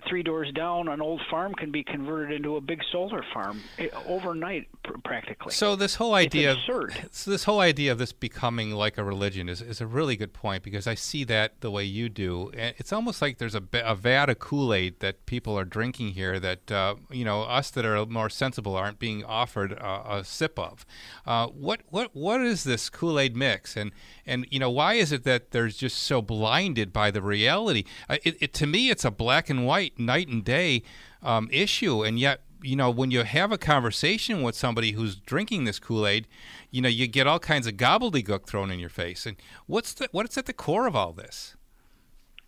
three 0.08 0.22
doors 0.22 0.50
down, 0.52 0.88
an 0.88 1.00
old 1.00 1.20
farm 1.30 1.54
can 1.54 1.70
be 1.70 1.84
converted 1.84 2.36
into 2.36 2.56
a 2.56 2.60
big 2.60 2.80
solar 2.90 3.24
farm 3.32 3.60
eh, 3.78 3.88
overnight, 4.06 4.68
practically. 5.04 5.52
So 5.52 5.76
this 5.76 5.94
whole 5.96 6.16
It's 6.16 6.26
idea, 6.26 6.52
absurd. 6.52 6.94
so 7.10 7.30
this 7.30 7.44
whole 7.44 7.60
idea 7.60 7.92
of 7.92 7.98
this 7.98 8.12
becoming 8.12 8.72
like 8.72 8.98
a 8.98 9.04
religion 9.04 9.48
is, 9.48 9.60
is 9.60 9.80
a 9.80 9.86
really 9.86 10.16
good 10.16 10.32
point 10.32 10.62
because 10.62 10.86
I 10.86 10.94
see 10.94 11.24
that 11.24 11.60
the 11.60 11.70
way 11.70 11.84
you 11.84 12.08
do. 12.08 12.50
It's 12.54 12.92
almost 12.92 13.22
like 13.22 13.38
there's 13.38 13.54
a, 13.54 13.62
a 13.72 13.94
vat 13.94 14.30
of 14.30 14.38
Kool-Aid 14.38 15.00
that 15.00 15.26
people 15.26 15.58
are 15.58 15.64
drinking 15.64 16.10
here 16.10 16.40
that 16.40 16.72
uh, 16.72 16.96
you 17.10 17.24
know 17.24 17.42
us 17.42 17.70
that 17.70 17.84
are 17.84 18.04
more 18.06 18.30
sensible 18.30 18.76
aren't 18.76 18.98
being 18.98 19.24
offered 19.24 19.72
a, 19.72 20.16
a 20.16 20.24
sip 20.24 20.58
of. 20.58 20.84
Uh, 21.26 21.46
what 21.48 21.82
what 21.90 22.10
what 22.14 22.40
is 22.40 22.64
this 22.64 22.88
Kool-Aid 22.88 23.36
mix? 23.36 23.76
And 23.76 23.92
and 24.26 24.46
you 24.50 24.58
know 24.58 24.70
why 24.70 24.94
is 24.94 25.12
it 25.12 25.24
that 25.24 25.50
they're 25.50 25.68
just 25.68 25.98
so 26.02 26.20
blinded 26.22 26.92
by 26.92 27.10
the 27.10 27.22
reality? 27.22 27.84
Uh, 28.08 28.16
it, 28.24 28.36
it 28.40 28.54
to 28.54 28.66
me 28.66 28.90
it's 28.90 29.04
a 29.04 29.10
black 29.10 29.50
and 29.50 29.66
white 29.66 29.73
night 29.98 30.28
and 30.28 30.44
day 30.44 30.82
um, 31.22 31.48
issue, 31.50 32.02
and 32.02 32.18
yet 32.18 32.40
you 32.62 32.76
know, 32.76 32.90
when 32.90 33.10
you 33.10 33.24
have 33.24 33.52
a 33.52 33.58
conversation 33.58 34.42
with 34.42 34.54
somebody 34.56 34.92
who's 34.92 35.16
drinking 35.16 35.64
this 35.64 35.78
Kool 35.78 36.06
Aid, 36.06 36.26
you 36.70 36.80
know, 36.80 36.88
you 36.88 37.06
get 37.06 37.26
all 37.26 37.38
kinds 37.38 37.66
of 37.66 37.74
gobbledygook 37.74 38.46
thrown 38.46 38.70
in 38.70 38.78
your 38.78 38.88
face. 38.88 39.26
And 39.26 39.36
what's 39.66 39.92
the 39.92 40.08
what's 40.12 40.38
at 40.38 40.46
the 40.46 40.54
core 40.54 40.86
of 40.86 40.96
all 40.96 41.12
this? 41.12 41.56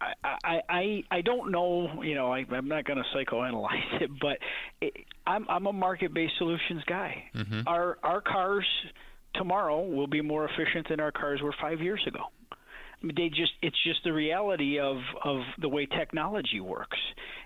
I, 0.00 0.12
I, 0.44 0.62
I 0.68 1.04
I 1.10 1.20
don't 1.20 1.50
know. 1.50 2.02
You 2.02 2.14
know, 2.14 2.32
I, 2.32 2.46
I'm 2.50 2.68
not 2.68 2.84
going 2.84 2.98
to 3.02 3.04
psychoanalyze 3.14 4.00
it, 4.00 4.10
but 4.20 4.38
it, 4.80 4.94
I'm 5.26 5.46
I'm 5.50 5.66
a 5.66 5.72
market-based 5.72 6.38
solutions 6.38 6.82
guy. 6.86 7.24
Mhm. 7.34 7.64
Our 7.66 7.98
our 8.02 8.22
cars 8.22 8.66
tomorrow 9.34 9.82
will 9.82 10.06
be 10.06 10.22
more 10.22 10.48
efficient 10.48 10.88
than 10.88 10.98
our 11.00 11.12
cars 11.12 11.42
were 11.42 11.54
five 11.60 11.80
years 11.82 12.02
ago. 12.06 12.20
They 13.14 13.28
just 13.28 13.52
it's 13.62 13.76
just 13.84 14.00
the 14.04 14.12
reality 14.12 14.78
of 14.78 14.96
of 15.24 15.40
the 15.60 15.68
way 15.68 15.86
technology 15.86 16.60
works. 16.60 16.98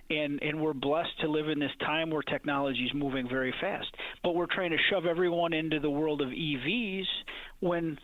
And 0.08 0.42
and 0.42 0.60
we're 0.60 0.74
blessed 0.74 1.20
to 1.20 1.28
live 1.28 1.48
in 1.48 1.58
this 1.58 1.70
time 1.80 2.10
where 2.10 2.22
technology 2.22 2.84
is 2.84 2.94
moving 2.94 3.28
very 3.28 3.54
fast. 3.60 3.88
But 4.22 4.34
we're 4.34 4.46
trying 4.46 4.70
to 4.70 4.78
shove 4.90 5.06
everyone 5.06 5.52
into 5.52 5.80
the 5.80 5.90
world 5.90 6.20
of 6.20 6.28
EVs 6.28 7.06
when 7.60 7.98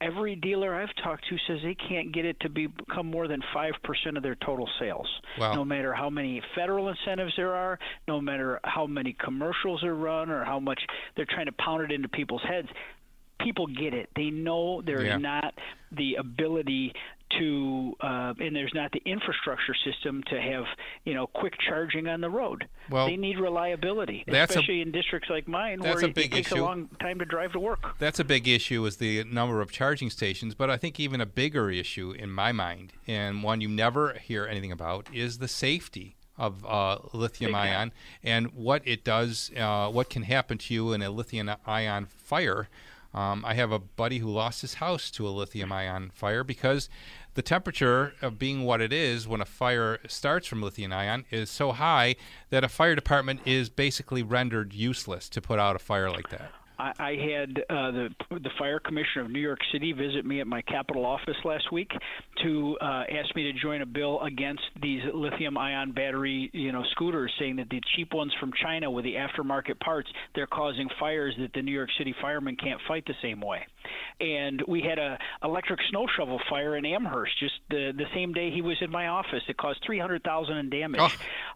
every 0.00 0.36
dealer 0.36 0.74
I've 0.74 0.94
talked 1.02 1.24
to 1.28 1.36
says 1.46 1.58
they 1.62 1.76
can't 1.88 2.12
get 2.12 2.24
it 2.24 2.38
to 2.40 2.48
be, 2.48 2.66
become 2.66 3.06
more 3.06 3.28
than 3.28 3.40
5% 3.54 3.72
of 4.16 4.22
their 4.22 4.34
total 4.34 4.68
sales. 4.78 5.08
Wow. 5.38 5.54
No 5.54 5.64
matter 5.64 5.94
how 5.94 6.10
many 6.10 6.42
federal 6.54 6.88
incentives 6.88 7.32
there 7.36 7.54
are, 7.54 7.78
no 8.06 8.20
matter 8.20 8.60
how 8.64 8.86
many 8.86 9.14
commercials 9.14 9.82
are 9.82 9.94
run 9.94 10.30
or 10.30 10.44
how 10.44 10.60
much 10.60 10.80
they're 11.16 11.26
trying 11.26 11.46
to 11.46 11.52
pound 11.52 11.84
it 11.84 11.92
into 11.92 12.08
people's 12.08 12.42
heads, 12.42 12.68
people 13.40 13.66
get 13.66 13.92
it. 13.94 14.08
They 14.16 14.30
know 14.30 14.80
there's 14.82 15.04
Yeah. 15.06 15.16
not 15.18 15.54
the 15.92 16.14
ability 16.16 16.92
to 17.38 17.94
uh, 18.00 18.34
and 18.38 18.54
there's 18.54 18.72
not 18.74 18.92
the 18.92 19.02
infrastructure 19.04 19.74
system 19.84 20.22
to 20.30 20.40
have 20.40 20.64
you 21.04 21.14
know 21.14 21.26
quick 21.26 21.54
charging 21.68 22.06
on 22.06 22.20
the 22.20 22.30
road. 22.30 22.68
Well, 22.90 23.06
they 23.06 23.16
need 23.16 23.38
reliability, 23.38 24.24
that's 24.26 24.54
a- 24.54 24.58
especially 24.58 24.82
in 24.82 24.92
districts 24.92 25.28
like 25.30 25.48
mine 25.48 25.80
that's 25.80 25.96
where 26.02 26.10
it- 26.10 26.16
it 26.16 26.30
takes 26.30 26.52
issue. 26.52 26.62
a 26.62 26.64
long 26.64 26.88
time 27.00 27.18
to 27.18 27.24
drive 27.24 27.52
to 27.52 27.58
work. 27.60 27.98
That's 27.98 28.20
a 28.20 28.24
big 28.24 28.46
issue 28.46 28.84
is 28.86 28.98
the 28.98 29.24
number 29.24 29.60
of 29.60 29.72
charging 29.72 30.10
stations, 30.10 30.54
but 30.54 30.70
I 30.70 30.76
think 30.76 31.00
even 31.00 31.20
a 31.20 31.26
bigger 31.26 31.70
issue 31.70 32.12
in 32.12 32.30
my 32.30 32.52
mind, 32.52 32.92
and 33.06 33.42
one 33.42 33.60
you 33.60 33.68
never 33.68 34.12
hear 34.14 34.46
anything 34.46 34.70
about, 34.70 35.08
is 35.12 35.38
the 35.38 35.48
safety 35.48 36.14
of 36.36 36.64
uh, 36.66 36.98
lithium 37.12 37.54
ion 37.54 37.90
and 38.22 38.52
what 38.54 38.82
it 38.84 39.02
does, 39.02 39.50
uh, 39.56 39.88
what 39.88 40.10
can 40.10 40.22
happen 40.24 40.58
to 40.58 40.74
you 40.74 40.92
in 40.92 41.00
a 41.02 41.10
lithium 41.10 41.50
ion 41.66 42.06
fire. 42.06 42.68
Um, 43.14 43.44
I 43.46 43.54
have 43.54 43.70
a 43.70 43.78
buddy 43.78 44.18
who 44.18 44.28
lost 44.28 44.60
his 44.62 44.74
house 44.74 45.10
to 45.12 45.26
a 45.26 45.30
lithium 45.30 45.70
ion 45.70 46.10
fire 46.12 46.42
because 46.42 46.88
the 47.34 47.42
temperature 47.42 48.14
of 48.20 48.38
being 48.38 48.64
what 48.64 48.80
it 48.80 48.92
is 48.92 49.28
when 49.28 49.40
a 49.40 49.44
fire 49.44 50.00
starts 50.08 50.46
from 50.46 50.62
lithium 50.62 50.92
ion 50.92 51.24
is 51.30 51.48
so 51.48 51.72
high 51.72 52.16
that 52.50 52.64
a 52.64 52.68
fire 52.68 52.94
department 52.94 53.40
is 53.44 53.68
basically 53.68 54.22
rendered 54.22 54.72
useless 54.72 55.28
to 55.28 55.40
put 55.40 55.58
out 55.58 55.76
a 55.76 55.78
fire 55.78 56.10
like 56.10 56.28
that. 56.30 56.50
I, 56.76 57.14
had 57.14 57.62
uh, 57.70 57.90
the 57.92 58.08
the 58.30 58.50
fire 58.58 58.80
commissioner 58.80 59.24
of 59.24 59.30
New 59.30 59.40
York 59.40 59.60
City 59.70 59.92
visit 59.92 60.26
me 60.26 60.40
at 60.40 60.46
my 60.46 60.60
Capitol 60.62 61.06
office 61.06 61.36
last 61.44 61.70
week 61.70 61.92
to 62.42 62.76
uh, 62.80 63.04
ask 63.10 63.34
me 63.36 63.44
to 63.44 63.52
join 63.52 63.82
a 63.82 63.86
bill 63.86 64.20
against 64.22 64.62
these 64.82 65.02
lithium-ion 65.12 65.92
battery, 65.92 66.50
you 66.52 66.72
know, 66.72 66.82
scooters, 66.92 67.32
saying 67.38 67.56
that 67.56 67.68
the 67.70 67.80
cheap 67.94 68.12
ones 68.12 68.32
from 68.40 68.52
China 68.62 68.90
with 68.90 69.04
the 69.04 69.14
aftermarket 69.14 69.78
parts 69.80 70.08
they're 70.34 70.46
causing 70.46 70.88
fires 70.98 71.34
that 71.38 71.52
the 71.52 71.62
New 71.62 71.72
York 71.72 71.90
City 71.98 72.14
firemen 72.20 72.56
can't 72.56 72.80
fight 72.88 73.04
the 73.06 73.14
same 73.22 73.40
way. 73.40 73.66
And 74.20 74.62
we 74.66 74.80
had 74.82 74.98
a 74.98 75.18
electric 75.42 75.80
snow 75.90 76.06
shovel 76.16 76.40
fire 76.48 76.76
in 76.76 76.86
Amherst 76.86 77.38
just 77.38 77.54
the 77.70 77.92
the 77.96 78.06
same 78.14 78.32
day 78.32 78.50
he 78.50 78.62
was 78.62 78.76
in 78.80 78.90
my 78.90 79.08
office. 79.08 79.42
It 79.48 79.56
caused 79.56 79.82
three 79.84 79.98
hundred 79.98 80.22
thousand 80.24 80.56
in 80.56 80.70
damage. 80.70 81.00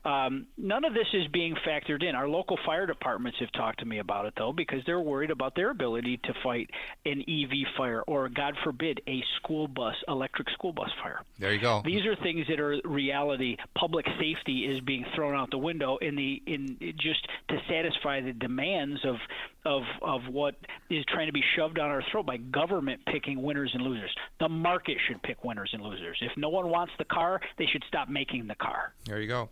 Um, 0.05 0.47
none 0.57 0.85
of 0.85 0.95
this 0.95 1.07
is 1.13 1.27
being 1.29 1.57
factored 1.67 2.03
in. 2.03 2.15
Our 2.15 2.29
local 2.29 2.59
fire 2.65 2.87
departments 2.87 3.39
have 3.41 3.51
talked 3.53 3.81
to 3.81 3.87
me 3.87 3.99
about 3.99 4.27
it 4.27 4.35
though, 4.37 4.53
because 4.53 4.81
they're 4.87 5.01
worried 5.01 5.31
about 5.31 5.55
their 5.55 5.71
ability 5.71 6.21
to 6.25 6.35
fight 6.43 6.71
an 7.05 7.23
EV 7.29 7.75
fire 7.77 8.03
or, 8.07 8.29
God 8.29 8.55
forbid, 8.65 9.01
a 9.09 9.23
school 9.37 9.69
bus, 9.69 9.95
electric 10.07 10.49
school 10.51 10.68
bus 10.73 10.91
fire. 11.03 11.23
There 11.39 11.53
you 11.53 11.61
go. 11.61 11.83
These 11.85 12.05
are 12.07 12.17
things 12.17 12.47
that 12.49 12.61
are 12.61 12.81
reality. 12.85 13.57
Public 13.77 14.07
safety 14.19 14.67
is 14.67 14.81
being 14.81 15.05
thrown 15.15 15.35
out 15.35 15.51
the 15.51 15.59
window 15.59 15.97
in 15.99 16.17
the 16.17 16.43
in 16.47 16.79
just 16.99 17.27
to 17.49 17.59
satisfy 17.69 18.21
the 18.21 18.33
demands 18.33 19.05
of 19.05 19.17
of 19.65 19.83
of 20.03 20.23
what 20.31 20.55
is 20.91 21.05
trying 21.07 21.27
to 21.27 21.33
be 21.33 21.43
shoved 21.57 21.77
down 21.77 21.91
our 21.91 22.03
throat 22.11 22.27
by 22.27 22.37
government 22.37 23.01
picking 23.07 23.43
winners 23.43 23.71
and 23.75 23.83
losers. 23.83 24.15
The 24.41 24.49
market 24.49 24.99
should 25.07 25.23
pick 25.23 25.45
winners 25.45 25.71
and 25.73 25.83
losers. 25.83 26.19
If 26.21 26.33
no 26.37 26.49
one 26.49 26.69
wants 26.69 26.93
the 26.99 27.05
car, 27.05 27.41
they 27.59 27.67
should 27.67 27.85
stop 27.87 28.09
making 28.09 28.47
the 28.47 28.55
car. 28.55 28.95
There 29.05 29.21
you 29.21 29.29
go. 29.29 29.51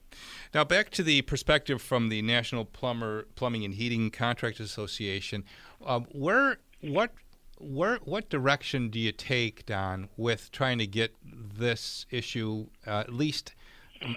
Now 0.54 0.64
back 0.64 0.90
to 0.90 1.02
the 1.02 1.22
perspective 1.22 1.82
from 1.82 2.08
the 2.08 2.22
National 2.22 2.64
Plumber 2.64 3.26
Plumbing 3.34 3.64
and 3.64 3.74
Heating 3.74 4.10
Contractors 4.10 4.66
Association. 4.66 5.44
Um, 5.84 6.06
where 6.12 6.58
what 6.80 7.12
where 7.58 7.96
what 8.04 8.28
direction 8.28 8.90
do 8.90 8.98
you 8.98 9.12
take, 9.12 9.66
Don, 9.66 10.08
with 10.16 10.50
trying 10.52 10.78
to 10.78 10.86
get 10.86 11.14
this 11.24 12.06
issue 12.10 12.66
uh, 12.86 13.00
at 13.00 13.12
least 13.12 13.54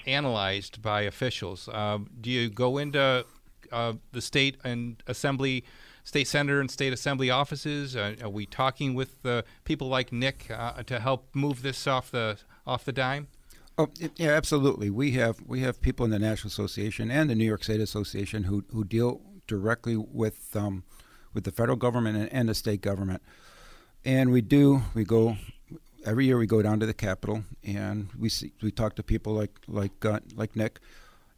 analyzed 0.06 0.82
by 0.82 1.02
officials? 1.02 1.70
Uh, 1.72 2.00
do 2.20 2.30
you 2.30 2.50
go 2.50 2.78
into 2.78 3.26
uh, 3.72 3.94
the 4.12 4.22
state 4.22 4.58
and 4.64 5.02
assembly? 5.08 5.64
State 6.06 6.28
senator 6.28 6.60
and 6.60 6.72
state 6.72 6.92
assembly 6.92 7.30
offices. 7.30 7.96
Uh, 7.96 8.16
are 8.24 8.30
we 8.30 8.48
talking 8.48 8.96
with 8.96 9.24
people 9.64 9.90
like 9.90 10.12
Nick 10.12 10.48
uh, 10.50 10.82
to 10.84 11.00
help 11.00 11.28
move 11.36 11.62
this 11.62 11.86
off 11.86 12.10
the 12.10 12.38
off 12.66 12.84
the 12.84 12.92
dime? 12.92 13.28
Oh, 13.78 13.88
yeah, 14.18 14.32
absolutely. 14.32 14.90
We 14.90 15.12
have 15.12 15.40
we 15.46 15.62
have 15.62 15.80
people 15.82 16.04
in 16.04 16.12
the 16.12 16.20
National 16.20 16.50
Association 16.50 17.10
and 17.10 17.30
the 17.30 17.36
New 17.36 17.46
York 17.46 17.64
State 17.64 17.80
Association 17.80 18.44
who 18.44 18.66
who 18.72 18.84
deal 18.84 19.22
directly 19.48 19.96
with 19.96 20.54
um, 20.56 20.84
with 21.34 21.44
the 21.44 21.52
federal 21.52 21.78
government 21.78 22.18
and, 22.18 22.32
and 22.32 22.50
the 22.50 22.56
state 22.56 22.82
government. 22.82 23.22
And 24.06 24.32
we 24.32 24.42
do 24.42 24.82
we 24.94 25.04
go 25.04 25.38
every 26.06 26.26
year 26.26 26.38
we 26.38 26.48
go 26.48 26.62
down 26.62 26.80
to 26.80 26.86
the 26.86 26.94
Capitol 26.94 27.44
and 27.64 28.10
we 28.18 28.30
see 28.30 28.54
we 28.62 28.72
talk 28.72 28.96
to 28.96 29.04
people 29.04 29.34
like 29.34 29.60
like 29.68 30.06
uh, 30.06 30.20
like 30.36 30.56
Nick 30.56 30.80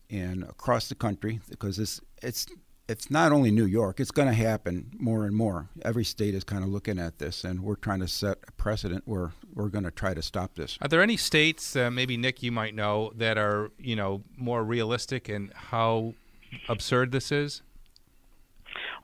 and 0.10 0.44
across 0.44 0.90
the 0.90 0.96
country 0.96 1.40
because 1.50 1.80
it's 1.80 2.02
it's 2.22 2.48
it's 2.88 3.10
not 3.10 3.32
only 3.32 3.52
New 3.52 3.66
York. 3.66 4.00
It's 4.00 4.12
going 4.12 4.28
to 4.28 4.34
happen 4.34 4.92
more 5.00 5.26
and 5.26 5.34
more. 5.34 5.70
Every 5.84 6.04
state 6.04 6.36
is 6.36 6.44
kind 6.44 6.62
of 6.64 6.70
looking 6.70 7.00
at 7.00 7.20
this, 7.20 7.46
and 7.46 7.62
we're 7.62 7.76
trying 7.76 8.02
to 8.02 8.08
set 8.08 8.40
a 8.48 8.52
precedent 8.52 9.04
where 9.06 9.32
we're 9.54 9.70
going 9.70 9.86
to 9.86 9.92
try 9.92 10.14
to 10.14 10.22
stop 10.22 10.56
this. 10.56 10.78
Are 10.82 10.90
there 10.90 11.02
any 11.02 11.16
states, 11.16 11.76
uh, 11.76 11.90
maybe 11.90 12.18
Nick, 12.18 12.44
you 12.44 12.52
might 12.52 12.76
know, 12.76 13.14
that 13.16 13.38
are 13.38 13.72
you 13.80 13.96
know 13.96 14.24
more 14.38 14.64
realistic 14.64 15.30
in 15.30 15.52
how 15.56 16.16
absurd 16.68 17.12
this 17.12 17.32
is? 17.32 17.62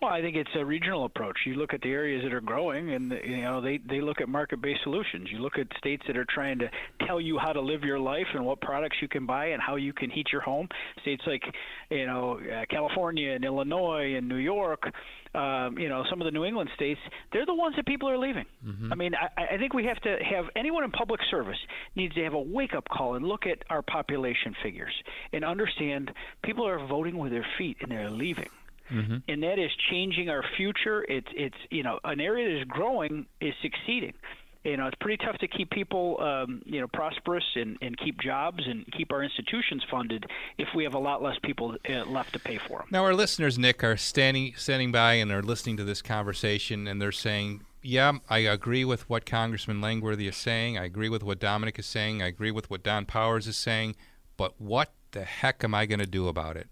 Well, 0.01 0.11
I 0.11 0.21
think 0.21 0.35
it's 0.35 0.49
a 0.55 0.63
regional 0.63 1.05
approach. 1.05 1.37
You 1.45 1.55
look 1.55 1.73
at 1.73 1.81
the 1.81 1.91
areas 1.91 2.23
that 2.23 2.33
are 2.33 2.41
growing, 2.41 2.93
and 2.93 3.11
you 3.11 3.41
know 3.41 3.61
they 3.61 3.77
they 3.77 3.99
look 3.99 4.21
at 4.21 4.29
market-based 4.29 4.81
solutions. 4.83 5.29
You 5.31 5.39
look 5.39 5.57
at 5.57 5.67
states 5.77 6.03
that 6.07 6.17
are 6.17 6.25
trying 6.25 6.59
to 6.59 6.69
tell 7.05 7.19
you 7.19 7.39
how 7.39 7.51
to 7.51 7.61
live 7.61 7.83
your 7.83 7.99
life 7.99 8.27
and 8.33 8.45
what 8.45 8.61
products 8.61 8.97
you 9.01 9.07
can 9.07 9.25
buy 9.25 9.47
and 9.47 9.61
how 9.61 9.75
you 9.75 9.93
can 9.93 10.09
heat 10.09 10.27
your 10.31 10.41
home. 10.41 10.67
States 11.01 11.23
like 11.25 11.43
you 11.89 12.05
know 12.05 12.39
uh, 12.39 12.65
California 12.69 13.31
and 13.31 13.43
Illinois 13.43 14.15
and 14.15 14.29
New 14.29 14.35
York 14.35 14.91
um, 15.37 15.77
you 15.77 15.89
know, 15.89 16.03
some 16.09 16.19
of 16.19 16.25
the 16.25 16.31
New 16.31 16.45
England 16.45 16.69
states, 16.75 16.99
they're 17.31 17.45
the 17.45 17.53
ones 17.53 17.75
that 17.75 17.85
people 17.85 18.09
are 18.09 18.17
leaving. 18.17 18.45
Mm-hmm. 18.65 18.91
I 18.91 18.95
mean, 18.95 19.13
I, 19.15 19.53
I 19.53 19.57
think 19.57 19.73
we 19.73 19.85
have 19.85 19.99
to 20.01 20.17
have 20.23 20.45
anyone 20.55 20.83
in 20.83 20.91
public 20.91 21.19
service 21.29 21.57
needs 21.95 22.15
to 22.15 22.23
have 22.23 22.33
a 22.33 22.41
wake 22.41 22.73
up 22.73 22.87
call 22.89 23.15
and 23.15 23.25
look 23.25 23.45
at 23.45 23.63
our 23.69 23.81
population 23.81 24.55
figures 24.63 24.93
and 25.33 25.45
understand 25.45 26.11
people 26.43 26.67
are 26.67 26.85
voting 26.85 27.17
with 27.17 27.31
their 27.31 27.45
feet 27.57 27.77
and 27.81 27.91
they're 27.91 28.09
leaving. 28.09 28.49
Mm-hmm. 28.91 29.17
And 29.27 29.43
that 29.43 29.59
is 29.59 29.71
changing 29.89 30.29
our 30.29 30.43
future. 30.55 31.05
It's 31.07 31.27
it's 31.33 31.57
you 31.69 31.83
know 31.83 31.99
an 32.03 32.19
area 32.19 32.49
that 32.49 32.61
is 32.61 32.67
growing 32.67 33.25
is 33.41 33.53
succeeding 33.61 34.13
you 34.67 34.75
know, 34.75 34.87
it's 34.87 34.97
pretty 34.99 35.23
tough 35.23 35.37
to 35.37 35.47
keep 35.47 35.69
people, 35.69 36.19
um, 36.19 36.61
you 36.65 36.81
know, 36.81 36.87
prosperous 36.87 37.43
and, 37.55 37.77
and 37.81 37.97
keep 37.97 38.19
jobs 38.19 38.63
and 38.65 38.85
keep 38.91 39.11
our 39.13 39.23
institutions 39.23 39.83
funded 39.89 40.25
if 40.57 40.67
we 40.75 40.83
have 40.83 40.93
a 40.93 40.99
lot 40.99 41.23
less 41.23 41.37
people 41.41 41.77
uh, 41.89 42.03
left 42.05 42.33
to 42.33 42.39
pay 42.39 42.57
for 42.57 42.79
them. 42.79 42.87
Now, 42.91 43.05
our 43.05 43.13
listeners, 43.13 43.57
Nick, 43.57 43.83
are 43.83 43.95
standing 43.95 44.53
standing 44.57 44.91
by 44.91 45.13
and 45.13 45.31
are 45.31 45.41
listening 45.41 45.77
to 45.77 45.83
this 45.83 46.01
conversation, 46.01 46.87
and 46.87 47.01
they're 47.01 47.11
saying, 47.13 47.63
"Yeah, 47.81 48.13
I 48.29 48.39
agree 48.39 48.83
with 48.83 49.09
what 49.09 49.25
Congressman 49.25 49.79
Langworthy 49.79 50.27
is 50.27 50.35
saying. 50.35 50.77
I 50.77 50.83
agree 50.83 51.09
with 51.09 51.23
what 51.23 51.39
Domenic 51.39 51.79
is 51.79 51.85
saying. 51.85 52.21
I 52.21 52.27
agree 52.27 52.51
with 52.51 52.69
what 52.69 52.83
Don 52.83 53.05
Powers 53.05 53.47
is 53.47 53.57
saying. 53.57 53.95
But 54.35 54.59
what 54.59 54.91
the 55.11 55.23
heck 55.23 55.63
am 55.63 55.73
I 55.73 55.85
going 55.85 55.99
to 55.99 56.05
do 56.05 56.27
about 56.27 56.57
it?" 56.57 56.67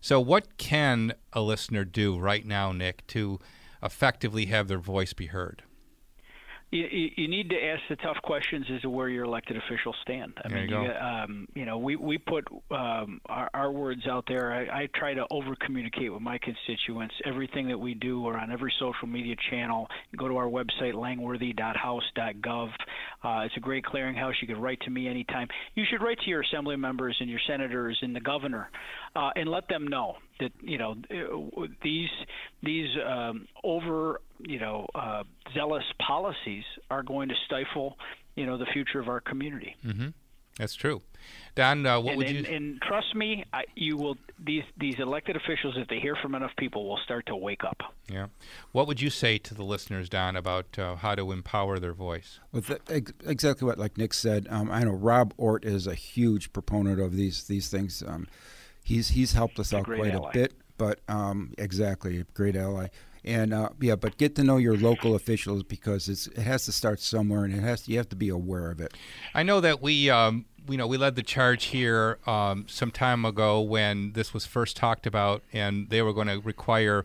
So, 0.00 0.20
what 0.20 0.56
can 0.58 1.14
a 1.32 1.40
listener 1.40 1.84
do 1.84 2.18
right 2.18 2.44
now, 2.46 2.72
Nick, 2.72 3.06
to 3.08 3.40
effectively 3.82 4.46
have 4.46 4.68
their 4.68 4.78
voice 4.78 5.12
be 5.12 5.26
heard? 5.26 5.62
You, 6.70 7.10
you 7.16 7.28
need 7.28 7.48
to 7.50 7.56
ask 7.56 7.82
the 7.88 7.96
tough 7.96 8.18
questions 8.22 8.66
as 8.74 8.82
to 8.82 8.90
where 8.90 9.08
your 9.08 9.24
elected 9.24 9.56
officials 9.56 9.96
stand. 10.02 10.34
I 10.44 10.48
there 10.48 10.58
mean, 10.58 10.68
you, 10.68 10.82
you, 10.82 10.90
um, 10.90 11.48
you 11.54 11.64
know, 11.64 11.78
we 11.78 11.96
we 11.96 12.18
put 12.18 12.46
um, 12.70 13.20
our, 13.26 13.48
our 13.54 13.72
words 13.72 14.06
out 14.06 14.24
there. 14.28 14.52
I, 14.52 14.82
I 14.82 14.88
try 14.94 15.14
to 15.14 15.24
over 15.30 15.56
communicate 15.64 16.12
with 16.12 16.20
my 16.20 16.38
constituents. 16.38 17.14
Everything 17.24 17.68
that 17.68 17.78
we 17.78 17.94
do, 17.94 18.24
or 18.24 18.36
on 18.36 18.52
every 18.52 18.72
social 18.78 19.08
media 19.08 19.34
channel. 19.50 19.88
Go 20.16 20.28
to 20.28 20.36
our 20.36 20.46
website 20.46 20.94
langworthy.house.gov. 20.94 22.68
Uh, 23.24 23.40
it's 23.44 23.56
a 23.56 23.60
great 23.60 23.84
clearinghouse. 23.84 24.34
You 24.42 24.48
can 24.48 24.60
write 24.60 24.80
to 24.82 24.90
me 24.90 25.08
anytime. 25.08 25.48
You 25.74 25.84
should 25.90 26.02
write 26.02 26.18
to 26.20 26.28
your 26.28 26.42
assembly 26.42 26.76
members 26.76 27.16
and 27.20 27.30
your 27.30 27.40
senators 27.46 27.98
and 28.02 28.14
the 28.14 28.20
governor, 28.20 28.70
uh, 29.16 29.30
and 29.36 29.48
let 29.48 29.68
them 29.68 29.88
know 29.88 30.16
that 30.40 30.52
you 30.60 30.78
know 30.78 30.96
these 31.82 32.10
these 32.62 32.88
um, 33.06 33.46
over 33.64 34.20
you 34.38 34.58
know 34.58 34.86
uh, 34.94 35.24
zealous 35.54 35.84
policies 36.06 36.64
are 36.90 37.02
going 37.02 37.28
to 37.28 37.34
stifle 37.46 37.96
you 38.36 38.46
know 38.46 38.56
the 38.56 38.66
future 38.66 39.00
of 39.00 39.08
our 39.08 39.20
community. 39.20 39.76
Mm-hmm. 39.84 40.08
That's 40.58 40.74
true. 40.74 41.02
Don, 41.54 41.86
uh, 41.86 42.00
what 42.00 42.10
and, 42.10 42.18
would 42.18 42.26
and, 42.26 42.46
you? 42.46 42.54
And 42.54 42.82
trust 42.82 43.14
me, 43.14 43.44
I, 43.52 43.64
you 43.74 43.96
will. 43.96 44.16
These 44.44 44.64
these 44.76 44.96
elected 44.98 45.36
officials, 45.36 45.74
if 45.76 45.88
they 45.88 46.00
hear 46.00 46.16
from 46.16 46.34
enough 46.34 46.50
people, 46.58 46.88
will 46.88 46.98
start 47.04 47.26
to 47.26 47.36
wake 47.36 47.64
up. 47.64 47.80
Yeah. 48.08 48.26
What 48.72 48.86
would 48.86 49.00
you 49.00 49.10
say 49.10 49.38
to 49.38 49.54
the 49.54 49.64
listeners, 49.64 50.08
Don, 50.08 50.36
about 50.36 50.78
uh, 50.78 50.96
how 50.96 51.14
to 51.14 51.32
empower 51.32 51.78
their 51.78 51.92
voice? 51.92 52.40
Well, 52.52 52.62
ex- 52.88 53.12
exactly 53.24 53.66
what 53.66 53.78
like 53.78 53.96
Nick 53.96 54.14
said. 54.14 54.46
Um, 54.50 54.70
I 54.70 54.84
know 54.84 54.92
Rob 54.92 55.32
Ortt 55.36 55.64
is 55.64 55.86
a 55.86 55.94
huge 55.94 56.52
proponent 56.52 57.00
of 57.00 57.14
these 57.14 57.44
these 57.44 57.68
things. 57.68 58.02
Um, 58.06 58.26
he's 58.84 59.08
he's 59.08 59.32
helped 59.32 59.58
us 59.58 59.72
out 59.72 59.84
quite 59.84 60.14
ally. 60.14 60.30
a 60.30 60.32
bit. 60.32 60.54
But 60.76 61.00
um, 61.08 61.54
exactly, 61.58 62.20
a 62.20 62.24
great 62.34 62.56
ally. 62.56 62.88
And 63.24 63.52
uh, 63.52 63.70
yeah, 63.80 63.96
but 63.96 64.16
get 64.16 64.36
to 64.36 64.44
know 64.44 64.58
your 64.58 64.76
local 64.76 65.14
officials 65.14 65.64
because 65.64 66.08
it's 66.08 66.28
it 66.28 66.38
has 66.38 66.64
to 66.66 66.72
start 66.72 67.00
somewhere, 67.00 67.44
and 67.44 67.52
it 67.52 67.60
has 67.60 67.82
to, 67.82 67.90
you 67.90 67.98
have 67.98 68.08
to 68.10 68.16
be 68.16 68.28
aware 68.28 68.70
of 68.70 68.80
it. 68.80 68.94
I 69.34 69.42
know 69.42 69.60
that 69.60 69.82
we, 69.82 70.08
um, 70.08 70.46
you 70.68 70.76
know, 70.76 70.86
we 70.86 70.96
led 70.96 71.16
the 71.16 71.22
charge 71.22 71.64
here 71.66 72.18
um, 72.26 72.66
some 72.68 72.90
time 72.90 73.24
ago 73.24 73.60
when 73.60 74.12
this 74.12 74.32
was 74.32 74.46
first 74.46 74.76
talked 74.76 75.06
about, 75.06 75.42
and 75.52 75.90
they 75.90 76.00
were 76.00 76.12
going 76.12 76.28
to 76.28 76.38
require 76.38 77.04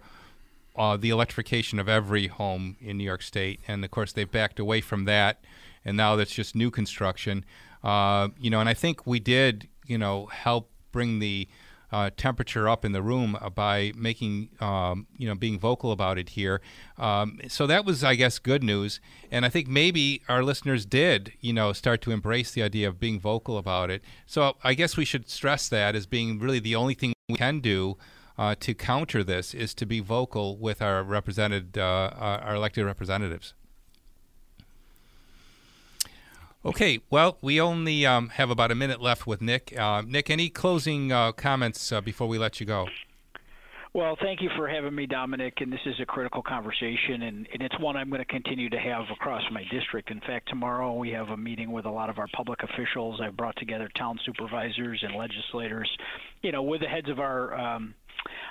uh, 0.75 0.97
the 0.97 1.09
electrification 1.09 1.79
of 1.79 1.89
every 1.89 2.27
home 2.27 2.77
in 2.79 2.97
New 2.97 3.03
York 3.03 3.23
State, 3.23 3.59
and 3.67 3.83
of 3.83 3.91
course 3.91 4.13
they've 4.13 4.31
backed 4.31 4.59
away 4.59 4.81
from 4.81 5.05
that, 5.05 5.43
and 5.83 5.97
now 5.97 6.15
that's 6.15 6.33
just 6.33 6.55
new 6.55 6.69
construction. 6.69 7.43
Uh, 7.83 8.29
you 8.39 8.49
know, 8.49 8.59
and 8.59 8.69
I 8.69 8.75
think 8.75 9.05
we 9.05 9.19
did, 9.19 9.67
you 9.87 9.97
know, 9.97 10.27
help 10.27 10.69
bring 10.91 11.19
the 11.19 11.47
uh, 11.93 12.09
temperature 12.17 12.67
up 12.67 12.83
in 12.83 12.91
the 12.91 13.03
room 13.03 13.37
uh, 13.39 13.51
by 13.51 13.91
making, 13.95 14.49
um, 14.59 15.05
you 15.15 15.27
know, 15.27 15.35
being 15.35 15.59
vocal 15.59 15.91
about 15.91 16.17
it 16.17 16.29
here. 16.29 16.59
Um, 16.97 17.39
so 17.47 17.67
that 17.67 17.85
was, 17.85 18.03
I 18.03 18.15
guess, 18.15 18.39
good 18.39 18.63
news. 18.63 18.99
And 19.29 19.45
I 19.45 19.49
think 19.49 19.67
maybe 19.67 20.23
our 20.27 20.43
listeners 20.43 20.87
did, 20.87 21.33
you 21.39 21.53
know, 21.53 21.71
start 21.71 22.01
to 22.01 22.11
embrace 22.11 22.49
the 22.49 22.63
idea 22.63 22.87
of 22.87 22.99
being 22.99 23.19
vocal 23.19 23.59
about 23.59 23.91
it. 23.91 24.01
So 24.25 24.57
I 24.63 24.73
guess 24.73 24.97
we 24.97 25.05
should 25.05 25.29
stress 25.29 25.69
that 25.69 25.95
as 25.95 26.07
being 26.07 26.39
really 26.39 26.59
the 26.59 26.75
only 26.75 26.95
thing 26.95 27.13
we 27.29 27.35
can 27.35 27.59
do. 27.59 27.97
Uh, 28.35 28.55
to 28.59 28.73
counter 28.73 29.23
this 29.23 29.53
is 29.53 29.75
to 29.75 29.85
be 29.85 29.99
vocal 29.99 30.57
with 30.57 30.81
our 30.81 31.03
represented, 31.03 31.77
uh, 31.77 32.09
our 32.17 32.55
elected 32.55 32.83
representatives. 32.83 33.53
Okay, 36.65 37.01
well, 37.09 37.37
we 37.41 37.59
only 37.59 38.05
um, 38.05 38.29
have 38.29 38.49
about 38.49 38.71
a 38.71 38.75
minute 38.75 39.01
left 39.01 39.27
with 39.27 39.41
Nick. 39.41 39.77
Uh, 39.77 40.01
Nick, 40.07 40.29
any 40.29 40.47
closing 40.47 41.11
uh, 41.11 41.33
comments 41.33 41.91
uh, 41.91 41.99
before 41.99 42.25
we 42.25 42.37
let 42.37 42.61
you 42.61 42.65
go? 42.65 42.87
Well, 43.93 44.17
thank 44.21 44.41
you 44.41 44.49
for 44.55 44.67
having 44.67 44.95
me, 44.95 45.05
Domenic. 45.05 45.61
And 45.61 45.71
this 45.71 45.81
is 45.85 45.95
a 46.01 46.05
critical 46.05 46.41
conversation, 46.41 47.23
and, 47.23 47.47
and 47.51 47.61
it's 47.61 47.77
one 47.79 47.97
I'm 47.97 48.09
going 48.09 48.21
to 48.21 48.25
continue 48.25 48.69
to 48.69 48.79
have 48.79 49.03
across 49.11 49.43
my 49.51 49.63
district. 49.71 50.09
In 50.09 50.21
fact, 50.21 50.47
tomorrow 50.47 50.95
we 50.95 51.09
have 51.09 51.27
a 51.29 51.37
meeting 51.37 51.71
with 51.71 51.85
a 51.85 51.91
lot 51.91 52.09
of 52.09 52.17
our 52.17 52.27
public 52.33 52.63
officials. 52.63 53.19
I've 53.21 53.35
brought 53.35 53.57
together 53.57 53.89
town 53.97 54.17
supervisors 54.25 55.03
and 55.05 55.15
legislators, 55.15 55.91
you 56.41 56.53
know, 56.53 56.63
with 56.63 56.79
the 56.79 56.87
heads 56.87 57.09
of 57.09 57.19
our 57.19 57.53
um, 57.53 57.93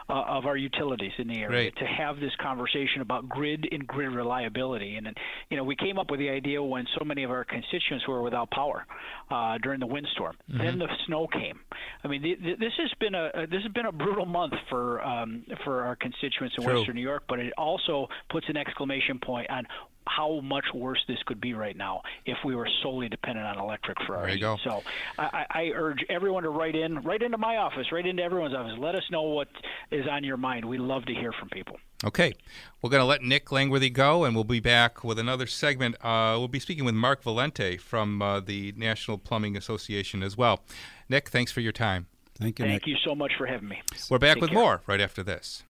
uh, 0.09 0.13
of 0.13 0.47
our 0.47 0.57
utilities 0.57 1.13
in 1.19 1.29
the 1.29 1.41
area 1.41 1.71
Great. 1.71 1.77
to 1.77 1.85
have 1.85 2.21
this 2.21 2.33
conversation 2.41 3.01
about 3.01 3.29
grid 3.29 3.69
and 3.71 3.87
grid 3.87 4.13
reliability. 4.13 4.97
And, 4.97 5.17
you 5.51 5.57
know, 5.57 5.65
we 5.65 5.77
came 5.77 5.99
up 5.99 6.11
with 6.11 6.21
the 6.21 6.31
idea 6.31 6.63
when 6.63 6.87
so 6.99 7.05
many 7.05 7.25
of 7.25 7.31
our 7.31 7.45
constituents 7.45 8.07
were 8.07 8.23
without 8.23 8.51
power 8.51 8.87
uh, 9.31 9.59
during 9.59 9.81
the 9.81 9.87
windstorm. 9.87 10.37
Mm-hmm. 10.51 10.59
Then 10.59 10.79
the 10.79 10.89
snow 11.07 11.27
came. 11.27 11.61
I 12.05 12.09
mean, 12.09 12.23
th- 12.23 12.41
th- 12.43 12.59
this 12.59 12.73
has 12.79 12.91
been 13.01 13.15
a 13.15 13.31
uh, 13.35 13.47
this 13.51 13.63
has 13.63 13.73
been 13.73 13.87
a 13.87 13.93
brutal 13.93 14.27
month 14.27 14.55
for 14.69 15.03
um, 15.03 15.45
for 15.65 15.83
our 15.83 15.97
constituents 15.97 16.55
in 16.59 16.65
True. 16.65 16.77
Western 16.77 16.97
New 16.97 17.03
York, 17.03 17.25
but 17.29 17.39
it 17.39 17.53
also 17.57 18.09
puts 18.31 18.49
an 18.49 18.57
exclamation 18.57 19.19
point 19.19 19.49
on 19.51 19.67
how 20.07 20.41
much 20.41 20.65
worse 20.75 21.03
this 21.09 21.19
could 21.27 21.41
be 21.41 21.55
right 21.55 21.77
now 21.77 22.03
if 22.27 22.37
we 22.45 22.55
were 22.55 22.69
solely 22.83 23.09
dependent 23.09 23.47
on 23.47 23.59
electric 23.59 23.97
for 24.07 24.17
our 24.17 24.23
There 24.23 24.29
you 24.31 24.35
heat. 24.35 24.41
go. 24.41 24.57
So 24.65 24.83
I, 25.19 25.47
I 25.51 25.63
urge 25.75 26.05
everyone 26.09 26.43
to 26.43 26.51
write 26.51 26.75
in, 26.75 27.01
write 27.03 27.23
into 27.23 27.39
my 27.39 27.57
office, 27.57 27.87
write 27.93 28.07
into 28.07 28.23
everyone's 28.23 28.55
office. 28.55 28.75
Let 28.79 28.95
us 28.95 29.05
know 29.11 29.23
what 29.23 29.49
is 29.91 30.07
on 30.11 30.25
your 30.25 30.37
mind. 30.37 30.65
We 30.65 30.79
love 30.79 31.05
to 31.07 31.15
hear 31.15 31.33
from 31.33 31.49
people. 31.51 31.79
Okay, 32.05 32.35
we're 32.83 32.91
going 32.91 33.01
to 33.01 33.07
let 33.07 33.23
Nick 33.23 33.53
Langworthy 33.53 33.89
go, 33.89 34.25
and 34.25 34.35
we'll 34.35 34.43
be 34.43 34.59
back 34.59 35.05
with 35.05 35.21
another 35.21 35.47
segment. 35.47 35.95
Uh, 36.05 36.35
we'll 36.37 36.49
be 36.49 36.59
speaking 36.59 36.85
with 36.85 36.97
Mark 36.97 37.23
Valente 37.23 37.81
from 37.81 38.21
uh, 38.21 38.41
the 38.41 38.75
National 38.77 39.19
Plumbing 39.19 39.57
Association 39.57 40.21
as 40.23 40.37
well. 40.37 40.65
Nick, 41.09 41.29
thanks 41.29 41.53
for 41.53 41.61
your 41.61 41.71
time. 41.71 42.07
Thank 42.41 42.59
you, 42.59 42.65
Thank 42.65 42.89
you 42.89 42.97
so 43.07 43.15
much 43.15 43.33
for 43.39 43.47
having 43.47 43.69
me. 43.69 43.81
We're 44.11 44.19
back 44.19 44.35
Take 44.35 44.43
with 44.43 44.51
care. 44.51 44.59
more 44.59 44.83
right 44.89 45.01
after 45.01 45.23
this. 45.23 45.63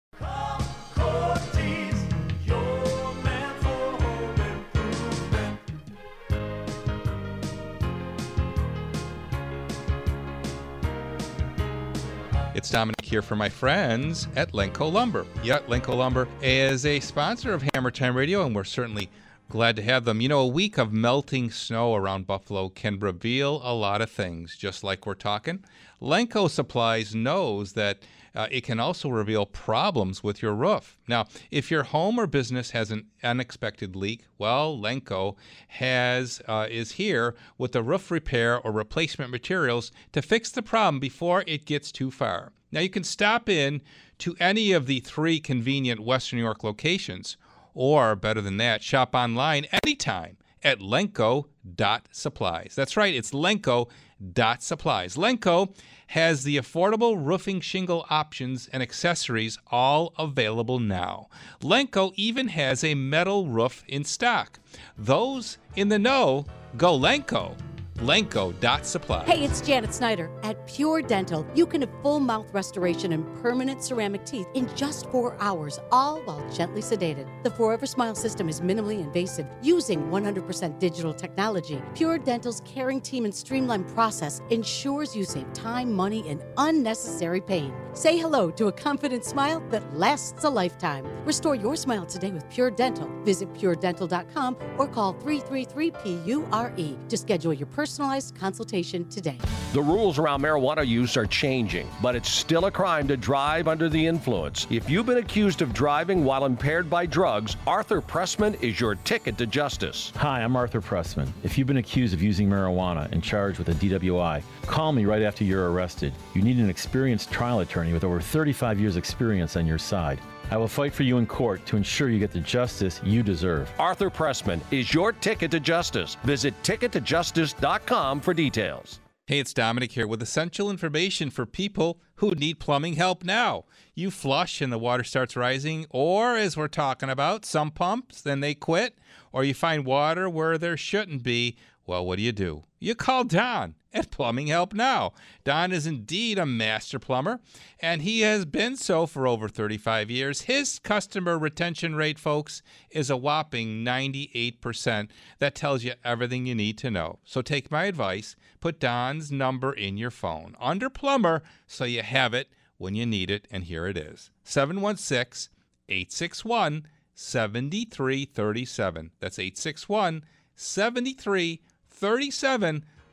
It's 12.54 12.70
Domenic 12.70 13.02
here 13.02 13.22
for 13.22 13.34
my 13.34 13.48
friends 13.48 14.28
at 14.36 14.52
Lenco 14.52 14.92
Lumber. 14.92 15.24
Yeah, 15.42 15.60
Lenco 15.60 15.96
Lumber 15.96 16.28
is 16.42 16.84
a 16.84 17.00
sponsor 17.00 17.54
of 17.54 17.64
Hammer 17.72 17.90
Time 17.90 18.14
Radio, 18.14 18.44
and 18.44 18.54
we're 18.54 18.64
certainly 18.64 19.08
glad 19.48 19.74
to 19.76 19.82
have 19.82 20.04
them. 20.04 20.20
You 20.20 20.28
know, 20.28 20.40
a 20.40 20.46
week 20.46 20.76
of 20.76 20.92
melting 20.92 21.50
snow 21.50 21.94
around 21.94 22.26
Buffalo 22.26 22.68
can 22.68 22.98
reveal 22.98 23.62
a 23.64 23.72
lot 23.72 24.02
of 24.02 24.10
things, 24.10 24.54
just 24.54 24.84
like 24.84 25.06
we're 25.06 25.14
talking. 25.14 25.64
Lenco 26.02 26.50
Supplies 26.50 27.14
knows 27.14 27.72
that 27.72 28.00
uh, 28.34 28.48
it 28.50 28.62
can 28.62 28.80
also 28.80 29.08
reveal 29.08 29.46
problems 29.46 30.22
with 30.22 30.42
your 30.42 30.54
roof. 30.54 30.98
Now, 31.06 31.26
if 31.50 31.70
your 31.70 31.82
home 31.82 32.18
or 32.18 32.26
business 32.26 32.70
has 32.70 32.90
an 32.90 33.06
unexpected 33.22 33.94
leak, 33.94 34.24
well, 34.38 34.76
Lenco 34.76 35.36
has 35.68 36.40
uh, 36.48 36.66
is 36.70 36.92
here 36.92 37.34
with 37.58 37.72
the 37.72 37.82
roof 37.82 38.10
repair 38.10 38.58
or 38.58 38.72
replacement 38.72 39.30
materials 39.30 39.92
to 40.12 40.22
fix 40.22 40.50
the 40.50 40.62
problem 40.62 41.00
before 41.00 41.44
it 41.46 41.66
gets 41.66 41.92
too 41.92 42.10
far. 42.10 42.52
Now, 42.70 42.80
you 42.80 42.90
can 42.90 43.04
stop 43.04 43.48
in 43.48 43.82
to 44.18 44.34
any 44.40 44.72
of 44.72 44.86
the 44.86 45.00
three 45.00 45.40
convenient 45.40 46.00
Western 46.00 46.38
New 46.38 46.44
York 46.44 46.64
locations, 46.64 47.36
or 47.74 48.16
better 48.16 48.40
than 48.40 48.56
that, 48.58 48.82
shop 48.82 49.14
online 49.14 49.66
anytime 49.84 50.36
at 50.62 50.80
lenco.supplies. 50.80 52.74
That's 52.74 52.96
right, 52.96 53.14
it's 53.14 53.32
lenco.supplies. 53.32 55.16
Lenco 55.16 55.74
has 56.08 56.44
the 56.44 56.56
affordable 56.58 57.16
roofing 57.18 57.60
shingle 57.60 58.04
options 58.10 58.68
and 58.72 58.82
accessories 58.82 59.58
all 59.70 60.12
available 60.18 60.78
now. 60.78 61.28
Lenco 61.62 62.12
even 62.16 62.48
has 62.48 62.84
a 62.84 62.94
metal 62.94 63.48
roof 63.48 63.82
in 63.88 64.04
stock. 64.04 64.58
Those 64.98 65.58
in 65.74 65.88
the 65.88 65.98
know 65.98 66.44
go 66.76 66.98
Lenco. 66.98 67.56
Lenco.supply. 67.98 69.24
Hey, 69.26 69.44
it's 69.44 69.60
Janet 69.60 69.94
Snyder. 69.94 70.30
At 70.42 70.66
Pure 70.66 71.02
Dental, 71.02 71.46
you 71.54 71.66
can 71.66 71.82
have 71.82 71.90
full 72.02 72.18
mouth 72.18 72.52
restoration 72.52 73.12
and 73.12 73.24
permanent 73.42 73.82
ceramic 73.82 74.24
teeth 74.24 74.48
in 74.54 74.68
just 74.74 75.08
four 75.10 75.36
hours, 75.40 75.78
all 75.92 76.20
while 76.22 76.44
gently 76.52 76.82
sedated. 76.82 77.26
The 77.44 77.50
Forever 77.50 77.86
Smile 77.86 78.14
system 78.14 78.48
is 78.48 78.60
minimally 78.60 79.00
invasive, 79.00 79.46
using 79.62 80.10
100% 80.10 80.78
digital 80.78 81.14
technology. 81.14 81.80
Pure 81.94 82.18
Dental's 82.18 82.62
caring 82.64 83.00
team 83.00 83.24
and 83.24 83.34
streamlined 83.34 83.88
process 83.88 84.40
ensures 84.50 85.14
you 85.14 85.24
save 85.24 85.52
time, 85.52 85.92
money, 85.92 86.28
and 86.28 86.42
unnecessary 86.56 87.40
pain. 87.40 87.72
Say 87.94 88.18
hello 88.18 88.50
to 88.52 88.68
a 88.68 88.72
confident 88.72 89.24
smile 89.24 89.62
that 89.70 89.96
lasts 89.96 90.44
a 90.44 90.50
lifetime. 90.50 91.06
Restore 91.24 91.54
your 91.54 91.76
smile 91.76 92.06
today 92.06 92.32
with 92.32 92.48
Pure 92.50 92.72
Dental. 92.72 93.08
Visit 93.22 93.52
puredental.com 93.52 94.56
or 94.78 94.88
call 94.88 95.12
333 95.12 95.90
PURE 95.90 96.72
to 97.08 97.16
schedule 97.16 97.52
your 97.52 97.66
personalized 97.92 98.34
consultation 98.36 99.06
today. 99.10 99.36
The 99.74 99.82
rules 99.82 100.18
around 100.18 100.40
marijuana 100.40 100.86
use 100.86 101.14
are 101.18 101.26
changing, 101.26 101.86
but 102.00 102.16
it's 102.16 102.30
still 102.30 102.64
a 102.64 102.70
crime 102.70 103.06
to 103.08 103.18
drive 103.18 103.68
under 103.68 103.90
the 103.90 104.06
influence. 104.06 104.66
If 104.70 104.88
you've 104.88 105.04
been 105.04 105.18
accused 105.18 105.60
of 105.60 105.74
driving 105.74 106.24
while 106.24 106.46
impaired 106.46 106.88
by 106.88 107.04
drugs, 107.04 107.56
Arthur 107.66 108.00
Pressman 108.00 108.54
is 108.62 108.80
your 108.80 108.94
ticket 108.94 109.36
to 109.36 109.46
justice. 109.46 110.10
Hi, 110.16 110.42
I'm 110.42 110.56
Arthur 110.56 110.80
Pressman. 110.80 111.30
If 111.42 111.58
you've 111.58 111.66
been 111.66 111.76
accused 111.76 112.14
of 112.14 112.22
using 112.22 112.48
marijuana 112.48 113.12
and 113.12 113.22
charged 113.22 113.58
with 113.58 113.68
a 113.68 113.74
DWI, 113.74 114.42
call 114.62 114.92
me 114.92 115.04
right 115.04 115.22
after 115.22 115.44
you're 115.44 115.70
arrested. 115.70 116.14
You 116.32 116.40
need 116.40 116.56
an 116.56 116.70
experienced 116.70 117.30
trial 117.30 117.60
attorney 117.60 117.92
with 117.92 118.04
over 118.04 118.22
35 118.22 118.80
years' 118.80 118.96
experience 118.96 119.54
on 119.54 119.66
your 119.66 119.78
side. 119.78 120.18
I 120.52 120.58
will 120.58 120.68
fight 120.68 120.92
for 120.92 121.02
you 121.02 121.16
in 121.16 121.24
court 121.24 121.64
to 121.64 121.78
ensure 121.78 122.10
you 122.10 122.18
get 122.18 122.30
the 122.30 122.40
justice 122.40 123.00
you 123.02 123.22
deserve. 123.22 123.72
Arthur 123.78 124.10
Pressman 124.10 124.60
is 124.70 124.92
your 124.92 125.12
ticket 125.12 125.50
to 125.52 125.60
justice. 125.60 126.18
Visit 126.24 126.52
tickettojustice.com 126.62 128.20
for 128.20 128.34
details. 128.34 129.00
Hey, 129.26 129.38
it's 129.38 129.54
Domenic 129.54 129.92
here 129.92 130.06
with 130.06 130.20
essential 130.20 130.70
information 130.70 131.30
for 131.30 131.46
people 131.46 132.00
who 132.16 132.32
need 132.32 132.58
plumbing 132.60 132.96
help 132.96 133.24
now. 133.24 133.64
You 133.94 134.10
flush 134.10 134.60
and 134.60 134.70
the 134.70 134.76
water 134.76 135.04
starts 135.04 135.36
rising, 135.36 135.86
or 135.88 136.36
as 136.36 136.54
we're 136.54 136.68
talking 136.68 137.08
about, 137.08 137.46
some 137.46 137.70
pumps, 137.70 138.20
then 138.20 138.40
they 138.40 138.54
quit, 138.54 138.98
or 139.32 139.44
you 139.44 139.54
find 139.54 139.86
water 139.86 140.28
where 140.28 140.58
there 140.58 140.76
shouldn't 140.76 141.22
be. 141.22 141.56
Well, 141.84 142.06
what 142.06 142.16
do 142.16 142.22
you 142.22 142.32
do? 142.32 142.62
You 142.78 142.94
call 142.94 143.24
Don 143.24 143.74
at 143.92 144.10
Plumbing 144.10 144.46
Help 144.46 144.72
Now. 144.72 145.12
Don 145.44 145.72
is 145.72 145.86
indeed 145.86 146.38
a 146.38 146.46
master 146.46 146.98
plumber, 146.98 147.40
and 147.80 148.02
he 148.02 148.20
has 148.20 148.44
been 148.44 148.76
so 148.76 149.06
for 149.06 149.26
over 149.26 149.48
35 149.48 150.10
years. 150.10 150.42
His 150.42 150.78
customer 150.78 151.38
retention 151.38 151.94
rate, 151.96 152.18
folks, 152.18 152.62
is 152.90 153.10
a 153.10 153.16
whopping 153.16 153.84
98%. 153.84 155.10
That 155.38 155.54
tells 155.54 155.82
you 155.82 155.94
everything 156.04 156.46
you 156.46 156.54
need 156.54 156.78
to 156.78 156.90
know. 156.90 157.18
So 157.24 157.42
take 157.42 157.70
my 157.70 157.84
advice, 157.84 158.36
put 158.60 158.78
Don's 158.80 159.32
number 159.32 159.72
in 159.72 159.96
your 159.96 160.10
phone 160.10 160.54
under 160.60 160.88
plumber 160.88 161.42
so 161.66 161.84
you 161.84 162.02
have 162.02 162.32
it 162.32 162.48
when 162.78 162.94
you 162.94 163.06
need 163.06 163.30
it, 163.30 163.46
and 163.50 163.64
here 163.64 163.86
it 163.86 163.96
is 163.96 164.30
716 164.44 165.52
861 165.88 166.86
7337. 167.14 169.10
That's 169.20 169.38
861 169.38 170.24
7337. 170.54 171.71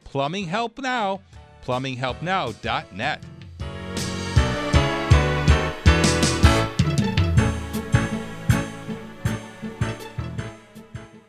Plumbing 0.04 0.46
Help 0.48 0.80
Now, 0.80 1.22
plumbinghelpnow.net. 1.64 3.24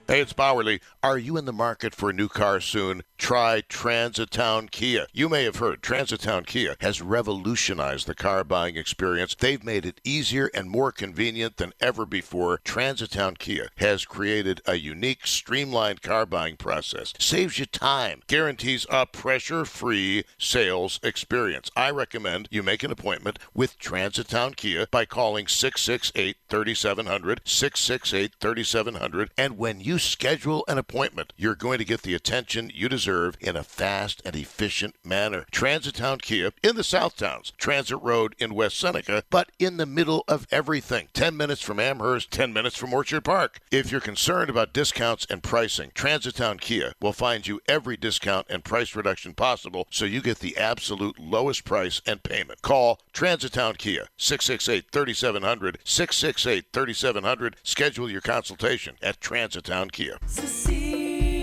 Hey, 0.08 0.20
it's 0.22 0.32
Bowerly. 0.32 0.80
Are 1.02 1.18
you 1.18 1.36
in 1.36 1.44
the 1.44 1.52
market 1.52 1.94
for 1.94 2.08
a 2.08 2.14
new 2.14 2.28
car 2.28 2.62
soon? 2.62 3.02
Try 3.20 3.60
Transitowne 3.68 4.70
Kia. 4.70 5.06
You 5.12 5.28
may 5.28 5.44
have 5.44 5.56
heard 5.56 5.82
Transitowne 5.82 6.46
Kia 6.46 6.74
has 6.80 7.02
revolutionized 7.02 8.08
the 8.08 8.14
car 8.14 8.42
buying 8.42 8.76
experience. 8.76 9.36
They've 9.38 9.62
made 9.62 9.86
it 9.86 10.00
easier 10.02 10.50
and 10.52 10.68
more 10.68 10.90
convenient 10.90 11.58
than 11.58 11.74
ever 11.80 12.06
before. 12.06 12.58
Transitowne 12.64 13.38
Kia 13.38 13.68
has 13.76 14.04
created 14.04 14.62
a 14.66 14.76
unique, 14.76 15.26
streamlined 15.28 16.02
car 16.02 16.26
buying 16.26 16.56
process. 16.56 17.12
Saves 17.20 17.58
you 17.58 17.66
time, 17.66 18.22
guarantees 18.26 18.84
a 18.90 19.06
pressure 19.06 19.64
free 19.64 20.24
sales 20.38 20.98
experience. 21.04 21.70
I 21.76 21.90
recommend 21.90 22.48
you 22.50 22.64
make 22.64 22.82
an 22.82 22.90
appointment 22.90 23.38
with 23.54 23.78
Transitowne 23.78 24.56
Kia 24.56 24.86
by 24.90 25.04
calling 25.04 25.46
668 25.46 26.36
3700, 26.48 27.42
668 27.44 28.34
3700, 28.40 29.30
and 29.36 29.58
when 29.58 29.78
you 29.78 29.98
schedule 29.98 30.64
an 30.66 30.78
appointment, 30.78 31.32
you're 31.36 31.54
going 31.54 31.78
to 31.78 31.84
get 31.84 32.02
the 32.02 32.14
attention 32.14 32.72
you 32.74 32.88
deserve 32.88 33.09
in 33.40 33.56
a 33.56 33.64
fast 33.64 34.22
and 34.24 34.36
efficient 34.36 34.94
manner. 35.04 35.44
Transitowne 35.52 36.22
Kia 36.22 36.52
in 36.62 36.76
the 36.76 36.84
South 36.84 37.16
Towns, 37.16 37.52
Transit 37.58 38.00
Road 38.00 38.34
in 38.38 38.54
West 38.54 38.78
Seneca, 38.78 39.24
but 39.30 39.50
in 39.58 39.76
the 39.76 39.86
middle 39.86 40.24
of 40.28 40.46
everything. 40.50 41.08
10 41.12 41.36
minutes 41.36 41.60
from 41.60 41.80
Amherst, 41.80 42.30
10 42.30 42.52
minutes 42.52 42.76
from 42.76 42.94
Orchard 42.94 43.22
Park. 43.22 43.60
If 43.70 43.90
you're 43.90 44.00
concerned 44.00 44.50
about 44.50 44.72
discounts 44.72 45.26
and 45.28 45.42
pricing, 45.42 45.90
Transitowne 45.90 46.60
Kia 46.60 46.92
will 47.00 47.12
find 47.12 47.46
you 47.46 47.60
every 47.68 47.96
discount 47.96 48.46
and 48.48 48.64
price 48.64 48.94
reduction 48.94 49.34
possible 49.34 49.86
so 49.90 50.04
you 50.04 50.20
get 50.20 50.38
the 50.38 50.56
absolute 50.56 51.18
lowest 51.18 51.64
price 51.64 52.00
and 52.06 52.22
payment. 52.22 52.62
Call 52.62 53.00
Transitowne 53.12 53.78
Kia 53.78 54.06
668 54.16 54.86
3700 54.92 55.78
668 55.84 56.66
3700. 56.72 57.56
Schedule 57.62 58.10
your 58.10 58.20
consultation 58.20 58.96
at 59.02 59.20
Transitowne 59.20 59.90
Kia. 59.90 60.18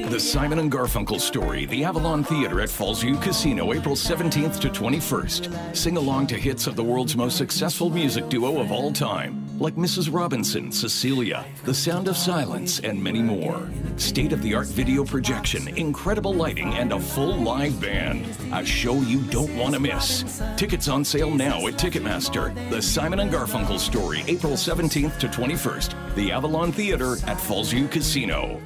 The 0.07 0.21
Simon 0.21 0.59
and 0.59 0.71
Garfunkel 0.71 1.19
story, 1.19 1.65
the 1.65 1.83
Avalon 1.83 2.23
Theater 2.23 2.61
at 2.61 2.69
Fallsview 2.69 3.21
Casino, 3.21 3.73
April 3.73 3.93
17th 3.93 4.57
to 4.61 4.69
21st. 4.69 5.75
Sing 5.75 5.97
along 5.97 6.27
to 6.27 6.35
hits 6.35 6.65
of 6.65 6.77
the 6.77 6.83
world's 6.83 7.17
most 7.17 7.35
successful 7.35 7.89
music 7.89 8.29
duo 8.29 8.61
of 8.61 8.71
all 8.71 8.93
time, 8.93 9.45
like 9.59 9.75
Mrs. 9.75 10.11
Robinson, 10.11 10.71
Cecilia, 10.71 11.43
The 11.65 11.73
Sound 11.73 12.07
of 12.07 12.15
Silence, 12.15 12.79
and 12.79 13.03
many 13.03 13.21
more. 13.21 13.69
State 13.97 14.31
of 14.31 14.41
the 14.41 14.55
art 14.55 14.67
video 14.67 15.03
projection, 15.03 15.67
incredible 15.77 16.33
lighting, 16.33 16.73
and 16.75 16.93
a 16.93 16.99
full 17.01 17.35
live 17.35 17.79
band. 17.81 18.25
A 18.53 18.63
show 18.63 18.95
you 19.01 19.19
don't 19.23 19.53
want 19.57 19.73
to 19.73 19.79
miss. 19.81 20.41
Tickets 20.55 20.87
on 20.87 21.03
sale 21.03 21.31
now 21.31 21.67
at 21.67 21.73
Ticketmaster. 21.73 22.55
The 22.69 22.81
Simon 22.81 23.19
and 23.19 23.31
Garfunkel 23.31 23.77
story, 23.77 24.23
April 24.27 24.53
17th 24.53 25.19
to 25.19 25.27
21st. 25.27 26.15
The 26.15 26.31
Avalon 26.31 26.71
Theater 26.71 27.15
at 27.27 27.37
Fallsview 27.37 27.91
Casino. 27.91 28.61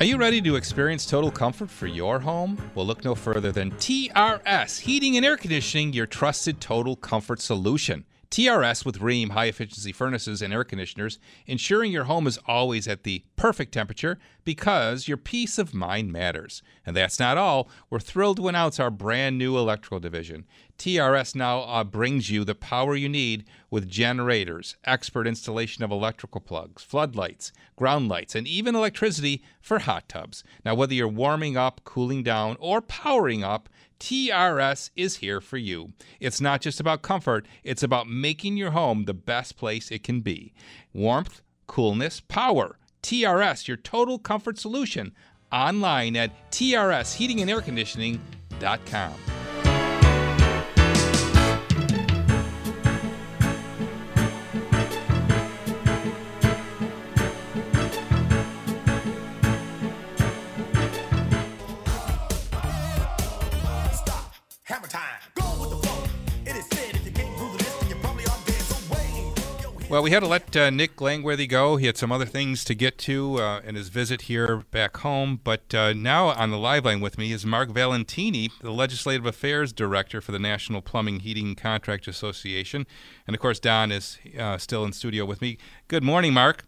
Are 0.00 0.04
you 0.04 0.16
ready 0.16 0.40
to 0.42 0.54
experience 0.54 1.06
total 1.06 1.28
comfort 1.28 1.68
for 1.68 1.88
your 1.88 2.20
home? 2.20 2.56
Well, 2.76 2.86
look 2.86 3.04
no 3.04 3.16
further 3.16 3.50
than 3.50 3.72
TRS 3.72 4.78
Heating 4.78 5.16
and 5.16 5.26
Air 5.26 5.36
Conditioning, 5.36 5.92
your 5.92 6.06
trusted 6.06 6.60
total 6.60 6.94
comfort 6.94 7.40
solution. 7.40 8.04
TRS 8.30 8.84
with 8.84 8.98
Rheem 8.98 9.30
high 9.30 9.46
efficiency 9.46 9.90
furnaces 9.90 10.42
and 10.42 10.52
air 10.52 10.64
conditioners, 10.64 11.18
ensuring 11.46 11.90
your 11.90 12.04
home 12.04 12.26
is 12.26 12.38
always 12.46 12.86
at 12.86 13.02
the 13.02 13.24
perfect 13.36 13.72
temperature 13.72 14.18
because 14.44 15.08
your 15.08 15.16
peace 15.16 15.58
of 15.58 15.72
mind 15.72 16.12
matters. 16.12 16.62
And 16.84 16.94
that's 16.94 17.18
not 17.18 17.38
all. 17.38 17.70
We're 17.88 18.00
thrilled 18.00 18.36
to 18.36 18.48
announce 18.48 18.78
our 18.78 18.90
brand 18.90 19.38
new 19.38 19.56
electrical 19.56 19.98
division. 19.98 20.44
TRS 20.78 21.34
now 21.34 21.60
uh, 21.60 21.84
brings 21.84 22.30
you 22.30 22.44
the 22.44 22.54
power 22.54 22.94
you 22.94 23.08
need 23.08 23.44
with 23.70 23.88
generators, 23.88 24.76
expert 24.84 25.26
installation 25.26 25.82
of 25.82 25.90
electrical 25.90 26.40
plugs, 26.40 26.82
floodlights, 26.82 27.52
ground 27.76 28.08
lights, 28.08 28.34
and 28.34 28.46
even 28.46 28.76
electricity 28.76 29.42
for 29.60 29.80
hot 29.80 30.08
tubs. 30.08 30.44
Now, 30.64 30.74
whether 30.74 30.94
you're 30.94 31.08
warming 31.08 31.56
up, 31.56 31.80
cooling 31.84 32.22
down, 32.22 32.56
or 32.60 32.80
powering 32.80 33.42
up, 33.42 33.68
TRS 34.00 34.90
is 34.96 35.16
here 35.16 35.40
for 35.40 35.56
you. 35.56 35.92
It's 36.20 36.40
not 36.40 36.60
just 36.60 36.80
about 36.80 37.02
comfort, 37.02 37.46
it's 37.64 37.82
about 37.82 38.08
making 38.08 38.56
your 38.56 38.70
home 38.70 39.04
the 39.04 39.14
best 39.14 39.56
place 39.56 39.90
it 39.90 40.02
can 40.02 40.20
be. 40.20 40.52
Warmth, 40.92 41.42
coolness, 41.66 42.20
power. 42.20 42.78
TRS, 43.02 43.68
your 43.68 43.76
total 43.76 44.18
comfort 44.18 44.58
solution. 44.58 45.12
Online 45.50 46.16
at 46.16 46.50
trsheatingandairconditioning.com. 46.50 49.14
Well, 69.98 70.04
we 70.04 70.12
had 70.12 70.20
to 70.20 70.28
let 70.28 70.56
uh, 70.56 70.70
Nick 70.70 71.00
Langworthy 71.00 71.48
go. 71.48 71.74
He 71.74 71.86
had 71.86 71.96
some 71.96 72.12
other 72.12 72.24
things 72.24 72.62
to 72.66 72.74
get 72.76 72.98
to 72.98 73.40
uh, 73.40 73.62
in 73.64 73.74
his 73.74 73.88
visit 73.88 74.22
here 74.22 74.58
back 74.70 74.98
home. 74.98 75.40
But 75.42 75.74
uh, 75.74 75.92
now 75.92 76.28
on 76.28 76.52
the 76.52 76.56
live 76.56 76.84
line 76.84 77.00
with 77.00 77.18
me 77.18 77.32
is 77.32 77.44
Mark 77.44 77.70
Valentini, 77.70 78.52
the 78.60 78.70
Legislative 78.70 79.26
Affairs 79.26 79.72
Director 79.72 80.20
for 80.20 80.30
the 80.30 80.38
National 80.38 80.82
Plumbing 80.82 81.18
Heating 81.18 81.56
Contract 81.56 82.06
Association. 82.06 82.86
And 83.26 83.34
of 83.34 83.42
course, 83.42 83.58
Don 83.58 83.90
is 83.90 84.20
uh, 84.38 84.56
still 84.58 84.84
in 84.84 84.92
studio 84.92 85.24
with 85.24 85.40
me. 85.40 85.58
Good 85.88 86.04
morning, 86.04 86.32
Mark. 86.32 86.67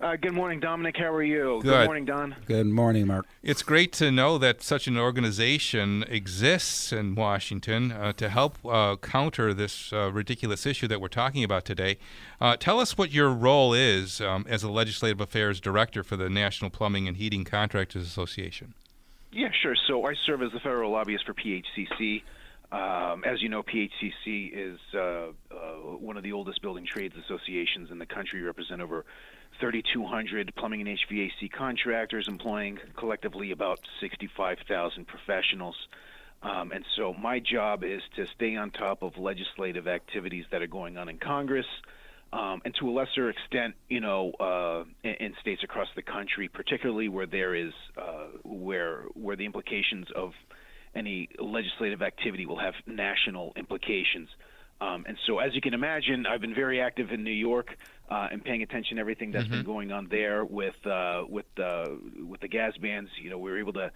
Uh, 0.00 0.16
good 0.16 0.32
morning, 0.32 0.60
Domenic. 0.60 0.96
How 0.96 1.12
are 1.12 1.22
you? 1.22 1.60
Good. 1.62 1.86
morning, 1.86 2.04
Don. 2.04 2.36
Good 2.46 2.66
morning, 2.66 3.06
Mark. 3.06 3.26
It's 3.42 3.62
great 3.62 3.92
to 3.94 4.10
know 4.10 4.38
that 4.38 4.62
such 4.62 4.86
an 4.86 4.98
organization 4.98 6.04
exists 6.08 6.92
in 6.92 7.14
Washington 7.14 7.92
uh, 7.92 8.12
to 8.14 8.28
help 8.28 8.58
uh, 8.64 8.96
counter 8.96 9.54
this 9.54 9.92
uh, 9.92 10.10
ridiculous 10.12 10.66
issue 10.66 10.88
that 10.88 11.00
we're 11.00 11.08
talking 11.08 11.44
about 11.44 11.64
today. 11.64 11.98
Uh, 12.40 12.56
tell 12.56 12.80
us 12.80 12.98
what 12.98 13.10
your 13.10 13.30
role 13.30 13.72
is 13.72 14.20
um, 14.20 14.44
as 14.48 14.62
a 14.62 14.70
legislative 14.70 15.20
affairs 15.20 15.60
director 15.60 16.02
for 16.02 16.16
the 16.16 16.28
National 16.28 16.70
Plumbing 16.70 17.08
and 17.08 17.16
Heating 17.16 17.44
Contractors 17.44 18.06
Association. 18.06 18.74
Yeah, 19.32 19.48
sure. 19.62 19.74
So 19.88 20.06
I 20.06 20.14
serve 20.26 20.42
as 20.42 20.52
the 20.52 20.60
federal 20.60 20.92
lobbyist 20.92 21.26
for 21.26 21.34
PHCC. 21.34 22.22
Um, 22.72 23.22
as 23.24 23.40
you 23.40 23.48
know, 23.48 23.62
PHCC 23.62 24.50
is 24.52 24.78
uh, 24.94 24.98
uh, 24.98 25.32
one 26.00 26.16
of 26.16 26.22
the 26.22 26.32
oldest 26.32 26.60
building 26.60 26.84
trades 26.84 27.14
associations 27.16 27.90
in 27.90 27.98
the 27.98 28.06
country. 28.06 28.40
We 28.40 28.46
represent 28.46 28.80
over 28.80 29.04
3,200 29.60 30.54
plumbing 30.56 30.86
and 30.86 30.98
HVAC 30.98 31.52
contractors, 31.52 32.28
employing 32.28 32.78
collectively 32.96 33.50
about 33.50 33.80
65,000 34.00 35.06
professionals. 35.06 35.76
Um, 36.42 36.72
and 36.72 36.84
so 36.96 37.14
my 37.14 37.40
job 37.40 37.84
is 37.84 38.02
to 38.16 38.26
stay 38.34 38.56
on 38.56 38.70
top 38.70 39.02
of 39.02 39.16
legislative 39.16 39.88
activities 39.88 40.44
that 40.50 40.60
are 40.60 40.66
going 40.66 40.98
on 40.98 41.08
in 41.08 41.18
Congress, 41.18 41.66
um, 42.34 42.60
and 42.64 42.74
to 42.80 42.88
a 42.88 42.92
lesser 42.92 43.30
extent, 43.30 43.74
you 43.88 44.00
know, 44.00 44.32
uh, 44.40 44.84
in, 45.02 45.14
in, 45.26 45.34
states 45.40 45.62
across 45.62 45.86
the 45.94 46.02
country, 46.02 46.48
particularly 46.48 47.08
where 47.08 47.26
there 47.26 47.54
is 47.54 47.72
uh, 47.96 48.26
where 48.42 49.02
where 49.14 49.36
the 49.36 49.46
implications 49.46 50.08
of 50.16 50.32
any 50.96 51.28
legislative 51.38 52.02
activity 52.02 52.44
will 52.44 52.58
have 52.58 52.74
national 52.86 53.52
implications. 53.56 54.28
Um, 54.80 55.04
and 55.06 55.16
so, 55.26 55.38
as 55.38 55.54
you 55.54 55.60
can 55.60 55.74
imagine, 55.74 56.26
I've 56.26 56.40
been 56.40 56.54
very 56.54 56.80
active 56.80 57.12
in 57.12 57.22
New 57.22 57.30
York 57.30 57.76
uh, 58.10 58.28
and 58.30 58.44
paying 58.44 58.62
attention 58.62 58.96
to 58.96 59.00
everything 59.00 59.30
that's 59.30 59.44
mm-hmm. 59.44 59.56
been 59.56 59.64
going 59.64 59.92
on 59.92 60.08
there 60.10 60.44
with 60.44 60.74
uh, 60.86 61.22
with 61.28 61.46
uh, 61.58 61.86
with 62.26 62.40
the 62.40 62.48
gas 62.48 62.76
bans. 62.76 63.08
You 63.20 63.30
know, 63.30 63.38
we 63.38 63.50
were 63.50 63.58
able 63.58 63.72
to 63.74 63.90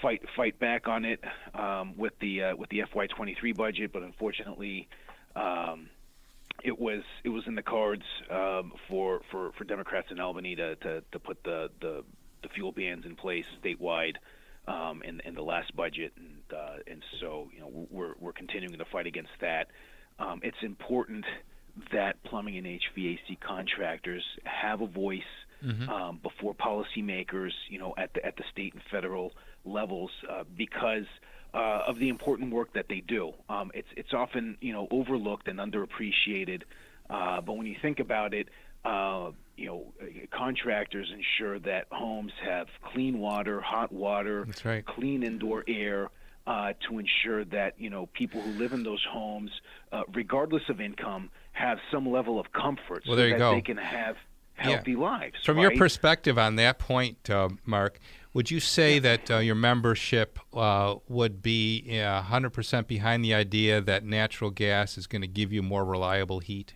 fight 0.00 0.22
fight 0.36 0.58
back 0.58 0.88
on 0.88 1.04
it 1.04 1.20
um, 1.54 1.96
with 1.96 2.18
the 2.20 2.44
uh, 2.44 2.56
with 2.56 2.70
the 2.70 2.80
FY23 2.80 3.56
budget, 3.56 3.92
but 3.92 4.02
unfortunately. 4.02 4.88
Um, 5.34 5.88
it 6.62 6.78
was 6.78 7.02
it 7.24 7.30
was 7.30 7.42
in 7.46 7.54
the 7.54 7.62
cards 7.62 8.04
um, 8.30 8.72
for, 8.88 9.22
for, 9.30 9.52
for 9.56 9.64
Democrats 9.64 10.08
in 10.10 10.20
Albany 10.20 10.54
to, 10.54 10.76
to, 10.76 11.02
to 11.10 11.18
put 11.18 11.42
the, 11.42 11.70
the, 11.80 12.04
the 12.42 12.48
fuel 12.50 12.70
bans 12.70 13.04
in 13.04 13.16
place 13.16 13.46
statewide 13.64 14.16
um, 14.68 15.02
in, 15.02 15.20
in 15.24 15.34
the 15.34 15.42
last 15.42 15.74
budget, 15.74 16.12
and 16.16 16.42
uh, 16.56 16.76
and 16.86 17.02
so 17.20 17.48
you 17.52 17.60
know 17.60 17.86
we're 17.90 18.14
we're 18.20 18.32
continuing 18.32 18.78
to 18.78 18.84
fight 18.84 19.06
against 19.06 19.32
that. 19.40 19.68
Um, 20.18 20.40
it's 20.42 20.62
important 20.62 21.24
that 21.92 22.22
plumbing 22.24 22.56
and 22.58 22.66
HVAC 22.66 23.40
contractors 23.40 24.24
have 24.44 24.80
a 24.80 24.86
voice 24.86 25.22
mm-hmm. 25.64 25.88
um, 25.88 26.20
before 26.22 26.54
policymakers, 26.54 27.52
you 27.68 27.78
know, 27.78 27.94
at 27.96 28.12
the 28.14 28.24
at 28.24 28.36
the 28.36 28.44
state 28.50 28.74
and 28.74 28.82
federal 28.90 29.32
levels, 29.64 30.10
uh, 30.30 30.44
because 30.56 31.06
uh, 31.54 31.82
of 31.86 31.98
the 31.98 32.08
important 32.08 32.52
work 32.52 32.72
that 32.74 32.86
they 32.88 33.00
do. 33.00 33.32
Um, 33.48 33.70
it's 33.74 33.88
it's 33.96 34.12
often 34.12 34.56
you 34.60 34.72
know 34.72 34.88
overlooked 34.90 35.48
and 35.48 35.58
underappreciated, 35.58 36.62
uh, 37.10 37.40
but 37.40 37.56
when 37.56 37.66
you 37.66 37.76
think 37.80 38.00
about 38.00 38.34
it, 38.34 38.48
uh, 38.84 39.30
you 39.56 39.66
know, 39.66 39.92
contractors 40.30 41.12
ensure 41.12 41.58
that 41.60 41.86
homes 41.90 42.32
have 42.44 42.66
clean 42.92 43.18
water, 43.18 43.60
hot 43.60 43.92
water, 43.92 44.46
right. 44.64 44.84
clean 44.84 45.22
indoor 45.22 45.62
air 45.68 46.10
uh, 46.46 46.72
to 46.88 46.98
ensure 46.98 47.44
that 47.44 47.74
you 47.78 47.90
know 47.90 48.06
people 48.06 48.40
who 48.40 48.50
live 48.52 48.72
in 48.72 48.82
those 48.82 49.04
homes, 49.10 49.50
uh, 49.92 50.02
regardless 50.12 50.62
of 50.68 50.80
income, 50.80 51.30
have 51.52 51.78
some 51.90 52.10
level 52.10 52.40
of 52.40 52.52
comfort 52.52 53.04
well, 53.06 53.16
so 53.16 53.22
that 53.22 53.28
you 53.28 53.38
go. 53.38 53.54
they 53.54 53.60
can 53.60 53.76
have 53.76 54.16
healthy 54.54 54.92
yeah. 54.92 54.98
lives. 54.98 55.34
From 55.44 55.56
right? 55.56 55.62
your 55.62 55.76
perspective 55.76 56.38
on 56.38 56.56
that 56.56 56.78
point, 56.78 57.28
uh, 57.30 57.50
Mark, 57.64 57.98
would 58.34 58.50
you 58.50 58.60
say 58.60 58.98
that 58.98 59.30
uh, 59.30 59.38
your 59.38 59.54
membership 59.54 60.38
uh, 60.54 60.96
would 61.08 61.42
be 61.42 61.84
100% 61.88 62.86
behind 62.86 63.24
the 63.24 63.34
idea 63.34 63.80
that 63.80 64.04
natural 64.04 64.50
gas 64.50 64.96
is 64.96 65.06
going 65.06 65.22
to 65.22 65.28
give 65.28 65.52
you 65.52 65.62
more 65.62 65.84
reliable 65.84 66.38
heat? 66.38 66.74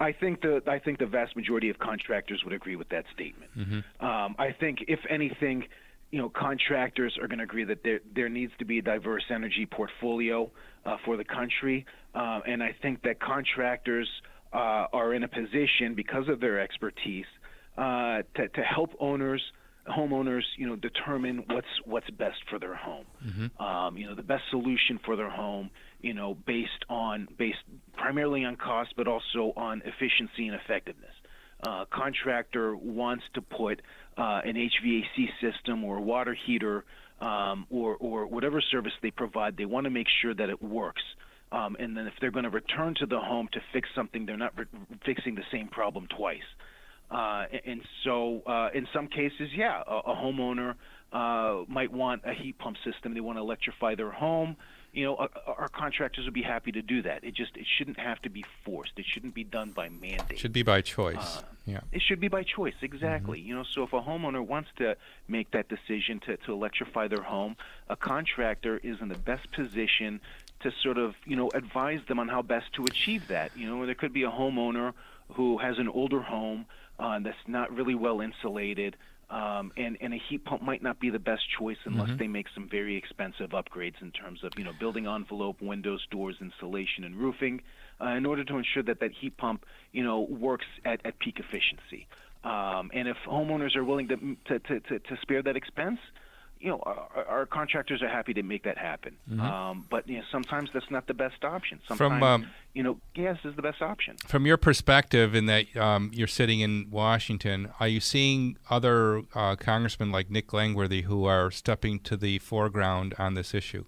I 0.00 0.12
think 0.12 0.42
the 0.42 0.62
I 0.68 0.78
think 0.78 1.00
the 1.00 1.06
vast 1.06 1.34
majority 1.34 1.70
of 1.70 1.80
contractors 1.80 2.44
would 2.44 2.52
agree 2.52 2.76
with 2.76 2.88
that 2.90 3.04
statement. 3.12 3.50
Mm-hmm. 3.58 4.06
Um, 4.06 4.36
I 4.38 4.52
think 4.52 4.84
if 4.86 5.00
anything 5.10 5.64
you 6.10 6.18
know, 6.18 6.30
contractors 6.30 7.18
are 7.20 7.28
going 7.28 7.38
to 7.38 7.44
agree 7.44 7.64
that 7.64 7.82
there 7.82 8.00
there 8.14 8.28
needs 8.28 8.52
to 8.58 8.64
be 8.64 8.78
a 8.78 8.82
diverse 8.82 9.24
energy 9.30 9.66
portfolio 9.66 10.50
uh, 10.86 10.96
for 11.04 11.16
the 11.16 11.24
country, 11.24 11.84
uh, 12.18 12.40
and 12.46 12.62
I 12.62 12.74
think 12.82 13.02
that 13.02 13.20
contractors 13.20 14.08
uh, 14.52 14.86
are 14.92 15.14
in 15.14 15.22
a 15.22 15.28
position 15.28 15.94
because 15.94 16.28
of 16.28 16.40
their 16.40 16.60
expertise 16.60 17.26
uh, 17.76 18.22
to 18.34 18.48
to 18.48 18.62
help 18.62 18.90
owners 18.98 19.42
homeowners 19.88 20.42
you 20.56 20.66
know 20.66 20.76
determine 20.76 21.44
what's 21.46 21.66
what's 21.84 22.10
best 22.10 22.36
for 22.50 22.58
their 22.58 22.74
home 22.74 23.06
mm-hmm. 23.24 23.62
um, 23.62 23.96
you 23.96 24.06
know 24.06 24.14
the 24.14 24.22
best 24.22 24.42
solution 24.50 25.00
for 25.04 25.16
their 25.16 25.30
home 25.30 25.70
you 26.02 26.12
know 26.12 26.34
based 26.46 26.84
on 26.90 27.26
based 27.38 27.64
primarily 27.96 28.44
on 28.44 28.54
cost 28.56 28.92
but 28.96 29.08
also 29.08 29.52
on 29.56 29.80
efficiency 29.86 30.46
and 30.48 30.54
effectiveness 30.54 31.14
uh, 31.66 31.84
contractor 31.92 32.76
wants 32.76 33.24
to 33.34 33.40
put 33.40 33.80
uh, 34.16 34.40
an 34.44 34.54
HVAC 34.54 35.28
system 35.40 35.84
or 35.84 35.96
a 35.96 36.00
water 36.00 36.36
heater 36.46 36.84
um, 37.20 37.66
or, 37.70 37.96
or 37.96 38.26
whatever 38.26 38.60
service 38.60 38.92
they 39.02 39.10
provide, 39.10 39.56
they 39.56 39.64
want 39.64 39.84
to 39.84 39.90
make 39.90 40.06
sure 40.22 40.34
that 40.34 40.50
it 40.50 40.62
works. 40.62 41.02
Um, 41.50 41.76
and 41.78 41.96
then 41.96 42.06
if 42.06 42.14
they're 42.20 42.30
going 42.30 42.44
to 42.44 42.50
return 42.50 42.94
to 42.96 43.06
the 43.06 43.18
home 43.18 43.48
to 43.52 43.60
fix 43.72 43.88
something, 43.94 44.26
they're 44.26 44.36
not 44.36 44.56
re- 44.56 44.66
fixing 45.04 45.34
the 45.34 45.44
same 45.50 45.68
problem 45.68 46.06
twice. 46.06 46.42
Uh, 47.10 47.46
and 47.64 47.80
so, 48.04 48.42
uh, 48.46 48.68
in 48.74 48.86
some 48.92 49.08
cases, 49.08 49.50
yeah, 49.54 49.82
a, 49.86 49.96
a 50.10 50.14
homeowner 50.14 50.74
uh, 51.12 51.64
might 51.66 51.90
want 51.90 52.22
a 52.26 52.34
heat 52.34 52.58
pump 52.58 52.76
system. 52.84 53.14
They 53.14 53.20
want 53.20 53.38
to 53.38 53.42
electrify 53.42 53.94
their 53.94 54.10
home 54.10 54.56
you 54.92 55.04
know, 55.04 55.16
our, 55.16 55.28
our, 55.46 55.68
contractors 55.68 56.24
would 56.24 56.34
be 56.34 56.42
happy 56.42 56.72
to 56.72 56.82
do 56.82 57.02
that. 57.02 57.22
It 57.22 57.34
just 57.34 57.56
it 57.56 57.66
shouldn't 57.76 57.98
have 57.98 58.20
to 58.22 58.30
be 58.30 58.44
forced. 58.64 58.92
It 58.96 59.04
shouldn't 59.06 59.34
be 59.34 59.44
done 59.44 59.70
by 59.72 59.88
mandate. 59.88 60.30
It 60.30 60.38
should 60.38 60.52
be 60.52 60.62
by 60.62 60.80
choice. 60.80 61.38
Uh, 61.38 61.42
yeah. 61.66 61.80
It 61.92 62.00
should 62.00 62.20
be 62.20 62.28
by 62.28 62.42
choice, 62.42 62.74
exactly. 62.80 63.38
Mm-hmm. 63.38 63.48
You 63.48 63.54
know, 63.56 63.64
so 63.74 63.82
if 63.82 63.92
a 63.92 64.00
homeowner 64.00 64.44
wants 64.44 64.70
to 64.78 64.96
make 65.28 65.50
that 65.50 65.68
decision 65.68 66.20
to, 66.26 66.36
to 66.38 66.52
electrify 66.52 67.08
their 67.08 67.22
home, 67.22 67.56
a 67.88 67.96
contractor 67.96 68.78
is 68.82 69.00
in 69.00 69.08
the 69.08 69.18
best 69.18 69.52
position 69.52 70.20
to 70.60 70.70
sort 70.82 70.98
of, 70.98 71.14
you 71.24 71.36
know, 71.36 71.50
advise 71.54 72.00
them 72.08 72.18
on 72.18 72.28
how 72.28 72.42
best 72.42 72.72
to 72.74 72.86
achieve 72.86 73.28
that. 73.28 73.52
You 73.54 73.68
know, 73.68 73.86
there 73.86 73.94
could 73.94 74.12
be 74.12 74.24
a 74.24 74.30
homeowner 74.30 74.92
who 75.34 75.58
has 75.58 75.78
an 75.78 75.88
older 75.88 76.20
home 76.22 76.66
uh, 76.98 77.18
that's 77.20 77.36
not 77.46 77.72
really 77.72 77.94
well 77.94 78.20
insulated. 78.20 78.96
Um, 79.30 79.72
and, 79.76 79.98
and 80.00 80.14
a 80.14 80.18
heat 80.28 80.44
pump 80.46 80.62
might 80.62 80.82
not 80.82 80.98
be 80.98 81.10
the 81.10 81.18
best 81.18 81.42
choice 81.58 81.76
unless 81.84 82.08
Mm-hmm. 82.08 82.18
they 82.18 82.28
make 82.28 82.46
some 82.54 82.66
very 82.66 82.96
expensive 82.96 83.50
upgrades 83.50 84.00
in 84.00 84.10
terms 84.10 84.42
of 84.42 84.52
you 84.56 84.64
know 84.64 84.72
building 84.80 85.06
envelope, 85.06 85.60
windows, 85.60 86.00
doors, 86.10 86.36
insulation, 86.40 87.04
and 87.04 87.14
roofing, 87.14 87.60
uh, 88.00 88.08
in 88.08 88.24
order 88.24 88.42
to 88.42 88.56
ensure 88.56 88.82
that 88.84 89.00
that 89.00 89.10
heat 89.20 89.36
pump 89.36 89.66
you 89.92 90.02
know 90.02 90.20
works 90.20 90.64
at, 90.86 91.04
at 91.04 91.18
peak 91.18 91.38
efficiency. 91.40 92.06
Um, 92.42 92.90
and 92.94 93.06
if 93.06 93.16
homeowners 93.28 93.76
are 93.76 93.84
willing 93.84 94.08
to, 94.08 94.16
to, 94.46 94.58
to, 94.60 94.80
to, 94.80 94.98
to 94.98 95.16
spare 95.20 95.42
that 95.42 95.56
expense, 95.56 95.98
you 96.60 96.70
know, 96.70 96.82
our, 96.84 97.24
our, 97.28 97.46
contractors 97.46 98.02
are 98.02 98.08
happy 98.08 98.34
to 98.34 98.42
make 98.42 98.64
that 98.64 98.78
happen. 98.78 99.16
Mhm. 99.30 99.40
Um, 99.40 99.86
but 99.90 100.08
you 100.08 100.18
know, 100.18 100.24
sometimes 100.30 100.70
that's 100.72 100.90
not 100.90 101.06
the 101.06 101.14
best 101.14 101.44
option. 101.44 101.80
From, 101.86 101.96
Sometimes, 101.96 102.22
um, 102.22 102.50
you 102.74 102.82
know, 102.82 102.98
gas 103.14 103.38
is 103.44 103.54
the 103.56 103.62
best 103.62 103.82
option. 103.82 104.16
From 104.26 104.46
your 104.46 104.56
perspective, 104.56 105.34
in 105.34 105.46
that 105.46 105.76
um, 105.76 106.10
you're 106.12 106.26
sitting 106.26 106.60
in 106.60 106.88
Washington, 106.90 107.70
are 107.80 107.88
you 107.88 108.00
seeing 108.00 108.56
other 108.70 109.22
uh, 109.34 109.56
congressmen 109.56 110.10
like 110.10 110.30
Nick 110.30 110.52
Langworthy 110.52 111.02
who 111.02 111.24
are 111.24 111.50
stepping 111.50 112.00
to 112.00 112.16
the 112.16 112.38
foreground 112.38 113.14
on 113.18 113.34
this 113.34 113.54
issue? 113.54 113.84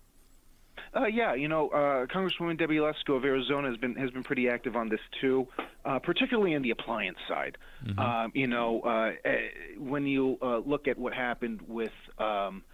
Uh, 0.95 1.07
yeah, 1.07 1.34
you 1.34 1.47
know, 1.47 1.68
uh, 1.68 2.07
Congresswoman 2.07 2.59
Debbie 2.59 2.78
Lesko 2.78 3.16
of 3.16 3.24
Arizona 3.24 3.68
has 3.68 3.76
been 3.76 3.95
has 3.95 4.11
been 4.11 4.24
pretty 4.24 4.49
active 4.49 4.74
on 4.74 4.88
this 4.88 5.01
too, 5.20 5.47
uh, 5.84 6.01
particularly 6.01 6.53
in 6.53 6.62
the 6.62 6.70
appliance 6.70 7.18
side. 7.28 7.57
Mhm. 7.84 7.99
Um, 7.99 8.32
you 8.34 8.49
know, 8.49 8.80
uh, 8.80 9.12
eh, 9.24 9.49
when 9.78 10.07
you 10.07 10.36
uh, 10.43 10.59
look 10.59 10.88
at 10.88 10.99
what 10.99 11.14
happened 11.14 11.61
with, 11.68 11.93
um, 12.18 12.64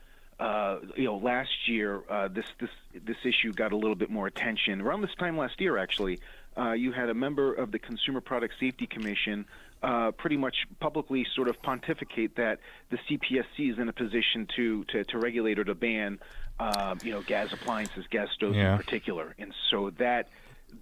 uh, 0.41 0.79
you 0.97 1.05
know, 1.05 1.17
last 1.17 1.69
year, 1.69 2.03
uh, 2.09 2.29
this 2.29 2.47
this 2.59 2.71
this 3.05 3.19
issue 3.25 3.53
got 3.53 3.73
a 3.73 3.77
little 3.77 3.95
bit 3.95 4.09
more 4.09 4.27
attention. 4.27 4.81
Around 4.81 5.03
this 5.03 5.15
time 5.19 5.37
last 5.37 5.61
year, 5.61 5.77
actually, 5.77 6.19
uh, 6.57 6.73
you 6.73 6.93
had 6.93 7.11
a 7.11 7.15
member 7.15 7.53
of 7.53 7.71
the 7.71 7.79
Consumer 7.79 8.23
Product 8.23 8.55
Safety 8.59 8.87
Commission 8.87 9.45
uh, 9.83 10.11
pretty 10.13 10.37
much 10.37 10.67
publicly 10.81 11.27
sort 11.35 11.49
of 11.49 11.61
pontificate 11.63 12.37
that 12.37 12.61
the 12.91 12.97
CPSC 12.97 13.73
is 13.73 13.79
in 13.79 13.89
a 13.89 13.93
position 13.93 14.49
to 14.57 14.85
to, 14.85 15.05
to 15.05 15.19
regulate 15.19 15.59
or 15.59 15.65
to 15.65 15.75
ban, 15.75 16.19
uh, 16.59 16.95
you 17.03 17.11
know, 17.13 17.23
gas 17.23 17.53
appliances, 17.53 18.05
gas 18.11 18.29
stoves 18.35 18.57
Yeah. 18.57 18.73
in 18.73 18.79
particular, 18.79 19.35
and 19.39 19.53
so 19.71 19.91
that 19.99 20.29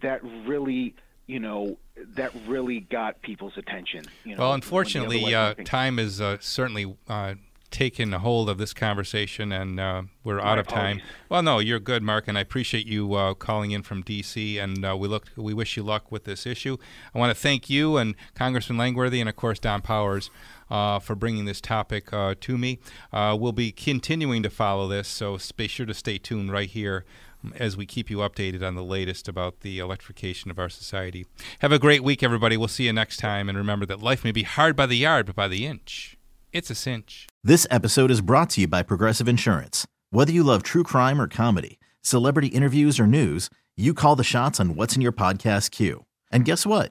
that 0.01 0.21
really 0.47 0.95
you 1.27 1.39
know, 1.41 1.79
that 2.17 2.33
really 2.47 2.81
got 2.81 3.23
people's 3.23 3.57
attention. 3.57 4.05
You 4.25 4.35
know, 4.37 4.43
well, 4.43 4.53
unfortunately, 4.53 5.35
uh, 5.35 5.55
time 5.65 5.99
is 5.99 6.21
uh, 6.21 6.37
certainly 6.39 6.95
uh, 7.09 7.37
taken 7.71 8.13
a 8.13 8.19
hold 8.19 8.51
of 8.51 8.59
this 8.59 8.75
conversation, 8.75 9.51
and 9.51 9.81
uh, 9.81 10.03
we're 10.23 10.37
My 10.37 10.51
out 10.51 10.59
of 10.59 10.67
time. 10.67 10.99
apologies. 10.99 11.03
Well, 11.31 11.43
no, 11.43 11.59
you're 11.61 11.81
good, 11.81 12.03
Mark, 12.03 12.29
and 12.29 12.37
I 12.37 12.43
appreciate 12.43 12.87
you 12.87 13.15
uh, 13.15 13.33
calling 13.33 13.71
in 13.71 13.83
from 13.83 14.03
D.C. 14.03 14.59
and 14.59 14.85
uh, 14.85 14.95
we 14.99 15.09
look, 15.09 15.29
we 15.35 15.55
wish 15.55 15.79
you 15.79 15.83
luck 15.83 16.13
with 16.13 16.25
this 16.25 16.45
issue. 16.47 16.77
I 17.15 17.19
want 17.19 17.35
to 17.35 17.41
thank 17.41 17.71
you 17.71 17.97
and 17.97 18.15
Congressman 18.35 18.77
Langworthy, 18.77 19.21
and 19.21 19.29
of 19.29 19.37
course 19.37 19.59
Don 19.59 19.81
Powers. 19.81 20.31
Uh, 20.75 20.99
for 20.99 21.15
bringing 21.15 21.45
this 21.45 21.61
topic 21.61 22.13
uh, 22.13 22.35
to 22.41 22.59
me. 22.59 22.81
Uh, 23.13 23.37
we'll 23.39 23.53
be 23.53 23.71
continuing 23.71 24.43
to 24.43 24.51
follow 24.51 24.89
this, 24.89 25.07
so 25.07 25.39
be 25.57 25.69
sure 25.69 25.87
to 25.87 25.95
stay 25.95 26.19
tuned 26.19 26.51
right 26.51 26.69
here 26.69 27.05
um, 27.45 27.55
as 27.61 27.77
we 27.77 27.87
keep 27.87 28.11
you 28.11 28.17
updated 28.17 28.61
on 28.61 28.75
the 28.75 28.83
latest 28.83 29.29
about 29.29 29.61
the 29.61 29.79
electrification 29.79 30.51
of 30.51 30.59
our 30.59 30.69
society. 30.69 31.27
Have 31.61 31.71
a 31.71 31.79
great 31.79 32.03
week, 32.03 32.25
everybody. 32.25 32.57
We'll 32.57 32.67
see 32.67 32.87
you 32.87 32.93
next 32.93 33.19
time. 33.19 33.49
And 33.49 33.57
remember 33.57 33.87
that 33.87 34.03
life 34.03 34.25
may 34.25 34.33
be 34.33 34.43
hard 34.43 34.75
by 34.75 34.87
the 34.87 34.97
yard, 34.97 35.27
but 35.27 35.37
by 35.37 35.47
the 35.47 35.65
inch, 35.65 36.17
it's 36.53 36.71
a 36.71 36.75
cinch. 36.75 37.29
This 37.45 37.69
episode 37.71 38.11
is 38.11 38.21
brought 38.21 38.51
to 38.51 38.63
you 38.63 38.67
by 38.67 38.83
Progressive 38.83 39.29
Insurance. 39.29 39.87
Whether 40.11 40.33
you 40.33 40.43
love 40.43 40.65
true 40.65 40.83
crime 40.83 41.21
or 41.21 41.29
comedy, 41.29 41.79
celebrity 42.03 42.49
interviews 42.49 42.99
or 42.99 43.07
news, 43.07 43.49
you 43.77 43.95
call 43.95 44.17
the 44.17 44.25
shots 44.25 44.59
on 44.59 44.75
what's 44.75 44.97
in 44.97 45.03
your 45.03 45.13
podcast 45.13 45.71
queue. 45.71 46.05
And 46.33 46.45
guess 46.45 46.67
what? 46.67 46.91